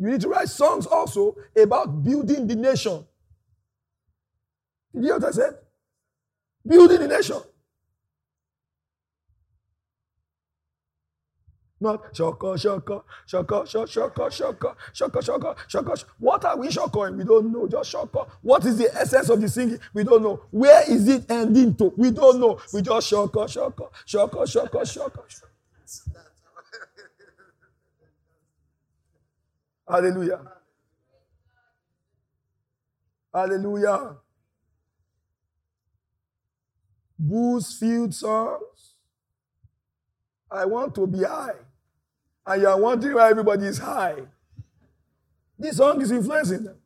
You 0.01 0.09
need 0.09 0.21
to 0.21 0.29
write 0.29 0.49
songs 0.49 0.87
also 0.87 1.35
about 1.55 2.03
building 2.03 2.47
the 2.47 2.55
nation. 2.55 3.05
Did 4.95 5.03
you 5.03 5.09
hear 5.09 5.19
what 5.19 5.25
I 5.25 5.31
said? 5.31 5.53
Building 6.65 7.01
the 7.01 7.07
nation. 7.07 7.37
Not 11.79 12.15
shoko, 12.15 12.55
shoko, 12.57 13.03
shoko, 13.27 13.63
shoko, 13.63 13.85
shoko, 13.85 14.29
shoko, 14.31 14.75
shoko, 14.91 15.55
shoko. 15.69 16.05
What 16.17 16.45
are 16.45 16.57
we 16.57 16.69
shokoing? 16.69 17.17
We 17.17 17.23
don't 17.23 17.51
know. 17.51 17.67
Just 17.67 17.93
shoko. 17.93 18.27
What 18.41 18.65
is 18.65 18.79
the 18.79 18.91
essence 18.95 19.29
of 19.29 19.39
the 19.39 19.49
singing? 19.49 19.79
We 19.93 20.03
don't 20.03 20.23
know. 20.23 20.41
Where 20.49 20.83
is 20.91 21.07
it 21.07 21.29
ending 21.29 21.75
to? 21.75 21.93
We 21.95 22.09
don't 22.09 22.39
know. 22.39 22.59
We 22.73 22.81
just 22.81 23.11
shoko, 23.11 23.45
shoko, 23.45 23.91
shoko, 24.07 24.47
shoko, 24.47 24.81
shoko. 24.81 25.43
Hallelujah. 29.91 30.39
Hallelujah. 33.33 34.15
Booze 37.19 37.77
filled 37.77 38.15
songs. 38.15 38.95
I 40.49 40.63
want 40.63 40.95
to 40.95 41.05
be 41.05 41.23
high. 41.23 41.55
And 42.45 42.61
you 42.61 42.69
are 42.69 42.79
wondering 42.79 43.15
why 43.15 43.29
everybody 43.29 43.65
is 43.65 43.79
high. 43.79 44.15
This 45.59 45.75
song 45.75 46.01
is 46.01 46.11
influencing 46.11 46.63
them. 46.63 46.77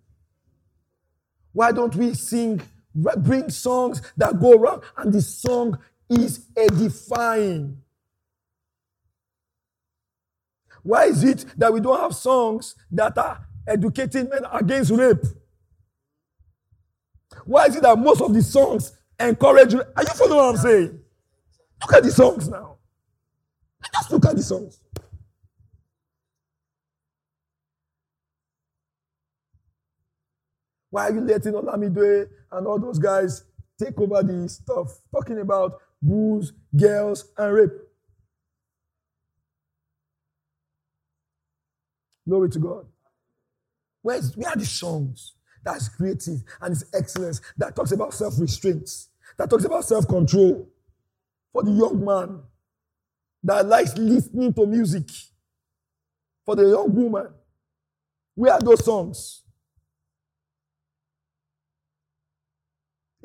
Why 1.53 1.71
don't 1.71 1.95
we 1.95 2.15
sing, 2.15 2.59
bring 2.95 3.51
songs 3.51 4.01
that 4.17 4.39
go 4.39 4.53
around 4.53 4.81
and 4.97 5.13
the 5.13 5.21
song 5.21 5.77
is 6.09 6.47
edifying? 6.57 7.77
Why 10.85 11.05
is 11.05 11.23
it 11.23 11.45
that 11.57 11.73
we 11.73 11.79
don't 11.79 11.99
have 11.99 12.13
songs 12.13 12.75
that 12.91 13.17
are 13.17 13.43
educating 13.67 14.29
men 14.29 14.45
against 14.53 14.91
rape? 14.91 15.17
Why 17.43 17.65
is 17.65 17.75
it 17.75 17.81
that 17.81 17.97
most 17.97 18.21
of 18.21 18.31
the 18.31 18.43
songs 18.43 18.91
encourage? 19.19 19.73
Are 19.73 19.79
you 19.79 20.13
following 20.13 20.37
what 20.37 20.49
I'm 20.49 20.57
saying? 20.57 20.99
Look 21.81 21.93
at 21.95 22.03
the 22.03 22.11
songs 22.11 22.47
now. 22.47 22.77
Just 23.93 24.11
look 24.11 24.25
at 24.27 24.35
the 24.35 24.43
songs. 24.43 24.79
Why 30.91 31.09
are 31.09 31.13
you 31.15 31.21
letting 31.21 31.53
Olamide 31.53 32.27
and 32.51 32.67
all 32.67 32.77
those 32.77 32.99
guys 32.99 33.43
take 33.81 33.99
over 33.99 34.21
the 34.21 34.47
stuff 34.47 34.99
talking 35.11 35.39
about 35.39 35.79
booze, 35.99 36.53
girls, 36.77 37.31
and 37.39 37.55
rape? 37.55 37.84
Glory 42.27 42.49
to 42.51 42.59
God. 42.59 42.85
Where's, 44.01 44.35
where 44.37 44.49
are 44.49 44.55
the 44.57 44.65
songs 44.65 45.33
that's 45.63 45.89
creative 45.89 46.41
and 46.61 46.73
it's 46.73 46.85
excellence 46.93 47.41
that 47.57 47.75
talks 47.75 47.91
about 47.91 48.13
self 48.13 48.39
restraint, 48.39 48.89
that 49.37 49.49
talks 49.49 49.65
about 49.65 49.85
self 49.85 50.07
control 50.07 50.69
for 51.53 51.63
the 51.63 51.71
young 51.71 52.03
man 52.05 52.41
that 53.43 53.67
likes 53.67 53.97
listening 53.97 54.53
to 54.53 54.65
music, 54.67 55.09
for 56.45 56.55
the 56.55 56.63
young 56.69 56.93
woman? 56.95 57.29
Where 58.35 58.53
are 58.53 58.61
those 58.61 58.85
songs? 58.85 59.43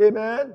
Amen. 0.03 0.55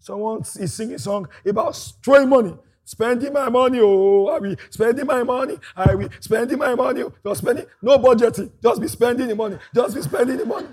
Someone 0.00 0.40
is 0.42 0.74
singing 0.74 0.96
a 0.96 0.98
song 0.98 1.28
about 1.46 1.76
throwing 2.04 2.28
money. 2.28 2.54
Spending 2.88 3.34
my 3.34 3.50
money, 3.50 3.80
oh, 3.82 4.28
I 4.28 4.38
will 4.38 4.56
spending 4.70 5.04
my 5.04 5.22
money. 5.22 5.58
I 5.76 5.94
will 5.94 6.08
spending 6.20 6.56
my 6.56 6.74
money. 6.74 7.02
Oh. 7.02 7.12
Just 7.22 7.42
spending, 7.42 7.66
no 7.82 7.98
budgeting. 7.98 8.50
Just 8.62 8.80
be 8.80 8.88
spending 8.88 9.28
the 9.28 9.36
money. 9.36 9.58
Just 9.74 9.94
be 9.94 10.00
spending 10.00 10.38
the 10.38 10.46
money. 10.46 10.68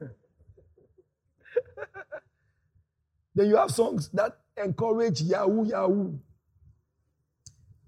then 3.36 3.46
you 3.46 3.54
have 3.54 3.70
songs 3.70 4.08
that 4.14 4.36
encourage 4.56 5.22
Yahoo 5.22 5.64
Yahoo. 5.64 6.18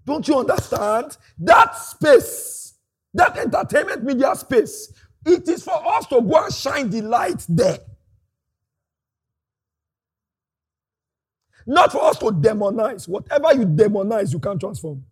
Don't 0.05 0.25
you 0.25 0.39
understand? 0.39 1.17
That 1.39 1.75
space, 1.75 2.75
that 3.13 3.37
entertainment 3.37 4.05
media 4.05 4.33
space, 4.37 4.93
it 5.25 5.45
is 5.49 5.61
for 5.61 5.85
us 5.85 6.07
to 6.07 6.21
go 6.21 6.41
and 6.45 6.53
shine 6.53 6.89
the 6.89 7.01
light 7.01 7.45
there. 7.49 7.79
Not 11.65 11.91
for 11.91 12.03
us 12.03 12.17
to 12.19 12.25
demonize. 12.25 13.07
Whatever 13.07 13.53
you 13.53 13.65
demonize, 13.65 14.33
you 14.33 14.39
can't 14.39 14.59
transform. 14.59 15.03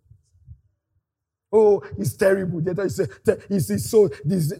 Oh, 1.52 1.82
it's 1.98 2.14
terrible. 2.16 2.60
The 2.60 2.72
other 2.72 2.88
so 3.78 4.08
this. 4.24 4.52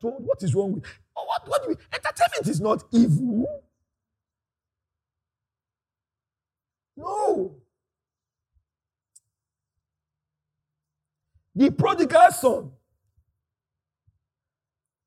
What, 0.00 0.20
what 0.22 0.42
is 0.42 0.54
wrong 0.54 0.74
with? 0.74 0.84
Oh, 1.16 1.24
what, 1.26 1.48
what 1.48 1.62
do 1.62 1.70
we, 1.70 1.76
entertainment 1.92 2.48
is 2.48 2.60
not 2.60 2.84
evil. 2.92 3.46
No. 6.96 7.56
The 11.54 11.70
prodigal 11.70 12.32
son, 12.32 12.72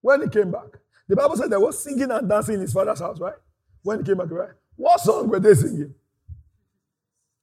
when 0.01 0.21
he 0.23 0.29
came 0.29 0.51
back, 0.51 0.79
the 1.07 1.15
Bible 1.15 1.37
said 1.37 1.49
there 1.49 1.59
was 1.59 1.83
singing 1.83 2.11
and 2.11 2.29
dancing 2.29 2.55
in 2.55 2.61
his 2.61 2.73
father's 2.73 2.99
house, 2.99 3.19
right? 3.19 3.35
When 3.83 3.99
he 3.99 4.05
came 4.05 4.17
back, 4.17 4.31
right? 4.31 4.51
What 4.75 5.01
song 5.01 5.29
were 5.29 5.39
they 5.39 5.53
singing? 5.55 5.93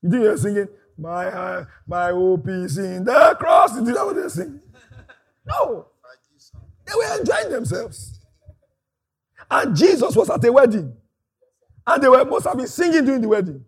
You 0.04 0.10
think 0.10 0.22
they're 0.22 0.36
singing, 0.36 0.68
My 0.98 1.26
uh, 1.28 1.64
my 1.86 2.10
hope 2.10 2.46
is 2.48 2.76
in 2.76 3.04
the 3.04 3.34
cross? 3.40 3.74
Think 3.74 3.86
that 3.86 4.04
what 4.04 4.14
they're 4.14 4.28
singing? 4.28 4.60
No. 5.46 5.86
They 6.84 6.92
were 6.94 7.18
enjoying 7.18 7.48
themselves. 7.50 8.20
And 9.50 9.74
Jesus 9.74 10.14
was 10.14 10.28
at 10.28 10.44
a 10.44 10.52
wedding. 10.52 10.94
And 11.86 12.02
they 12.02 12.08
were 12.08 12.22
must 12.26 12.46
have 12.46 12.58
been 12.58 12.66
singing 12.66 13.06
during 13.06 13.22
the 13.22 13.28
wedding. 13.28 13.64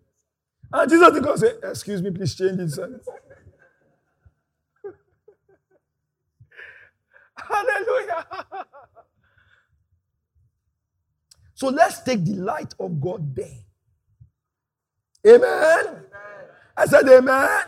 And 0.71 0.91
Jesus 0.91 1.11
did 1.11 1.23
not 1.23 1.39
say, 1.39 1.53
Excuse 1.63 2.03
me, 2.03 2.11
please 2.11 2.35
change 2.35 2.61
it. 2.61 2.79
Hallelujah. 7.37 8.27
So 11.55 11.69
let's 11.69 12.03
take 12.03 12.23
the 12.27 12.35
light 12.35 12.75
of 12.79 13.01
God 13.01 13.35
there. 13.35 13.66
Amen. 15.27 15.43
amen. 15.43 15.97
I 16.77 16.87
said, 16.87 17.09
Amen. 17.09 17.19
amen. 17.19 17.61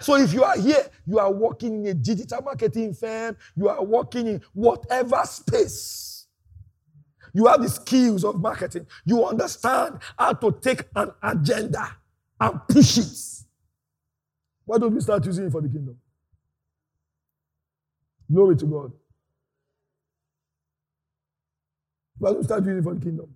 So 0.00 0.16
if 0.16 0.32
you 0.32 0.44
are 0.44 0.58
here, 0.58 0.86
you 1.06 1.18
are 1.18 1.32
working 1.32 1.80
in 1.84 1.86
a 1.86 1.94
digital 1.94 2.42
marketing 2.42 2.94
firm, 2.94 3.36
you 3.56 3.68
are 3.68 3.82
working 3.84 4.26
in 4.26 4.42
whatever 4.52 5.22
space. 5.24 6.26
You 7.32 7.46
have 7.46 7.62
the 7.62 7.68
skills 7.68 8.24
of 8.24 8.40
marketing. 8.40 8.86
You 9.04 9.24
understand 9.26 9.98
how 10.18 10.32
to 10.34 10.52
take 10.60 10.84
an 10.96 11.12
agenda 11.22 11.96
and 12.40 12.60
push 12.68 12.98
it. 12.98 13.44
Why 14.64 14.78
don't 14.78 14.94
we 14.94 15.00
start 15.00 15.24
using 15.26 15.46
it 15.46 15.52
for 15.52 15.60
the 15.60 15.68
kingdom? 15.68 15.98
Glory 18.32 18.56
to 18.56 18.66
God. 18.66 18.92
Why 22.18 22.30
don't 22.30 22.38
we 22.38 22.44
start 22.44 22.62
using 22.64 22.78
it 22.78 22.84
for 22.84 22.94
the 22.94 23.00
kingdom? 23.00 23.34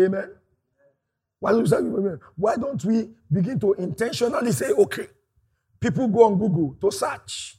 Amen. 0.00 0.30
Why 1.40 2.56
don't 2.56 2.84
we 2.84 3.10
begin 3.32 3.58
to 3.60 3.72
intentionally 3.74 4.52
say, 4.52 4.70
okay, 4.70 5.08
people 5.80 6.06
go 6.08 6.24
on 6.24 6.38
Google 6.38 6.76
to 6.80 6.90
search. 6.90 7.56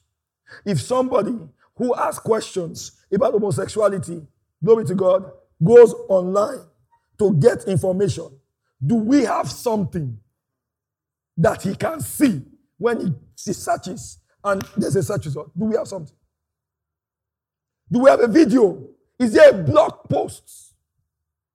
If 0.65 0.81
somebody 0.81 1.37
who 1.75 1.95
asks 1.95 2.19
questions 2.19 3.03
about 3.11 3.33
homosexuality, 3.33 4.25
glory 4.63 4.85
to 4.85 4.95
God, 4.95 5.31
goes 5.63 5.93
online 6.09 6.61
to 7.17 7.33
get 7.33 7.65
information, 7.65 8.29
do 8.85 8.95
we 8.95 9.23
have 9.23 9.49
something 9.49 10.17
that 11.37 11.61
he 11.63 11.75
can 11.75 12.01
see 12.01 12.41
when 12.77 12.99
he, 12.99 13.13
he 13.43 13.53
searches 13.53 14.19
and 14.43 14.61
there's 14.77 14.95
a 14.95 15.03
search 15.03 15.25
result? 15.25 15.51
Do 15.57 15.65
we 15.65 15.75
have 15.75 15.87
something? 15.87 16.15
Do 17.91 17.99
we 17.99 18.09
have 18.09 18.21
a 18.21 18.27
video 18.27 18.87
is 19.21 19.33
there 19.33 19.51
a 19.51 19.53
blog 19.53 20.09
post? 20.09 20.73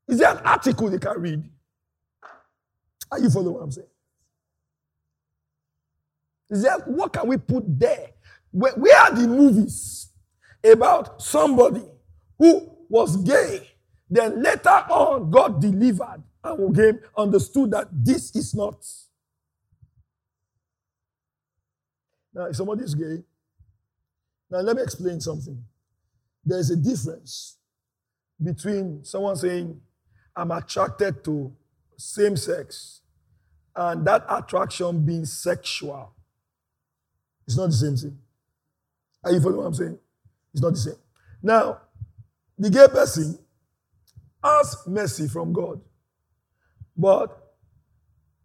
Is 0.06 0.18
there 0.18 0.30
an 0.30 0.38
article 0.44 0.88
they 0.88 1.00
can 1.00 1.20
read? 1.20 1.42
Are 3.10 3.18
you 3.20 3.30
following 3.30 3.54
what 3.54 3.62
I'm 3.62 3.70
saying? 3.70 3.88
What 6.86 7.12
can 7.12 7.26
we 7.28 7.36
put 7.36 7.64
there? 7.78 8.08
Where, 8.50 8.72
where 8.74 8.96
are 8.98 9.14
the 9.14 9.26
movies 9.26 10.10
about 10.64 11.20
somebody 11.22 11.82
who 12.38 12.70
was 12.88 13.16
gay, 13.18 13.68
then 14.08 14.42
later 14.42 14.68
on 14.70 15.30
got 15.30 15.60
delivered 15.60 16.22
and 16.44 16.70
again 16.70 17.00
understood 17.16 17.70
that 17.72 17.88
this 17.92 18.34
is 18.36 18.54
not. 18.54 18.84
Now, 22.32 22.46
if 22.46 22.56
somebody 22.56 22.84
is 22.84 22.94
gay, 22.94 23.22
now 24.50 24.60
let 24.60 24.76
me 24.76 24.82
explain 24.82 25.20
something. 25.20 25.62
There 26.44 26.58
is 26.58 26.70
a 26.70 26.76
difference 26.76 27.56
between 28.42 29.04
someone 29.04 29.36
saying, 29.36 29.80
I'm 30.36 30.50
attracted 30.52 31.24
to 31.24 31.52
same 31.96 32.36
sex, 32.36 33.00
and 33.74 34.06
that 34.06 34.24
attraction 34.28 35.04
being 35.04 35.24
sexual. 35.24 36.12
It's 37.46 37.56
not 37.56 37.66
the 37.66 37.72
same 37.72 37.96
thing. 37.96 38.18
Are 39.24 39.32
you 39.32 39.40
following 39.40 39.58
what 39.58 39.66
I'm 39.66 39.74
saying? 39.74 39.98
It's 40.52 40.62
not 40.62 40.72
the 40.72 40.78
same. 40.78 40.96
Now, 41.42 41.80
the 42.58 42.70
gay 42.70 42.88
person 42.88 43.38
has 44.42 44.76
mercy 44.86 45.28
from 45.28 45.52
God. 45.52 45.80
But 46.96 47.36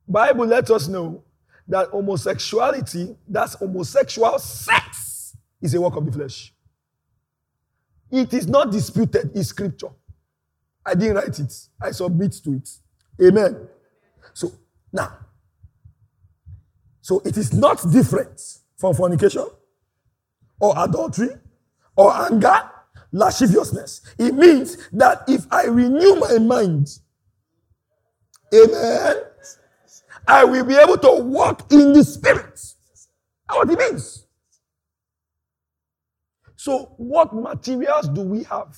Bible 0.07 0.45
lets 0.45 0.69
us 0.71 0.87
know 0.87 1.23
that 1.67 1.89
homosexuality, 1.89 3.15
that's 3.27 3.53
homosexual 3.53 4.37
sex, 4.39 5.37
is 5.61 5.73
a 5.73 5.79
work 5.79 5.95
of 5.95 6.05
the 6.05 6.11
flesh. 6.11 6.53
It 8.11 8.33
is 8.33 8.47
not 8.47 8.71
disputed 8.71 9.31
in 9.35 9.43
scripture. 9.43 9.89
I 10.85 10.95
didn't 10.95 11.15
write 11.15 11.39
it. 11.39 11.53
I 11.79 11.91
submit 11.91 12.33
to 12.43 12.53
it. 12.53 12.69
Amen. 13.23 13.67
So 14.33 14.51
now, 14.91 15.17
so 17.01 17.21
it 17.25 17.37
is 17.37 17.53
not 17.53 17.83
different 17.91 18.41
from 18.77 18.95
fornication 18.95 19.45
or 20.59 20.73
adultery 20.77 21.29
or 21.95 22.13
anger, 22.13 22.69
lasciviousness. 23.11 24.01
It 24.17 24.33
means 24.35 24.77
that 24.93 25.23
if 25.27 25.45
I 25.51 25.65
renew 25.65 26.15
my 26.15 26.37
mind, 26.39 26.89
amen, 28.53 29.15
I 30.27 30.45
will 30.45 30.63
be 30.65 30.75
able 30.75 30.97
to 30.99 31.21
walk 31.23 31.71
in 31.71 31.93
the 31.93 32.03
spirit. 32.03 32.53
That's 32.53 32.75
what 33.49 33.69
it 33.69 33.79
means. 33.79 34.25
So, 36.55 36.93
what 36.97 37.33
materials 37.35 38.07
do 38.09 38.21
we 38.21 38.43
have 38.43 38.75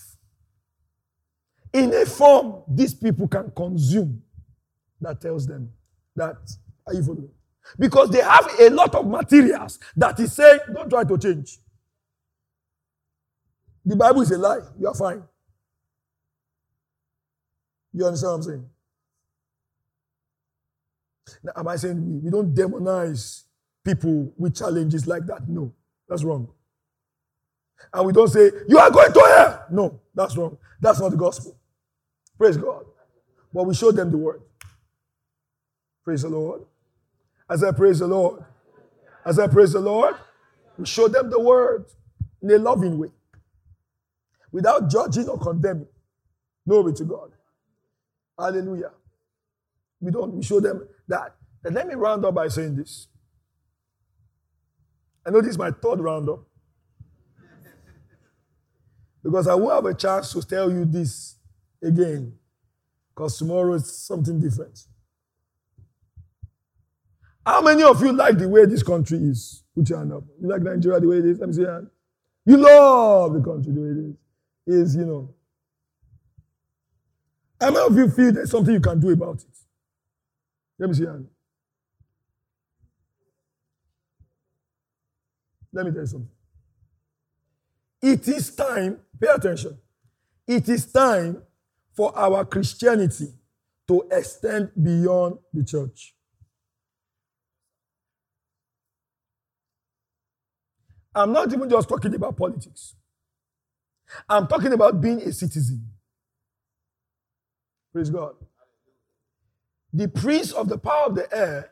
in 1.74 1.94
a 1.94 2.06
form 2.06 2.64
these 2.68 2.94
people 2.96 3.28
can 3.28 3.52
consume 3.56 4.23
that 5.04 5.22
tells 5.22 5.48
them 5.48 5.72
that 6.18 6.38
are 6.88 6.96
you 6.96 7.04
following? 7.04 7.32
Because 7.80 8.12
they 8.12 8.22
have 8.22 8.50
a 8.60 8.70
lot 8.72 8.96
of 8.96 9.08
materials 9.08 9.80
that 9.98 10.20
is 10.20 10.34
saying, 10.34 10.60
don't 10.74 10.90
try 10.90 11.06
to 11.06 11.18
change. 11.20 11.60
The 13.86 13.96
Bible 13.96 14.22
is 14.22 14.32
a 14.32 14.40
lie. 14.40 14.60
You 14.80 14.88
are 14.90 14.96
fine. 14.96 15.24
You 17.94 18.06
understand 18.06 18.32
what 18.32 18.36
I'm 18.38 18.44
saying? 18.44 18.70
Now, 21.44 21.54
am 21.58 21.68
I 21.70 21.76
saying 21.78 22.06
we, 22.06 22.20
we 22.20 22.32
don't 22.32 22.54
demonize 22.56 23.44
people 23.86 24.34
with 24.38 24.56
challenges 24.56 25.08
like 25.08 25.26
that? 25.28 25.48
No, 25.50 25.74
that's 26.10 26.24
wrong. 26.24 26.50
And 27.94 28.06
we 28.08 28.14
don't 28.14 28.30
say, 28.30 28.52
You 28.68 28.80
are 28.80 28.92
going 28.92 29.14
to 29.14 29.20
hell. 29.38 29.66
No, 29.72 30.02
that's 30.16 30.38
wrong. 30.38 30.58
That's 30.82 31.00
not 31.00 31.12
the 31.12 31.18
gospel. 31.18 31.58
Praise 32.38 32.58
God. 32.58 32.86
But 33.54 33.66
we 33.66 33.76
show 33.76 33.92
them 33.92 34.12
the 34.12 34.18
word. 34.18 34.42
Praise 36.04 36.24
the 36.24 36.30
Lord. 36.30 36.64
As 37.50 37.64
I 37.64 37.72
praise 37.72 38.00
the 38.00 38.08
Lord. 38.08 38.44
As 39.26 39.40
I 39.40 39.48
praise 39.48 39.74
the 39.74 39.80
Lord, 39.80 40.16
we 40.78 40.86
show 40.86 41.08
them 41.08 41.30
the 41.30 41.40
word 41.40 41.86
in 42.42 42.52
a 42.52 42.58
loving 42.58 42.98
way. 42.98 43.10
Without 44.52 44.90
judging 44.90 45.30
or 45.30 45.40
condemning. 45.40 45.88
Glory 46.68 46.94
to 46.94 47.04
God. 47.06 47.32
Hallelujah. 48.38 48.92
We 50.02 50.12
don't, 50.12 50.34
we 50.34 50.44
show 50.44 50.60
them 50.60 50.88
that. 51.08 51.36
And 51.64 51.76
let 51.76 51.88
me 51.88 51.96
round 51.96 52.26
up 52.26 52.36
by 52.36 52.48
saying 52.50 52.76
this. 52.76 53.08
I 55.26 55.30
know 55.30 55.40
this 55.42 55.52
is 55.52 55.58
my 55.58 55.72
third 55.72 56.02
roundup. 56.02 56.44
Because 59.24 59.48
I 59.48 59.56
won't 59.56 59.74
have 59.74 59.86
a 59.86 59.94
chance 59.98 60.34
to 60.34 60.42
tell 60.42 60.70
you 60.70 60.84
this 60.84 61.38
again. 61.82 62.34
Because 63.16 63.38
tomorrow 63.38 63.74
is 63.76 64.06
something 64.06 64.40
different. 64.42 64.86
How 67.46 67.62
many 67.62 67.84
of 67.84 68.02
you 68.02 68.14
like 68.14 68.38
the 68.38 68.48
way 68.48 68.66
this 68.66 68.84
country 68.84 69.18
is? 69.18 69.64
Put 69.76 69.90
your 69.90 70.00
hand 70.00 70.14
up. 70.14 70.24
You 70.42 70.48
like 70.48 70.62
Nigeria 70.62 71.00
the 71.00 71.08
way 71.08 71.18
it 71.18 71.26
is? 71.26 71.40
Let 71.40 71.50
me 71.50 71.56
see 71.56 71.62
your 71.62 71.74
hand. 71.74 71.88
You 72.46 72.58
love 72.58 73.34
the 73.34 73.42
country 73.42 73.74
the 73.74 73.82
way 73.82 73.88
it 73.90 73.98
is. 73.98 74.16
Is, 74.66 74.96
you 74.96 75.06
know. 75.06 75.34
How 77.60 77.72
many 77.72 77.86
of 77.86 77.96
you 77.98 78.10
feel 78.10 78.32
there's 78.32 78.52
something 78.52 78.74
you 78.74 78.80
can 78.80 79.00
do 79.00 79.10
about 79.10 79.36
it? 79.42 79.58
Let 80.80 80.90
me 80.90 80.96
see 80.96 81.04
your 81.04 81.12
hand. 81.12 81.28
Let 85.74 85.86
me 85.86 85.92
tell 85.92 86.02
you 86.02 86.08
something. 86.08 86.30
It 88.02 88.28
is 88.28 88.56
time, 88.56 89.00
pay 89.20 89.30
attention. 89.34 89.78
It 90.48 90.68
is 90.70 90.92
time 90.92 91.42
for 91.94 92.18
our 92.18 92.46
Christianity 92.46 93.28
to 93.88 94.08
extend 94.12 94.72
beyond 94.82 95.38
the 95.54 95.64
church. 95.64 96.16
I'm 101.16 101.32
not 101.32 101.52
even 101.54 101.70
just 101.70 101.88
talking 101.90 102.14
about 102.16 102.36
politics. 102.38 102.96
I'm 104.28 104.48
talking 104.48 104.74
about 104.74 105.00
being 105.02 105.22
a 105.22 105.32
citizen. 105.32 105.88
Praise 107.92 108.10
God. 108.10 108.36
The 109.94 110.08
prince 110.08 110.52
of 110.52 110.70
the 110.70 110.78
power 110.78 111.06
of 111.06 111.16
the 111.16 111.32
air 111.36 111.72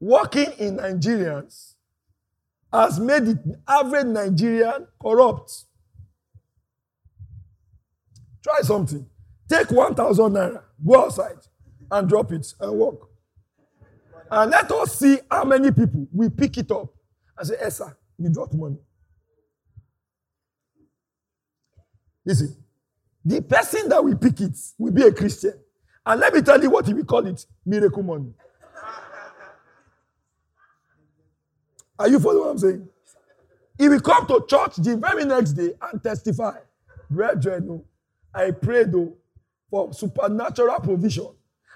working 0.00 0.50
in 0.58 0.78
Nigerians 0.78 1.74
has 2.72 2.98
made 2.98 3.24
the 3.26 3.60
average 3.68 4.06
Nigerian 4.06 4.88
corrupt. 5.00 5.64
Try 8.42 8.60
something. 8.62 9.06
Take 9.48 9.70
1,000 9.70 10.32
naira, 10.32 10.62
go 10.84 11.04
outside 11.04 11.38
and 11.90 12.08
drop 12.08 12.32
it 12.32 12.52
and 12.58 12.72
walk. 12.72 13.08
And 14.30 14.50
let 14.50 14.70
us 14.72 14.98
see 14.98 15.18
how 15.30 15.44
many 15.44 15.70
people 15.70 16.08
will 16.10 16.30
pick 16.30 16.56
it 16.56 16.70
up 16.70 16.88
and 17.38 17.46
say, 17.46 17.68
sir, 17.68 17.94
you 18.22 18.30
dropped 18.30 18.54
money. 18.54 18.78
Listen, 22.24 22.56
the 23.24 23.42
person 23.42 23.88
that 23.88 24.02
will 24.02 24.16
pick 24.16 24.40
it 24.40 24.56
will 24.78 24.92
be 24.92 25.02
a 25.02 25.12
Christian. 25.12 25.54
And 26.04 26.20
let 26.20 26.34
me 26.34 26.42
tell 26.42 26.60
you 26.60 26.70
what 26.70 26.86
will 26.88 27.04
call 27.04 27.26
it 27.26 27.44
miracle 27.64 28.02
money. 28.02 28.32
Are 31.98 32.08
you 32.08 32.18
following 32.18 32.40
what 32.40 32.50
I'm 32.50 32.58
saying? 32.58 32.88
He 33.78 33.88
will 33.88 34.00
come 34.00 34.26
to 34.26 34.44
church 34.48 34.76
the 34.76 34.96
very 34.96 35.24
next 35.24 35.52
day 35.52 35.72
and 35.80 36.02
testify. 36.02 36.56
Brethren, 37.10 37.68
oh, 37.70 37.84
I 38.34 38.50
prayed 38.50 38.92
though 38.92 39.16
for 39.70 39.92
supernatural 39.92 40.80
provision. 40.80 41.28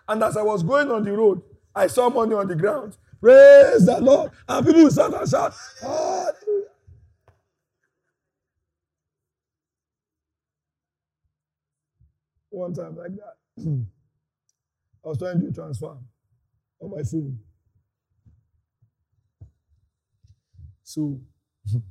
And 0.08 0.22
as 0.22 0.36
I 0.36 0.42
was 0.42 0.62
going 0.62 0.90
on 0.90 1.04
the 1.04 1.12
road, 1.12 1.42
I 1.74 1.86
saw 1.88 2.08
money 2.08 2.34
on 2.34 2.48
the 2.48 2.56
ground. 2.56 2.96
Praise 3.20 3.86
the 3.86 4.00
Lord. 4.00 4.32
And 4.48 4.66
people 4.66 4.84
will 4.84 4.90
stand 4.90 5.14
and 5.14 5.28
shout. 5.28 5.54
One 12.50 12.74
time 12.74 12.96
like 12.96 13.12
that. 13.16 13.36
I 15.04 15.08
was 15.08 15.18
trying 15.18 15.40
to 15.42 15.52
transfer 15.52 15.96
on 16.80 16.90
my 16.90 17.02
phone. 17.04 17.38
So 20.84 21.20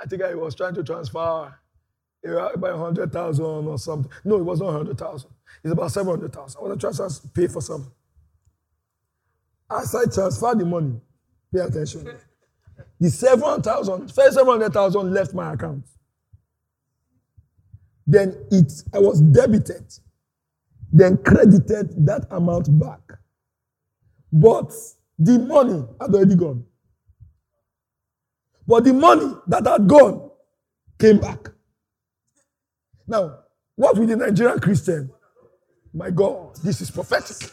I 0.00 0.06
think 0.06 0.22
I 0.22 0.34
was 0.34 0.54
trying 0.54 0.74
to 0.76 0.84
transfer 0.84 1.54
about 2.24 2.78
hundred 2.78 3.12
thousand 3.12 3.44
or 3.44 3.78
something. 3.78 4.10
No, 4.24 4.36
it 4.36 4.44
was 4.44 4.60
not 4.60 4.72
hundred 4.72 4.98
thousand. 4.98 5.30
It's 5.64 5.72
about 5.72 5.92
seven 5.92 6.10
hundred 6.10 6.34
thousand. 6.34 6.60
I 6.60 6.64
want 6.68 6.80
to 6.80 6.86
transfer, 6.86 7.28
pay 7.34 7.48
for 7.48 7.62
something. 7.62 7.92
As 9.70 9.94
I 9.94 10.04
transfer 10.04 10.54
the 10.54 10.64
money, 10.64 11.00
pay 11.52 11.60
attention. 11.60 12.08
The 13.00 13.10
seven 13.10 13.62
thousand, 13.62 14.12
first 14.12 14.34
seven 14.34 14.48
hundred 14.52 14.72
thousand 14.72 15.12
left 15.12 15.34
my 15.34 15.54
account. 15.54 15.84
Then 18.06 18.36
it, 18.50 18.72
I 18.94 19.00
was 19.00 19.20
debited, 19.20 19.92
then 20.92 21.18
credited 21.18 22.06
that 22.06 22.26
amount 22.30 22.78
back. 22.78 23.00
But 24.32 24.72
the 25.18 25.38
money 25.38 25.84
had 26.00 26.14
already 26.14 26.36
gone. 26.36 26.64
But 28.66 28.84
the 28.84 28.92
money 28.92 29.34
that 29.48 29.66
had 29.66 29.88
gone 29.88 30.30
came 30.98 31.18
back. 31.20 31.48
Now, 33.06 33.40
what 33.76 33.96
with 33.98 34.08
the 34.08 34.16
Nigerian 34.16 34.58
Christian? 34.60 35.10
My 35.92 36.10
God, 36.10 36.56
this 36.64 36.80
is 36.80 36.90
prophetic. 36.90 37.50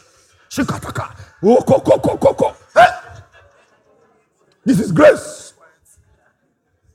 Shikataka. 0.54 1.16
Oh, 1.42 1.60
ko, 1.62 1.80
ko, 1.80 1.98
ko, 1.98 2.16
ko, 2.16 2.34
ko. 2.34 2.56
Hey! 2.74 2.86
This 4.64 4.78
is 4.78 4.92
grace. 4.92 5.52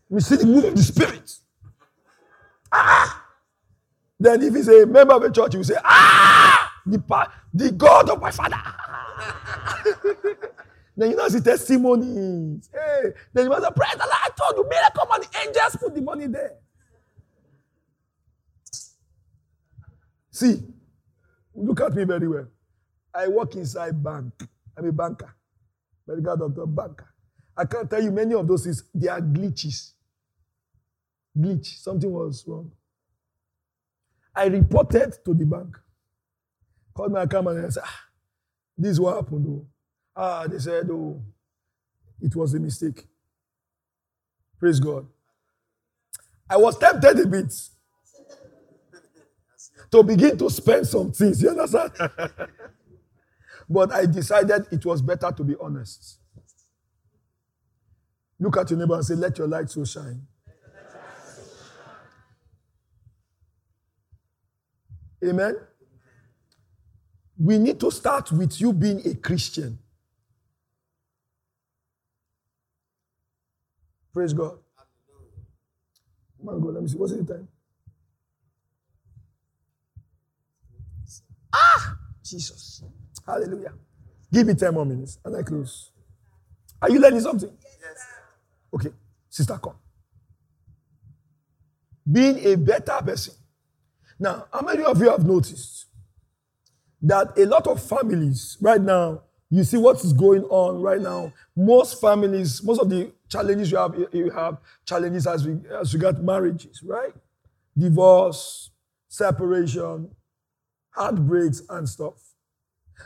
We 0.08 0.22
see 0.22 0.38
the 0.38 0.46
move 0.46 0.64
of 0.64 0.76
the 0.76 0.82
Spirit. 0.82 1.30
Ah! 2.72 3.26
Then 4.18 4.42
if 4.44 4.56
he's 4.56 4.70
a 4.70 4.86
member 4.86 5.14
of 5.14 5.24
a 5.24 5.32
church, 5.32 5.56
you 5.56 5.64
say, 5.64 5.76
Ah! 5.84 6.72
The, 6.86 7.04
the 7.54 7.72
God 7.74 8.10
of 8.10 8.22
my 8.22 8.32
father. 8.32 8.56
then 10.96 11.12
you 11.12 11.18
know 11.18 11.28
the 11.28 11.42
testimonies. 11.42 12.70
Hey, 12.74 13.12
then 13.34 13.44
you 13.44 13.50
must 13.50 13.64
say, 13.64 13.70
Praise 13.76 13.92
the. 13.92 14.04
I 14.04 14.30
told 14.38 14.58
you, 14.58 14.70
miracle 14.70 15.06
money. 15.10 15.28
Angels 15.46 15.76
put 15.76 15.94
the 15.94 16.02
money 16.02 16.28
there. 16.28 16.56
See, 20.32 20.64
look 21.54 21.82
at 21.82 21.94
me 21.94 22.06
very 22.06 22.28
well. 22.30 22.48
I 23.14 23.28
work 23.28 23.56
inside 23.56 24.04
bank. 24.04 24.34
I'm 24.78 24.86
a 24.88 24.92
banker, 24.92 25.34
medical 26.08 26.38
doctor, 26.38 26.66
banker. 26.66 27.08
I 27.58 27.66
can't 27.66 27.90
tell 27.90 28.02
you 28.02 28.12
many 28.12 28.34
of 28.36 28.48
those 28.48 28.64
things. 28.64 28.84
They 28.94 29.08
are 29.10 29.22
glitches. 29.22 29.94
Glitch. 31.38 31.80
Something 31.82 32.12
was 32.12 32.44
wrong. 32.48 32.72
I 34.36 34.46
reported 34.46 35.14
to 35.26 35.34
the 35.34 35.46
bank. 35.46 35.78
Called 36.94 37.12
my 37.12 37.24
account 37.24 37.48
and 37.50 37.66
I 37.66 37.70
said, 37.70 37.84
ah, 37.86 38.00
this 38.78 38.92
is 38.92 39.00
what 39.00 39.16
happened. 39.16 39.46
Though. 39.46 39.68
Ah, 40.16 40.48
they 40.48 40.60
said, 40.60 40.90
oh, 40.92 41.22
it 42.22 42.36
was 42.36 42.54
a 42.54 42.60
mistake. 42.60 43.06
Praise 44.60 44.80
God. 44.80 45.08
I 46.50 46.58
was 46.58 46.78
tempted 46.78 47.20
a 47.20 47.28
bit 47.28 47.54
to 49.92 50.04
begin 50.04 50.38
to 50.38 50.50
spend 50.50 50.88
some 50.88 51.12
things. 51.12 51.42
You 51.42 51.50
understand? 51.52 51.92
but 53.70 53.92
I 53.94 54.06
decided 54.08 54.66
it 54.72 54.86
was 54.86 55.02
better 55.02 55.32
to 55.32 55.44
be 55.44 55.56
honest. 55.62 56.20
Look 58.40 58.58
at 58.58 58.70
your 58.72 58.80
neighbor 58.80 58.96
and 58.96 59.06
say, 59.06 59.16
Let 59.16 59.38
your 59.38 59.48
light 59.48 59.70
so 59.70 59.86
shine. 59.86 60.26
Amen. 65.24 65.56
We 67.38 67.58
need 67.58 67.80
to 67.82 67.92
start 67.92 68.32
with 68.32 68.60
you 68.60 68.74
being 68.74 69.02
a 69.06 69.16
Christian. 69.16 69.80
Praise 74.14 74.34
God. 74.34 74.58
Man, 76.42 76.60
go, 76.60 76.70
let 76.70 76.82
me 76.84 76.90
see. 76.90 76.98
What's 76.98 77.14
the 77.16 77.24
time? 77.24 77.48
Ah! 81.54 81.98
Jesus. 82.24 82.84
Hallelujah. 83.30 83.74
Give 84.32 84.48
me 84.48 84.54
10 84.56 84.74
more 84.74 84.86
minutes 84.86 85.20
and 85.24 85.36
I 85.36 85.44
close. 85.44 85.92
Are 86.82 86.90
you 86.90 87.00
learning 87.00 87.22
something? 87.22 87.52
Yes. 87.82 88.06
Okay. 88.74 88.90
Sister, 89.30 89.58
come. 89.58 89.76
Being 92.12 92.44
a 92.46 92.56
better 92.56 93.00
person. 93.04 93.36
Now, 94.20 94.48
how 94.52 94.62
many 94.62 94.84
of 94.84 95.00
you 95.00 95.10
have 95.10 95.26
noticed 95.26 95.86
that 97.02 97.38
a 97.38 97.46
lot 97.46 97.68
of 97.68 97.82
families 97.82 98.58
right 98.60 98.82
now, 98.82 99.22
you 99.50 99.64
see 99.64 99.78
what 99.78 100.04
is 100.04 100.14
going 100.14 100.44
on 100.46 100.82
right 100.82 101.00
now? 101.00 101.32
Most 101.56 102.02
families, 102.02 102.64
most 102.64 102.82
of 102.82 102.90
the 102.90 103.12
challenges 103.30 103.72
you 103.72 103.78
have, 103.78 103.96
you 104.12 104.30
have 104.32 104.58
challenges 104.86 105.28
as 105.28 105.48
we 105.48 105.58
as 105.80 105.94
regard 105.94 106.24
marriages, 106.24 106.82
right? 106.84 107.14
Divorce, 107.78 108.72
separation, 109.08 110.10
heartbreaks 110.92 111.62
and 111.70 111.88
stuff. 111.88 112.29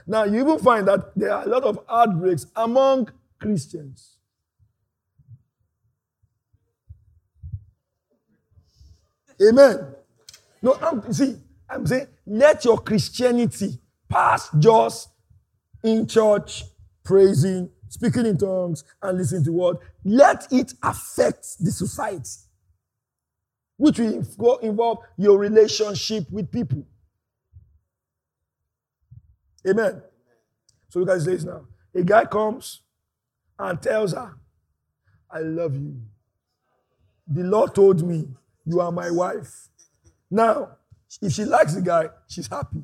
Now, 0.07 0.23
you 0.23 0.39
even 0.41 0.59
find 0.59 0.87
that 0.87 1.11
there 1.15 1.33
are 1.33 1.43
a 1.43 1.47
lot 1.47 1.63
of 1.63 1.79
heartbreaks 1.87 2.47
among 2.55 3.09
Christians. 3.39 4.17
Amen. 9.41 9.95
No, 10.61 10.77
I'm, 10.81 11.11
see, 11.11 11.37
I'm 11.69 11.85
saying 11.85 12.07
let 12.25 12.63
your 12.63 12.77
Christianity 12.77 13.79
pass 14.07 14.49
just 14.59 15.09
in 15.83 16.07
church, 16.07 16.63
praising, 17.03 17.69
speaking 17.89 18.25
in 18.25 18.37
tongues, 18.37 18.83
and 19.01 19.17
listening 19.17 19.43
to 19.45 19.51
word. 19.51 19.77
Let 20.05 20.47
it 20.51 20.73
affect 20.81 21.57
the 21.59 21.71
society, 21.71 22.29
which 23.77 23.99
will 23.99 24.57
involve 24.59 24.99
your 25.17 25.37
relationship 25.37 26.25
with 26.31 26.51
people. 26.51 26.85
Amen. 29.67 30.01
So 30.89 30.99
you 30.99 31.05
guys 31.05 31.25
this 31.25 31.43
now. 31.43 31.65
A 31.95 32.03
guy 32.03 32.25
comes 32.25 32.81
and 33.57 33.81
tells 33.81 34.13
her, 34.13 34.33
I 35.29 35.39
love 35.39 35.75
you. 35.75 35.95
The 37.27 37.43
Lord 37.43 37.73
told 37.73 38.05
me 38.05 38.27
you 38.65 38.79
are 38.79 38.91
my 38.91 39.09
wife. 39.09 39.69
Now, 40.29 40.77
if 41.21 41.33
she 41.33 41.45
likes 41.45 41.75
the 41.75 41.81
guy, 41.81 42.09
she's 42.27 42.47
happy. 42.47 42.83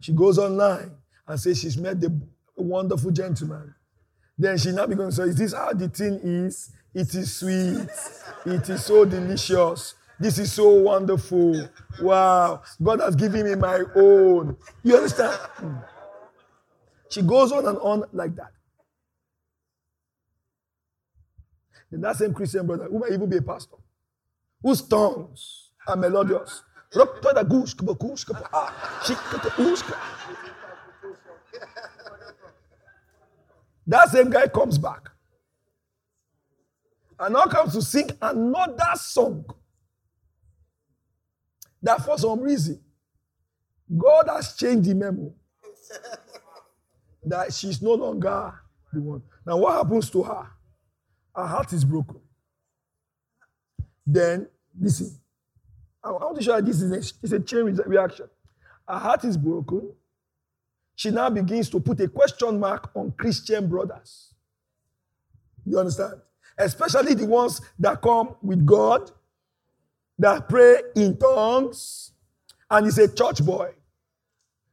She 0.00 0.12
goes 0.12 0.38
online 0.38 0.92
and 1.26 1.40
says 1.40 1.60
she's 1.60 1.76
met 1.76 2.00
the 2.00 2.20
wonderful 2.56 3.10
gentleman. 3.10 3.74
Then 4.38 4.58
she 4.58 4.72
now 4.72 4.86
begins 4.86 5.16
to 5.16 5.22
say, 5.22 5.28
Is 5.28 5.36
this 5.36 5.52
how 5.54 5.72
the 5.72 5.88
thing 5.88 6.14
is? 6.22 6.70
It 6.94 7.14
is 7.14 7.32
sweet. 7.34 7.88
It 8.44 8.68
is 8.68 8.84
so 8.84 9.04
delicious. 9.04 9.94
This 10.22 10.38
is 10.38 10.52
so 10.52 10.68
wonderful. 10.68 11.68
Wow. 12.00 12.62
God 12.80 13.00
has 13.00 13.16
given 13.16 13.42
me 13.42 13.56
my 13.56 13.82
own. 13.96 14.56
You 14.84 14.94
understand? 14.94 15.34
Hmm. 15.34 15.78
She 17.10 17.22
goes 17.22 17.50
on 17.50 17.66
and 17.66 17.76
on 17.78 18.04
like 18.12 18.36
that. 18.36 18.52
Then 21.90 22.02
that 22.02 22.14
same 22.14 22.32
Christian 22.32 22.68
brother, 22.68 22.84
who 22.84 23.00
might 23.00 23.10
even 23.10 23.28
be 23.28 23.38
a 23.38 23.42
pastor, 23.42 23.74
whose 24.62 24.80
tongues 24.82 25.70
are 25.88 25.96
melodious. 25.96 26.62
That 33.88 34.08
same 34.12 34.30
guy 34.30 34.46
comes 34.46 34.78
back 34.78 35.10
and 37.18 37.34
now 37.34 37.46
comes 37.46 37.72
to 37.72 37.82
sing 37.82 38.08
another 38.20 38.92
song 38.94 39.44
that 41.82 42.04
for 42.04 42.16
some 42.18 42.40
reason 42.40 42.80
God 43.96 44.28
has 44.28 44.56
changed 44.56 44.88
the 44.88 44.94
memo 44.94 45.32
that 47.24 47.52
she's 47.52 47.80
no 47.82 47.94
longer 47.94 48.54
the 48.92 49.00
one. 49.00 49.22
Now, 49.46 49.56
what 49.58 49.74
happens 49.74 50.10
to 50.10 50.22
her? 50.22 50.46
Her 51.34 51.46
heart 51.46 51.72
is 51.72 51.84
broken. 51.84 52.20
Then, 54.06 54.48
listen, 54.78 55.18
I 56.02 56.10
want 56.10 56.36
to 56.36 56.42
show 56.42 56.56
you 56.56 56.62
this 56.62 56.82
is 56.82 56.90
a, 56.90 56.96
it's 57.22 57.32
a 57.32 57.40
chain 57.40 57.64
reaction. 57.86 58.28
Her 58.88 58.98
heart 58.98 59.24
is 59.24 59.36
broken. 59.36 59.92
She 60.94 61.10
now 61.10 61.30
begins 61.30 61.70
to 61.70 61.80
put 61.80 62.00
a 62.00 62.08
question 62.08 62.58
mark 62.58 62.90
on 62.94 63.12
Christian 63.12 63.68
brothers. 63.68 64.34
You 65.64 65.78
understand? 65.78 66.14
Especially 66.58 67.14
the 67.14 67.26
ones 67.26 67.60
that 67.78 68.02
come 68.02 68.34
with 68.42 68.66
God, 68.66 69.10
that 70.18 70.48
pray 70.48 70.82
in 70.94 71.16
tongues, 71.16 72.12
and 72.70 72.86
is 72.86 72.98
a 72.98 73.12
church 73.12 73.44
boy. 73.44 73.70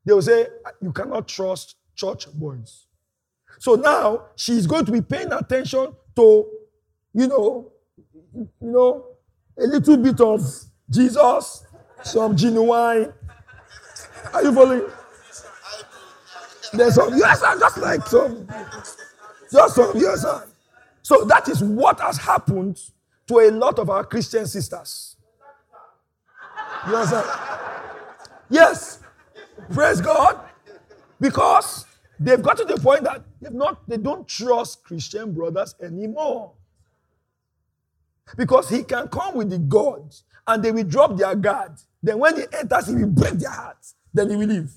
They 0.05 0.13
will 0.13 0.21
say, 0.21 0.47
You 0.81 0.91
cannot 0.91 1.27
trust 1.27 1.75
church 1.95 2.31
boys. 2.33 2.85
So 3.59 3.75
now 3.75 4.27
she's 4.35 4.65
going 4.65 4.85
to 4.85 4.91
be 4.91 5.01
paying 5.01 5.33
attention 5.33 5.93
to, 6.15 6.47
you 7.13 7.27
know, 7.27 7.71
you 8.33 8.47
know, 8.61 9.05
a 9.57 9.67
little 9.67 9.97
bit 9.97 10.21
of 10.21 10.41
Jesus, 10.89 11.65
some 12.03 12.35
genuine. 12.37 13.13
Are 14.33 14.43
you 14.43 14.53
following? 14.53 14.83
There's 16.71 16.95
some, 16.95 17.17
yes, 17.17 17.41
sir, 17.41 17.59
just 17.59 17.77
like 17.79 18.07
some, 18.07 18.47
just 19.51 19.75
some, 19.75 19.91
yes, 19.95 20.21
sir. 20.21 20.45
So 21.01 21.25
that 21.25 21.49
is 21.49 21.63
what 21.63 21.99
has 21.99 22.17
happened 22.17 22.79
to 23.27 23.39
a 23.39 23.51
lot 23.51 23.79
of 23.79 23.89
our 23.89 24.03
Christian 24.05 24.45
sisters. 24.45 25.17
You? 26.87 27.23
Yes. 28.49 28.99
Praise 29.73 30.01
God. 30.01 30.39
Because 31.19 31.85
they've 32.19 32.41
got 32.41 32.57
to 32.57 32.65
the 32.65 32.77
point 32.77 33.03
that 33.03 33.23
they've 33.41 33.53
not, 33.53 33.87
they 33.87 33.97
don't 33.97 34.27
trust 34.27 34.83
Christian 34.83 35.33
brothers 35.33 35.75
anymore. 35.81 36.53
Because 38.37 38.69
he 38.69 38.83
can 38.83 39.07
come 39.07 39.35
with 39.35 39.49
the 39.49 39.57
God 39.57 40.13
and 40.47 40.63
they 40.63 40.71
will 40.71 40.83
drop 40.83 41.17
their 41.17 41.35
guard. 41.35 41.73
Then 42.01 42.19
when 42.19 42.37
he 42.37 42.43
enters, 42.53 42.87
he 42.87 42.95
will 42.95 43.07
break 43.07 43.33
their 43.33 43.51
hearts. 43.51 43.95
Then 44.13 44.29
he 44.29 44.35
will 44.35 44.47
leave. 44.47 44.71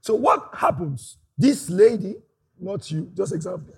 So 0.00 0.14
what 0.14 0.50
happens? 0.54 1.18
This 1.36 1.70
lady, 1.70 2.16
not 2.58 2.90
you, 2.90 3.10
just 3.14 3.32
example. 3.34 3.74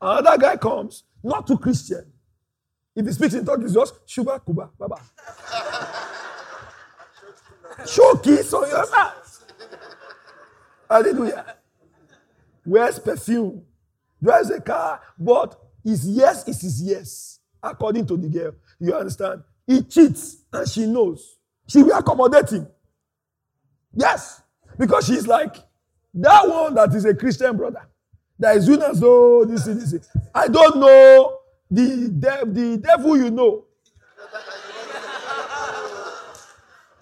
Another 0.00 0.38
guy 0.38 0.56
comes, 0.56 1.04
not 1.22 1.46
too 1.46 1.58
Christian. 1.58 2.12
If 2.96 3.04
he 3.04 3.12
speaks 3.12 3.34
in 3.34 3.44
tongues, 3.44 3.66
it's 3.66 3.74
just 3.74 3.94
Shuba 4.06 4.40
Kuba 4.44 4.70
Baba. 4.78 4.98
On 8.54 8.68
your 8.68 8.96
ass. 8.96 9.44
Hallelujah. 10.88 11.56
Wears 12.64 12.98
perfume, 12.98 13.62
drives 14.22 14.50
a 14.50 14.60
car, 14.60 15.00
but 15.18 15.60
his 15.84 16.08
yes 16.08 16.48
is 16.48 16.62
his 16.62 16.82
yes, 16.82 17.38
according 17.62 18.06
to 18.06 18.16
the 18.16 18.28
girl. 18.28 18.52
You 18.80 18.94
understand? 18.94 19.42
He 19.66 19.82
cheats 19.82 20.38
and 20.52 20.66
she 20.66 20.86
knows. 20.86 21.36
She 21.68 21.82
will 21.82 21.96
accommodate 21.96 22.50
him. 22.50 22.66
Yes. 23.94 24.40
Because 24.78 25.06
she's 25.06 25.26
like, 25.26 25.56
that 26.14 26.48
one 26.48 26.74
that 26.74 26.94
is 26.94 27.04
a 27.04 27.14
Christian 27.14 27.56
brother, 27.56 27.86
that 28.38 28.56
is 28.56 28.66
doing 28.66 28.82
as 28.82 29.00
though 29.00 29.44
this 29.44 29.66
is 29.66 29.92
this. 29.92 30.08
I 30.34 30.48
don't 30.48 30.78
know 30.78 31.35
the, 31.70 32.44
the 32.46 32.80
devil 32.82 33.16
you 33.16 33.30
know. 33.30 33.64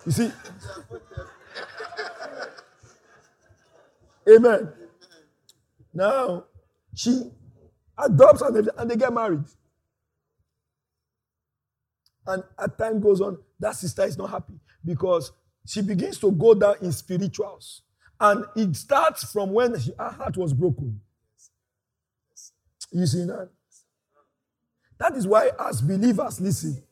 You 0.07 0.13
see? 0.13 0.33
Amen. 4.29 4.73
Now, 5.93 6.45
she 6.95 7.31
adopts 7.99 8.43
and, 8.43 8.71
and 8.77 8.91
they 8.91 8.97
get 8.97 9.13
married. 9.13 9.45
And 12.27 12.43
as 12.59 12.71
time 12.79 13.01
goes 13.01 13.21
on, 13.21 13.39
that 13.61 13.77
sister 13.77 14.05
is 14.05 14.17
not 14.17 14.31
happy 14.31 14.55
because 14.85 15.33
she 15.67 15.83
begins 15.83 16.19
to 16.19 16.33
go 16.33 16.55
down 16.55 16.77
in 16.81 16.93
spirituals. 16.93 17.83
And 18.21 18.45
it 18.57 18.75
starts 18.77 19.31
from 19.31 19.53
when 19.53 19.75
her 19.75 20.11
heart 20.11 20.37
was 20.37 20.53
broken. 20.53 21.01
You 22.93 23.07
see 23.07 23.25
that? 23.25 23.51
That 24.99 25.17
is 25.17 25.27
why, 25.27 25.51
as 25.59 25.83
believers, 25.83 26.41
listen, 26.41 26.83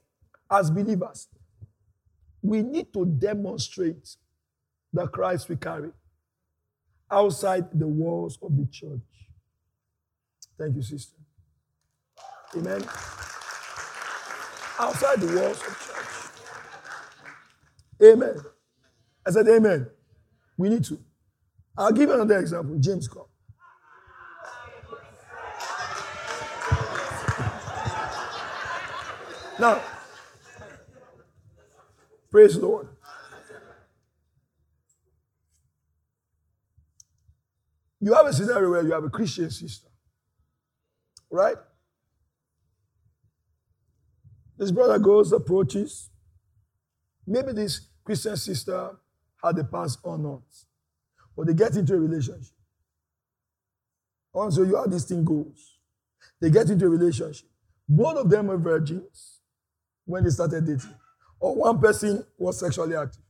as 0.51 0.71
believers, 0.71 1.29
we 2.43 2.63
need 2.63 2.93
to 2.93 3.07
demonstrate 3.07 4.17
the 4.93 5.07
Christ 5.07 5.49
we 5.49 5.57
carry 5.57 5.91
outside 7.11 7.67
the 7.73 7.87
walls 7.87 8.39
of 8.43 8.57
the 8.57 8.67
church. 8.71 9.01
Thank 10.59 10.77
you, 10.77 10.83
sister. 10.83 11.17
Amen. 12.57 12.83
Outside 14.79 15.21
the 15.21 15.41
walls 15.41 15.59
of 15.59 15.87
church. 15.87 16.07
Amen. 18.13 18.35
I 19.27 19.31
said, 19.31 19.49
Amen. 19.49 19.89
We 20.59 20.69
need 20.69 20.85
to. 20.85 20.99
I'll 21.77 21.93
give 21.93 22.09
you 22.09 22.15
another 22.15 22.39
example. 22.39 22.77
James 22.79 23.09
come. 23.09 23.25
Now, 29.63 29.81
praise 32.33 32.59
the 32.59 32.67
Lord. 32.67 32.89
You 38.01 38.13
have 38.13 38.27
a 38.27 38.33
scenario 38.33 38.71
where 38.73 38.83
you 38.83 38.91
have 38.91 39.05
a 39.05 39.09
Christian 39.09 39.53
sister, 39.53 39.87
right? 41.31 41.55
This 44.59 44.73
brother 44.73 44.99
goes, 44.99 45.31
approaches. 45.31 46.11
Maybe 47.25 47.53
this 47.53 47.87
Christian 48.03 48.37
sister 48.37 48.97
had 49.45 49.57
a 49.61 49.63
past 49.63 50.01
or 50.03 50.19
not, 50.19 50.43
but 51.37 51.47
they 51.47 51.55
get 51.55 51.77
into 51.77 51.95
a 51.95 52.01
relationship. 52.01 52.57
Also, 54.33 54.65
you 54.65 54.77
how 54.77 54.87
this 54.87 55.05
thing 55.05 55.25
goes. 55.25 55.79
They 56.41 56.51
get 56.51 56.69
into 56.69 56.87
a 56.87 56.89
relationship. 56.89 57.47
Both 57.89 58.17
of 58.17 58.29
them 58.29 58.51
are 58.51 58.59
virgins 58.59 59.42
when 60.13 60.25
they 60.25 60.31
started 60.31 60.67
dating, 60.67 60.95
or 61.41 61.55
one 61.57 61.81
person 61.81 62.23
was 62.39 62.61
sexually 62.61 62.95
active. 62.95 63.23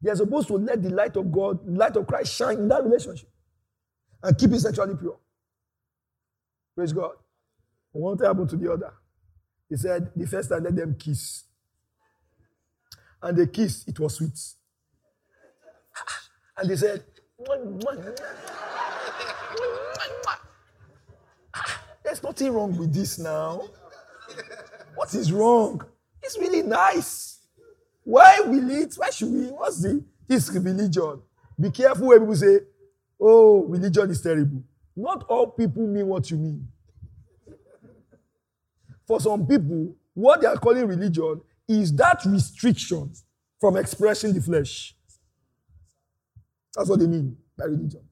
They 0.00 0.10
are 0.10 0.16
supposed 0.16 0.46
to 0.48 0.54
let 0.54 0.80
the 0.80 0.90
light 0.90 1.16
of 1.16 1.32
God, 1.32 1.58
light 1.66 1.96
of 1.96 2.06
Christ 2.06 2.32
shine 2.32 2.58
in 2.58 2.68
that 2.68 2.84
relationship 2.84 3.28
and 4.22 4.38
keep 4.38 4.52
it 4.52 4.60
sexually 4.60 4.94
pure. 4.96 5.18
Praise 6.76 6.92
God. 6.92 7.12
One 7.90 8.16
thing 8.16 8.28
happened 8.28 8.50
to 8.50 8.56
the 8.56 8.72
other. 8.72 8.92
He 9.68 9.76
said, 9.76 10.12
the 10.14 10.26
first 10.28 10.48
time, 10.50 10.62
let 10.62 10.76
them 10.76 10.94
kiss. 10.96 11.42
And 13.20 13.36
they 13.36 13.48
kissed, 13.48 13.88
it 13.88 13.98
was 13.98 14.14
sweet. 14.14 14.38
And 16.56 16.70
they 16.70 16.76
said, 16.76 17.02
ah, 21.54 21.80
There's 22.04 22.22
nothing 22.22 22.52
wrong 22.52 22.76
with 22.76 22.94
this 22.94 23.18
now. 23.18 23.62
What 25.08 25.14
is 25.14 25.32
wrong? 25.32 25.82
It's 26.22 26.36
really 26.38 26.60
nice. 26.60 27.38
Why 28.04 28.40
will 28.44 28.70
it? 28.70 28.92
Why 28.94 29.08
should 29.08 29.32
we? 29.32 29.46
What's 29.46 29.80
the 29.80 30.04
this 30.26 30.50
religion? 30.50 31.22
Be 31.58 31.70
careful 31.70 32.08
when 32.08 32.18
people 32.18 32.36
say, 32.36 32.58
Oh, 33.18 33.64
religion 33.64 34.10
is 34.10 34.20
terrible. 34.20 34.62
Not 34.94 35.24
all 35.30 35.46
people 35.46 35.86
mean 35.86 36.08
what 36.08 36.30
you 36.30 36.36
mean. 36.36 36.68
For 39.06 39.18
some 39.18 39.46
people, 39.46 39.96
what 40.12 40.42
they 40.42 40.46
are 40.46 40.58
calling 40.58 40.86
religion 40.86 41.40
is 41.66 41.90
that 41.96 42.22
restriction 42.26 43.10
from 43.58 43.78
expressing 43.78 44.34
the 44.34 44.42
flesh. 44.42 44.94
That's 46.76 46.90
what 46.90 46.98
they 46.98 47.06
mean 47.06 47.34
by 47.56 47.64
religion. 47.64 48.02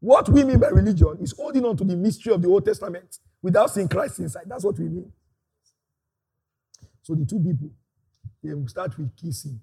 What 0.00 0.28
we 0.28 0.44
mean 0.44 0.58
by 0.58 0.68
religion 0.68 1.16
is 1.22 1.32
holding 1.34 1.64
on 1.64 1.74
to 1.78 1.84
the 1.84 1.96
mystery 1.96 2.34
of 2.34 2.42
the 2.42 2.48
Old 2.48 2.66
Testament 2.66 3.18
without 3.44 3.70
seeing 3.70 3.86
Christ 3.88 4.18
inside. 4.20 4.44
That's 4.46 4.64
what 4.64 4.78
we 4.78 4.86
mean. 4.86 5.12
So 7.02 7.14
the 7.14 7.26
two 7.26 7.38
people, 7.38 7.70
they 8.42 8.54
will 8.54 8.66
start 8.66 8.96
with 8.98 9.14
kissing. 9.14 9.60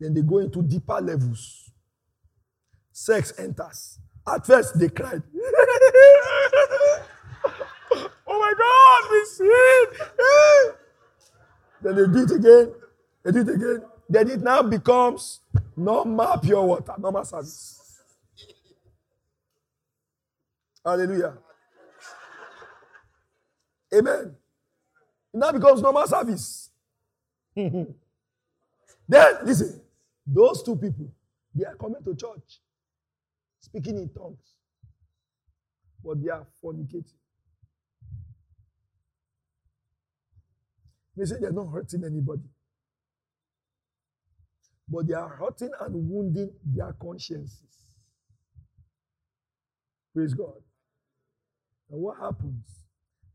Then 0.00 0.14
they 0.14 0.22
go 0.22 0.38
into 0.38 0.62
deeper 0.62 0.98
levels. 1.02 1.70
Sex 2.90 3.34
enters. 3.38 3.98
At 4.26 4.46
first, 4.46 4.78
they 4.78 4.88
cried. 4.88 5.22
oh 8.26 8.38
my 8.40 8.54
God, 8.58 9.10
we 9.10 9.24
sin. 9.26 9.86
then 11.82 11.96
they 11.96 12.06
do 12.12 12.24
it 12.24 12.30
again. 12.30 12.72
They 13.24 13.32
do 13.32 13.40
it 13.40 13.48
again. 13.54 13.82
Then 14.08 14.30
it 14.30 14.40
now 14.40 14.62
becomes 14.62 15.40
normal 15.76 16.38
pure 16.38 16.62
water, 16.64 16.94
normal 16.98 17.26
service. 17.26 17.77
Hallelujah. 20.88 21.34
Amen. 23.94 24.34
Now 25.34 25.52
becomes 25.52 25.82
normal 25.82 26.06
service. 26.06 26.70
then, 27.54 27.94
listen, 29.44 29.82
those 30.26 30.62
two 30.62 30.76
people, 30.76 31.12
they 31.54 31.66
are 31.66 31.74
coming 31.74 32.02
to 32.02 32.14
church, 32.14 32.60
speaking 33.60 33.98
in 33.98 34.08
tongues, 34.08 34.54
but 36.02 36.22
they 36.22 36.30
are 36.30 36.46
fornicating. 36.64 37.04
They 41.14 41.26
say 41.26 41.36
they're 41.38 41.52
not 41.52 41.70
hurting 41.70 42.02
anybody, 42.04 42.48
but 44.88 45.06
they 45.06 45.14
are 45.14 45.28
hurting 45.28 45.70
and 45.80 45.94
wounding 45.94 46.50
their 46.64 46.94
consciences. 46.94 47.84
Praise 50.14 50.32
God. 50.32 50.62
And 51.90 52.00
what 52.00 52.18
happens 52.18 52.64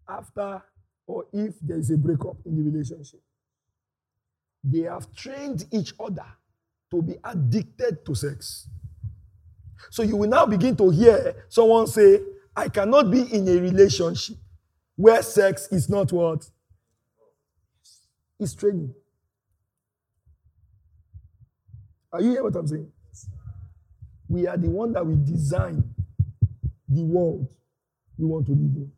after 0.08 0.62
or 1.08 1.26
if 1.34 1.56
there 1.62 1.78
is 1.78 1.92
a 1.92 1.98
breakup 1.98 2.38
in 2.46 2.56
the 2.56 2.70
relationship? 2.70 3.22
They 4.64 4.82
have 4.82 5.14
trained 5.14 5.66
each 5.72 5.94
other 6.00 6.26
to 6.92 7.02
be 7.02 7.16
addicted 7.24 8.06
to 8.06 8.16
sex. 8.16 8.68
So 9.90 10.04
you 10.04 10.16
will 10.16 10.30
now 10.30 10.46
begin 10.46 10.76
to 10.78 10.90
hear 10.90 11.46
someone 11.50 11.88
say, 11.88 12.22
I 12.56 12.70
cannot 12.70 13.12
be 13.12 13.22
in 13.34 13.48
a 13.48 13.60
relationship 13.60 14.38
where 14.96 15.22
sex 15.24 15.68
is 15.72 15.90
not 15.90 16.12
what? 16.12 16.48
It's 18.40 18.54
training. 18.54 18.94
Are 22.12 22.22
you 22.22 22.30
hearing 22.30 22.44
what 22.44 22.56
I'm 22.56 22.68
saying? 22.68 22.92
We 24.30 24.48
are 24.48 24.58
the 24.58 24.70
one 24.70 24.94
that 24.94 25.06
we 25.06 25.16
design 25.16 25.84
the 26.88 27.04
world 27.04 27.48
we 28.24 28.30
want 28.30 28.46
to 28.46 28.52
live 28.54 28.60
in. 28.78 28.92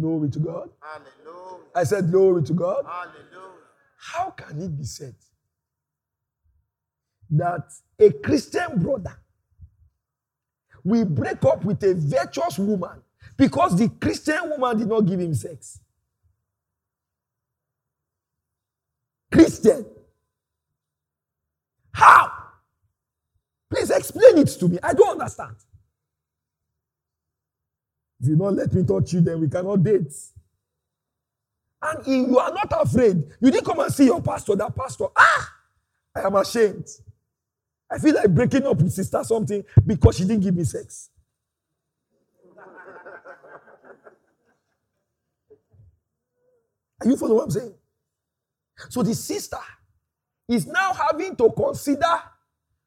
Glory 0.00 0.30
to 0.30 0.38
God. 0.38 0.70
Hallelujah. 0.80 1.64
I 1.74 1.84
said, 1.84 2.10
Glory 2.10 2.42
to 2.44 2.52
God. 2.52 2.84
Hallelujah. 2.86 3.52
How 3.98 4.30
can 4.30 4.60
it 4.62 4.78
be 4.78 4.84
said 4.84 5.14
that 7.30 7.72
a 7.98 8.10
Christian 8.12 8.80
brother 8.80 9.16
will 10.84 11.04
break 11.04 11.44
up 11.44 11.64
with 11.64 11.82
a 11.82 11.94
virtuous 11.94 12.58
woman 12.58 13.02
because 13.36 13.76
the 13.76 13.88
Christian 13.88 14.50
woman 14.50 14.78
did 14.78 14.88
not 14.88 15.00
give 15.00 15.18
him 15.18 15.34
sex? 15.34 15.80
Christian. 19.32 19.84
How? 21.92 22.32
Please 23.70 23.90
explain 23.90 24.38
it 24.38 24.46
to 24.48 24.68
me. 24.68 24.78
I 24.82 24.94
don't 24.94 25.20
understand. 25.20 25.56
If 28.20 28.28
you 28.28 28.36
don't 28.36 28.56
let 28.56 28.72
me 28.72 28.82
touch 28.84 29.12
you, 29.12 29.20
then 29.20 29.40
we 29.40 29.48
cannot 29.48 29.82
date. 29.82 30.12
And 31.80 32.06
you 32.06 32.38
are 32.38 32.52
not 32.52 32.72
afraid, 32.82 33.22
you 33.40 33.50
didn't 33.50 33.64
come 33.64 33.78
and 33.80 33.92
see 33.92 34.06
your 34.06 34.20
pastor, 34.20 34.56
that 34.56 34.74
pastor. 34.74 35.06
Ah, 35.16 35.54
I 36.16 36.20
am 36.22 36.34
ashamed. 36.34 36.88
I 37.90 37.98
feel 37.98 38.14
like 38.14 38.34
breaking 38.34 38.66
up 38.66 38.78
with 38.78 38.92
sister 38.92 39.22
something 39.24 39.64
because 39.86 40.16
she 40.16 40.24
didn't 40.24 40.42
give 40.42 40.56
me 40.56 40.64
sex. 40.64 41.10
Are 47.00 47.08
you 47.08 47.16
following 47.16 47.36
what 47.36 47.44
I'm 47.44 47.50
saying? 47.50 47.74
So 48.90 49.02
the 49.02 49.14
sister 49.14 49.58
is 50.48 50.66
now 50.66 50.92
having 50.92 51.36
to 51.36 51.50
consider 51.52 52.22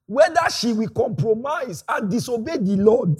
whether 0.05 0.49
she 0.49 0.73
will 0.73 0.89
compromise 0.89 1.83
and 1.87 2.11
disobey 2.11 2.57
the 2.57 2.75
Lord 2.77 3.17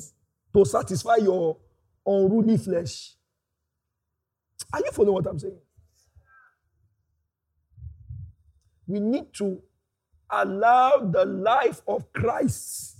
to 0.54 0.66
satisfy 0.66 1.18
your 1.18 1.58
unruly 2.06 2.58
flesh. 2.58 3.16
Are 4.74 4.80
you 4.80 4.92
following 4.92 5.16
what 5.16 5.28
I'm 5.28 5.40
saying? 5.40 5.60
We 8.88 9.00
need 9.00 9.34
to 9.36 9.62
allow 10.30 10.98
the 11.12 11.26
life 11.26 11.82
of 11.88 12.12
Christ 12.14 12.98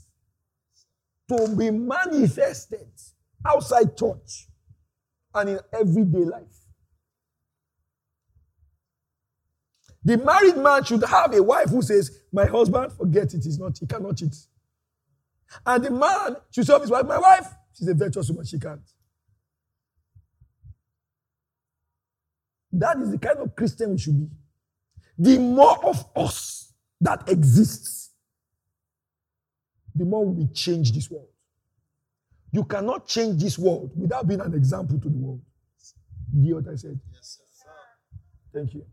to 1.30 1.56
be 1.58 1.72
manifested 1.72 2.88
outside 3.46 3.98
church 3.98 4.48
and 5.34 5.50
in 5.50 5.60
everyday 5.74 6.26
life. 6.26 6.62
The 10.04 10.18
married 10.18 10.58
man 10.58 10.84
should 10.84 11.04
have 11.04 11.34
a 11.34 11.44
wife 11.44 11.70
who 11.70 11.82
says, 11.82 12.22
My 12.34 12.46
husband, 12.46 12.92
forget 12.94 13.34
it, 13.34 13.44
he's 13.44 13.60
not, 13.60 13.78
he 13.78 13.86
cannot 13.86 14.18
cheat. 14.18 14.36
And 15.66 15.84
the 15.84 15.92
man 15.92 16.38
should 16.50 16.66
tell 16.66 16.80
his 16.82 16.90
wife, 16.90 17.06
My 17.06 17.20
wife, 17.20 17.48
she's 17.74 17.88
a 17.88 17.94
virtuous 17.94 18.30
woman, 18.30 18.46
she 18.46 18.60
can't. 18.60 18.82
That 22.74 22.98
is 22.98 23.12
the 23.12 23.18
kind 23.18 23.40
of 23.40 23.56
Christian 23.56 23.92
we 23.92 23.98
should 23.98 24.20
be. 24.20 24.28
The 25.18 25.38
more 25.38 25.84
of 25.86 26.06
us 26.16 26.74
that 27.02 27.28
exists, 27.28 28.12
the 29.94 30.06
more 30.06 30.26
we 30.26 30.48
change 30.48 30.94
this 30.94 31.10
world. 31.12 31.28
You 32.52 32.64
cannot 32.64 33.08
change 33.08 33.42
this 33.42 33.58
world 33.58 33.92
without 33.96 34.28
being 34.28 34.42
an 34.42 34.54
example 34.54 35.00
to 35.00 35.10
the 35.10 35.18
world. 35.18 35.42
The 36.34 36.54
what 36.54 36.68
I 36.68 36.76
said? 36.76 37.00
Yes, 37.14 37.40
sir. 37.54 37.70
Thank 38.54 38.74
you. 38.74 38.86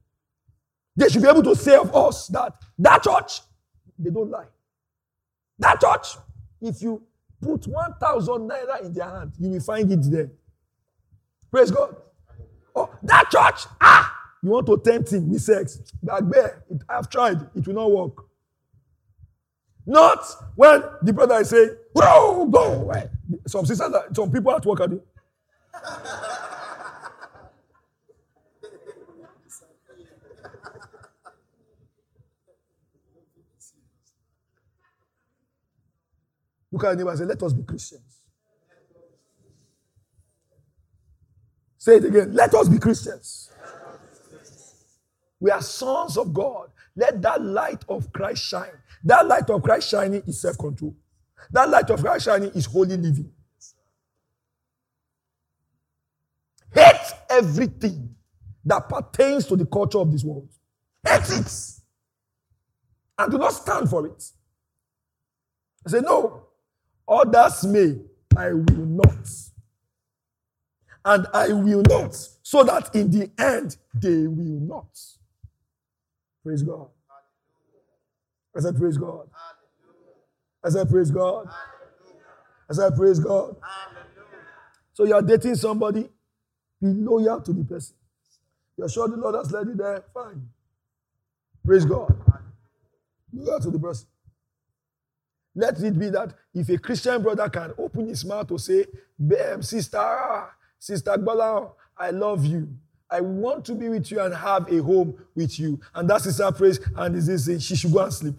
They 0.97 1.09
should 1.09 1.23
be 1.23 1.29
able 1.29 1.43
to 1.45 1.55
say 1.55 1.77
of 1.77 1.95
us 1.95 2.27
that 2.29 2.55
that 2.79 3.03
church, 3.03 3.41
they 3.99 4.11
don't 4.11 4.31
lie. 4.31 4.47
That 5.59 5.81
church, 5.81 6.17
if 6.61 6.83
you 6.83 7.03
put 7.41 7.67
1,000 7.67 8.49
naira 8.49 8.85
in 8.85 8.93
their 8.93 9.09
hand, 9.09 9.33
you 9.39 9.51
will 9.51 9.61
find 9.61 9.91
it 9.91 10.01
there. 10.11 10.31
Praise 11.51 11.71
God. 11.71 11.97
Oh, 12.75 12.91
that 13.03 13.31
church, 13.31 13.67
ah, 13.81 14.15
you 14.43 14.51
want 14.51 14.67
to 14.67 14.79
tempt 14.79 15.13
him 15.13 15.31
with 15.31 15.43
sex. 15.43 15.79
Back 16.03 16.23
there, 16.29 16.63
it, 16.71 16.83
I've 16.89 17.09
tried, 17.09 17.41
it 17.55 17.67
will 17.67 17.75
not 17.75 17.91
work. 17.91 18.25
Not 19.87 20.25
when 20.55 20.83
the 21.03 21.13
brother 21.13 21.37
is 21.37 21.49
saying, 21.49 21.75
go 21.95 22.83
away. 22.83 23.09
Some 23.47 23.65
sisters, 23.65 23.93
some 24.15 24.31
people 24.31 24.53
at 24.53 24.65
work 24.67 24.81
are 24.81 24.89
doing. 24.89 25.03
Look 36.73 36.85
at 36.85 36.89
your 36.89 36.97
neighbor 36.97 37.11
and 37.11 37.19
say, 37.19 37.25
Let 37.25 37.43
us 37.43 37.53
be 37.53 37.63
Christians. 37.63 38.23
Say 41.79 41.97
it 41.97 42.05
again. 42.05 42.35
Let 42.35 42.55
us 42.55 42.69
be 42.69 42.79
Christians. 42.79 43.51
We 45.41 45.51
are 45.51 45.63
sons 45.63 46.17
of 46.19 46.35
God. 46.35 46.71
Let 46.97 47.23
that 47.23 47.43
light 47.43 47.85
of 47.89 48.13
Christ 48.13 48.43
shine. 48.45 48.73
That 49.05 49.27
light 49.27 49.49
of 49.49 49.63
Christ 49.63 49.89
shining 49.89 50.23
is 50.27 50.41
self 50.41 50.59
control. 50.59 50.97
That 51.53 51.69
light 51.71 51.89
of 51.91 52.01
Christ 52.01 52.25
shining 52.27 52.51
is 52.51 52.67
holy 52.67 52.97
living. 52.97 53.31
Hate 56.75 57.13
everything 57.31 58.15
that 58.65 58.89
pertains 58.89 59.47
to 59.47 59.57
the 59.57 59.65
culture 59.67 59.99
of 59.99 60.13
this 60.13 60.25
world. 60.25 60.49
Hate 61.07 61.31
it. 61.31 61.53
And 63.19 63.33
do 63.33 63.39
not 63.39 63.53
stand 63.55 63.89
for 63.89 64.07
it. 64.07 64.31
I 65.87 65.91
say, 65.91 66.01
no, 66.01 66.48
others 67.09 67.65
may, 67.65 67.97
I 68.37 68.53
will 68.53 68.87
not 68.87 69.19
and 71.05 71.27
I 71.33 71.49
will 71.53 71.83
not, 71.83 72.15
so 72.43 72.63
that 72.65 72.95
in 72.95 73.11
the 73.11 73.31
end 73.39 73.77
they 73.95 74.27
will 74.27 74.61
not. 74.61 74.99
Praise 76.45 76.63
God. 76.63 76.89
I 78.57 78.61
said, 78.61 78.77
Praise 78.77 78.99
God. 78.99 79.29
I 80.65 80.69
said, 80.71 80.89
Praise 80.91 81.11
God. 81.11 81.49
I 82.71 82.75
said, 82.75 82.95
Praise 82.97 83.19
God. 83.21 83.57
So 84.93 85.05
you 85.05 85.15
are 85.15 85.23
dating 85.23 85.55
somebody, 85.55 86.03
be 86.83 86.89
loyal 86.89 87.41
to 87.41 87.53
the 87.53 87.65
person. 87.65 87.97
You're 88.77 88.89
sure 88.89 89.09
the 89.09 89.17
Lord 89.17 89.35
has 89.37 89.51
led 89.51 89.67
you 89.69 89.75
there? 89.75 90.05
Fine. 90.13 90.49
Praise 91.67 91.85
God. 91.87 92.15
Loyal 93.33 93.61
to 93.61 93.71
the 93.71 93.79
person. 93.79 94.07
Let 95.59 95.81
it 95.81 95.99
be 95.99 96.09
that 96.11 96.35
if 96.55 96.69
a 96.69 96.79
Christian 96.79 97.21
brother 97.21 97.49
can 97.49 97.73
open 97.79 98.07
his 98.07 98.25
mouth 98.25 98.47
to 98.47 98.59
say, 98.59 98.87
sister, 99.61 100.45
Sister 100.79 101.11
Gbola, 101.11 101.73
I 101.97 102.11
love 102.11 102.47
you. 102.47 102.69
I 103.11 103.23
want 103.23 103.65
to 103.65 103.75
be 103.75 103.89
with 103.89 104.09
you 104.13 104.21
and 104.21 104.33
have 104.33 104.73
a 104.73 104.81
home 104.81 105.19
with 105.35 105.59
you. 105.59 105.81
And 105.97 106.09
that's 106.09 106.27
his 106.27 106.41
praise. 106.57 106.79
And 106.95 107.17
is 107.17 107.27
this 107.47 107.65
she 107.65 107.75
should 107.75 107.93
go 107.93 108.05
and 108.05 108.15
sleep. 108.15 108.37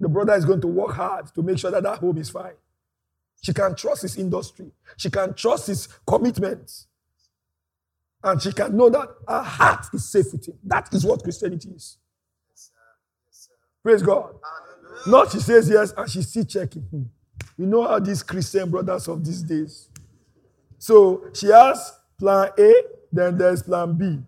The 0.00 0.08
brother 0.08 0.34
is 0.34 0.44
going 0.44 0.60
to 0.62 0.66
work 0.66 0.96
hard 0.96 1.32
to 1.32 1.42
make 1.44 1.58
sure 1.58 1.70
that 1.70 1.84
that 1.84 1.98
home 1.98 2.18
is 2.18 2.30
fine. 2.30 2.54
She 3.40 3.52
can 3.52 3.76
trust 3.76 4.02
his 4.02 4.16
industry. 4.16 4.72
She 4.96 5.10
can 5.10 5.32
trust 5.34 5.68
his 5.68 5.86
commitments. 6.04 6.88
And 8.24 8.42
she 8.42 8.52
can 8.52 8.76
know 8.76 8.90
that 8.90 9.08
her 9.28 9.42
heart 9.42 9.86
is 9.94 10.10
safe 10.10 10.26
with 10.32 10.48
him. 10.48 10.58
That 10.64 10.92
is 10.92 11.04
what 11.04 11.22
Christianity 11.22 11.68
is. 11.68 11.98
Praise 13.84 14.02
God. 14.02 14.34
Not 15.06 15.32
she 15.32 15.40
says 15.40 15.68
yes 15.68 15.92
and 15.96 16.10
she's 16.10 16.28
still 16.28 16.44
checking. 16.44 17.10
You 17.58 17.66
know 17.66 17.86
how 17.86 17.98
these 17.98 18.22
Christian 18.22 18.70
brothers 18.70 19.08
of 19.08 19.24
these 19.24 19.42
days. 19.42 19.88
So 20.78 21.24
she 21.32 21.46
has 21.48 21.92
plan 22.18 22.50
A, 22.58 22.74
then 23.12 23.36
there's 23.36 23.62
plan 23.62 23.96
B. 23.96 24.18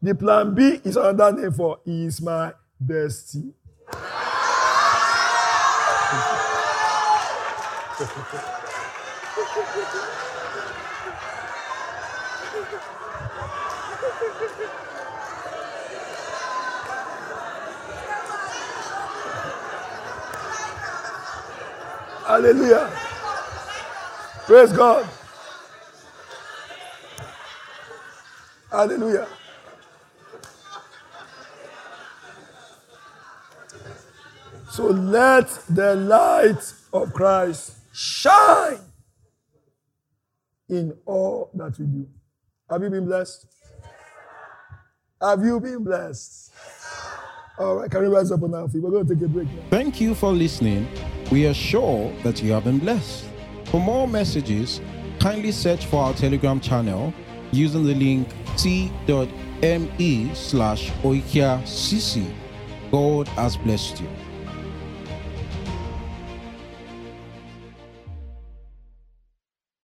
The 0.00 0.14
plan 0.14 0.54
B 0.54 0.80
is 0.84 0.96
another 0.96 1.40
name 1.40 1.52
for 1.52 1.78
he 1.84 2.06
is 2.06 2.20
my 2.20 2.52
bestie. 2.84 3.52
Hallelujah. 22.26 22.90
Praise 24.46 24.72
God. 24.72 25.08
Hallelujah. 28.70 29.28
So 34.70 34.86
let 34.86 35.48
the 35.68 35.94
light 35.96 36.72
of 36.94 37.12
Christ 37.12 37.76
shine 37.92 38.80
in 40.68 40.96
all 41.04 41.50
that 41.54 41.78
we 41.78 41.84
do. 41.84 42.08
Have 42.70 42.82
you 42.82 42.88
been 42.88 43.04
blessed? 43.04 43.46
Have 45.20 45.44
you 45.44 45.60
been 45.60 45.84
blessed? 45.84 46.52
All 47.58 47.76
right, 47.76 47.90
can 47.90 48.00
we 48.00 48.08
rise 48.08 48.32
up 48.32 48.42
on 48.42 48.54
our 48.54 48.66
feet? 48.68 48.82
We're 48.82 48.90
going 48.90 49.06
to 49.06 49.14
take 49.14 49.22
a 49.22 49.28
break 49.28 49.48
now. 49.48 49.62
Thank 49.68 50.00
you 50.00 50.14
for 50.14 50.32
listening. 50.32 50.88
We 51.32 51.46
are 51.46 51.54
sure 51.54 52.12
that 52.24 52.42
you 52.42 52.52
have 52.52 52.64
been 52.64 52.78
blessed. 52.78 53.24
For 53.64 53.80
more 53.80 54.06
messages, 54.06 54.82
kindly 55.18 55.50
search 55.50 55.86
for 55.86 56.02
our 56.04 56.12
Telegram 56.12 56.60
channel 56.60 57.14
using 57.52 57.86
the 57.86 57.94
link 57.94 58.28
t.me 58.58 60.34
slash 60.34 60.90
oikiacc. 60.90 62.34
God 62.90 63.28
has 63.28 63.56
blessed 63.56 64.02
you. 64.02 64.08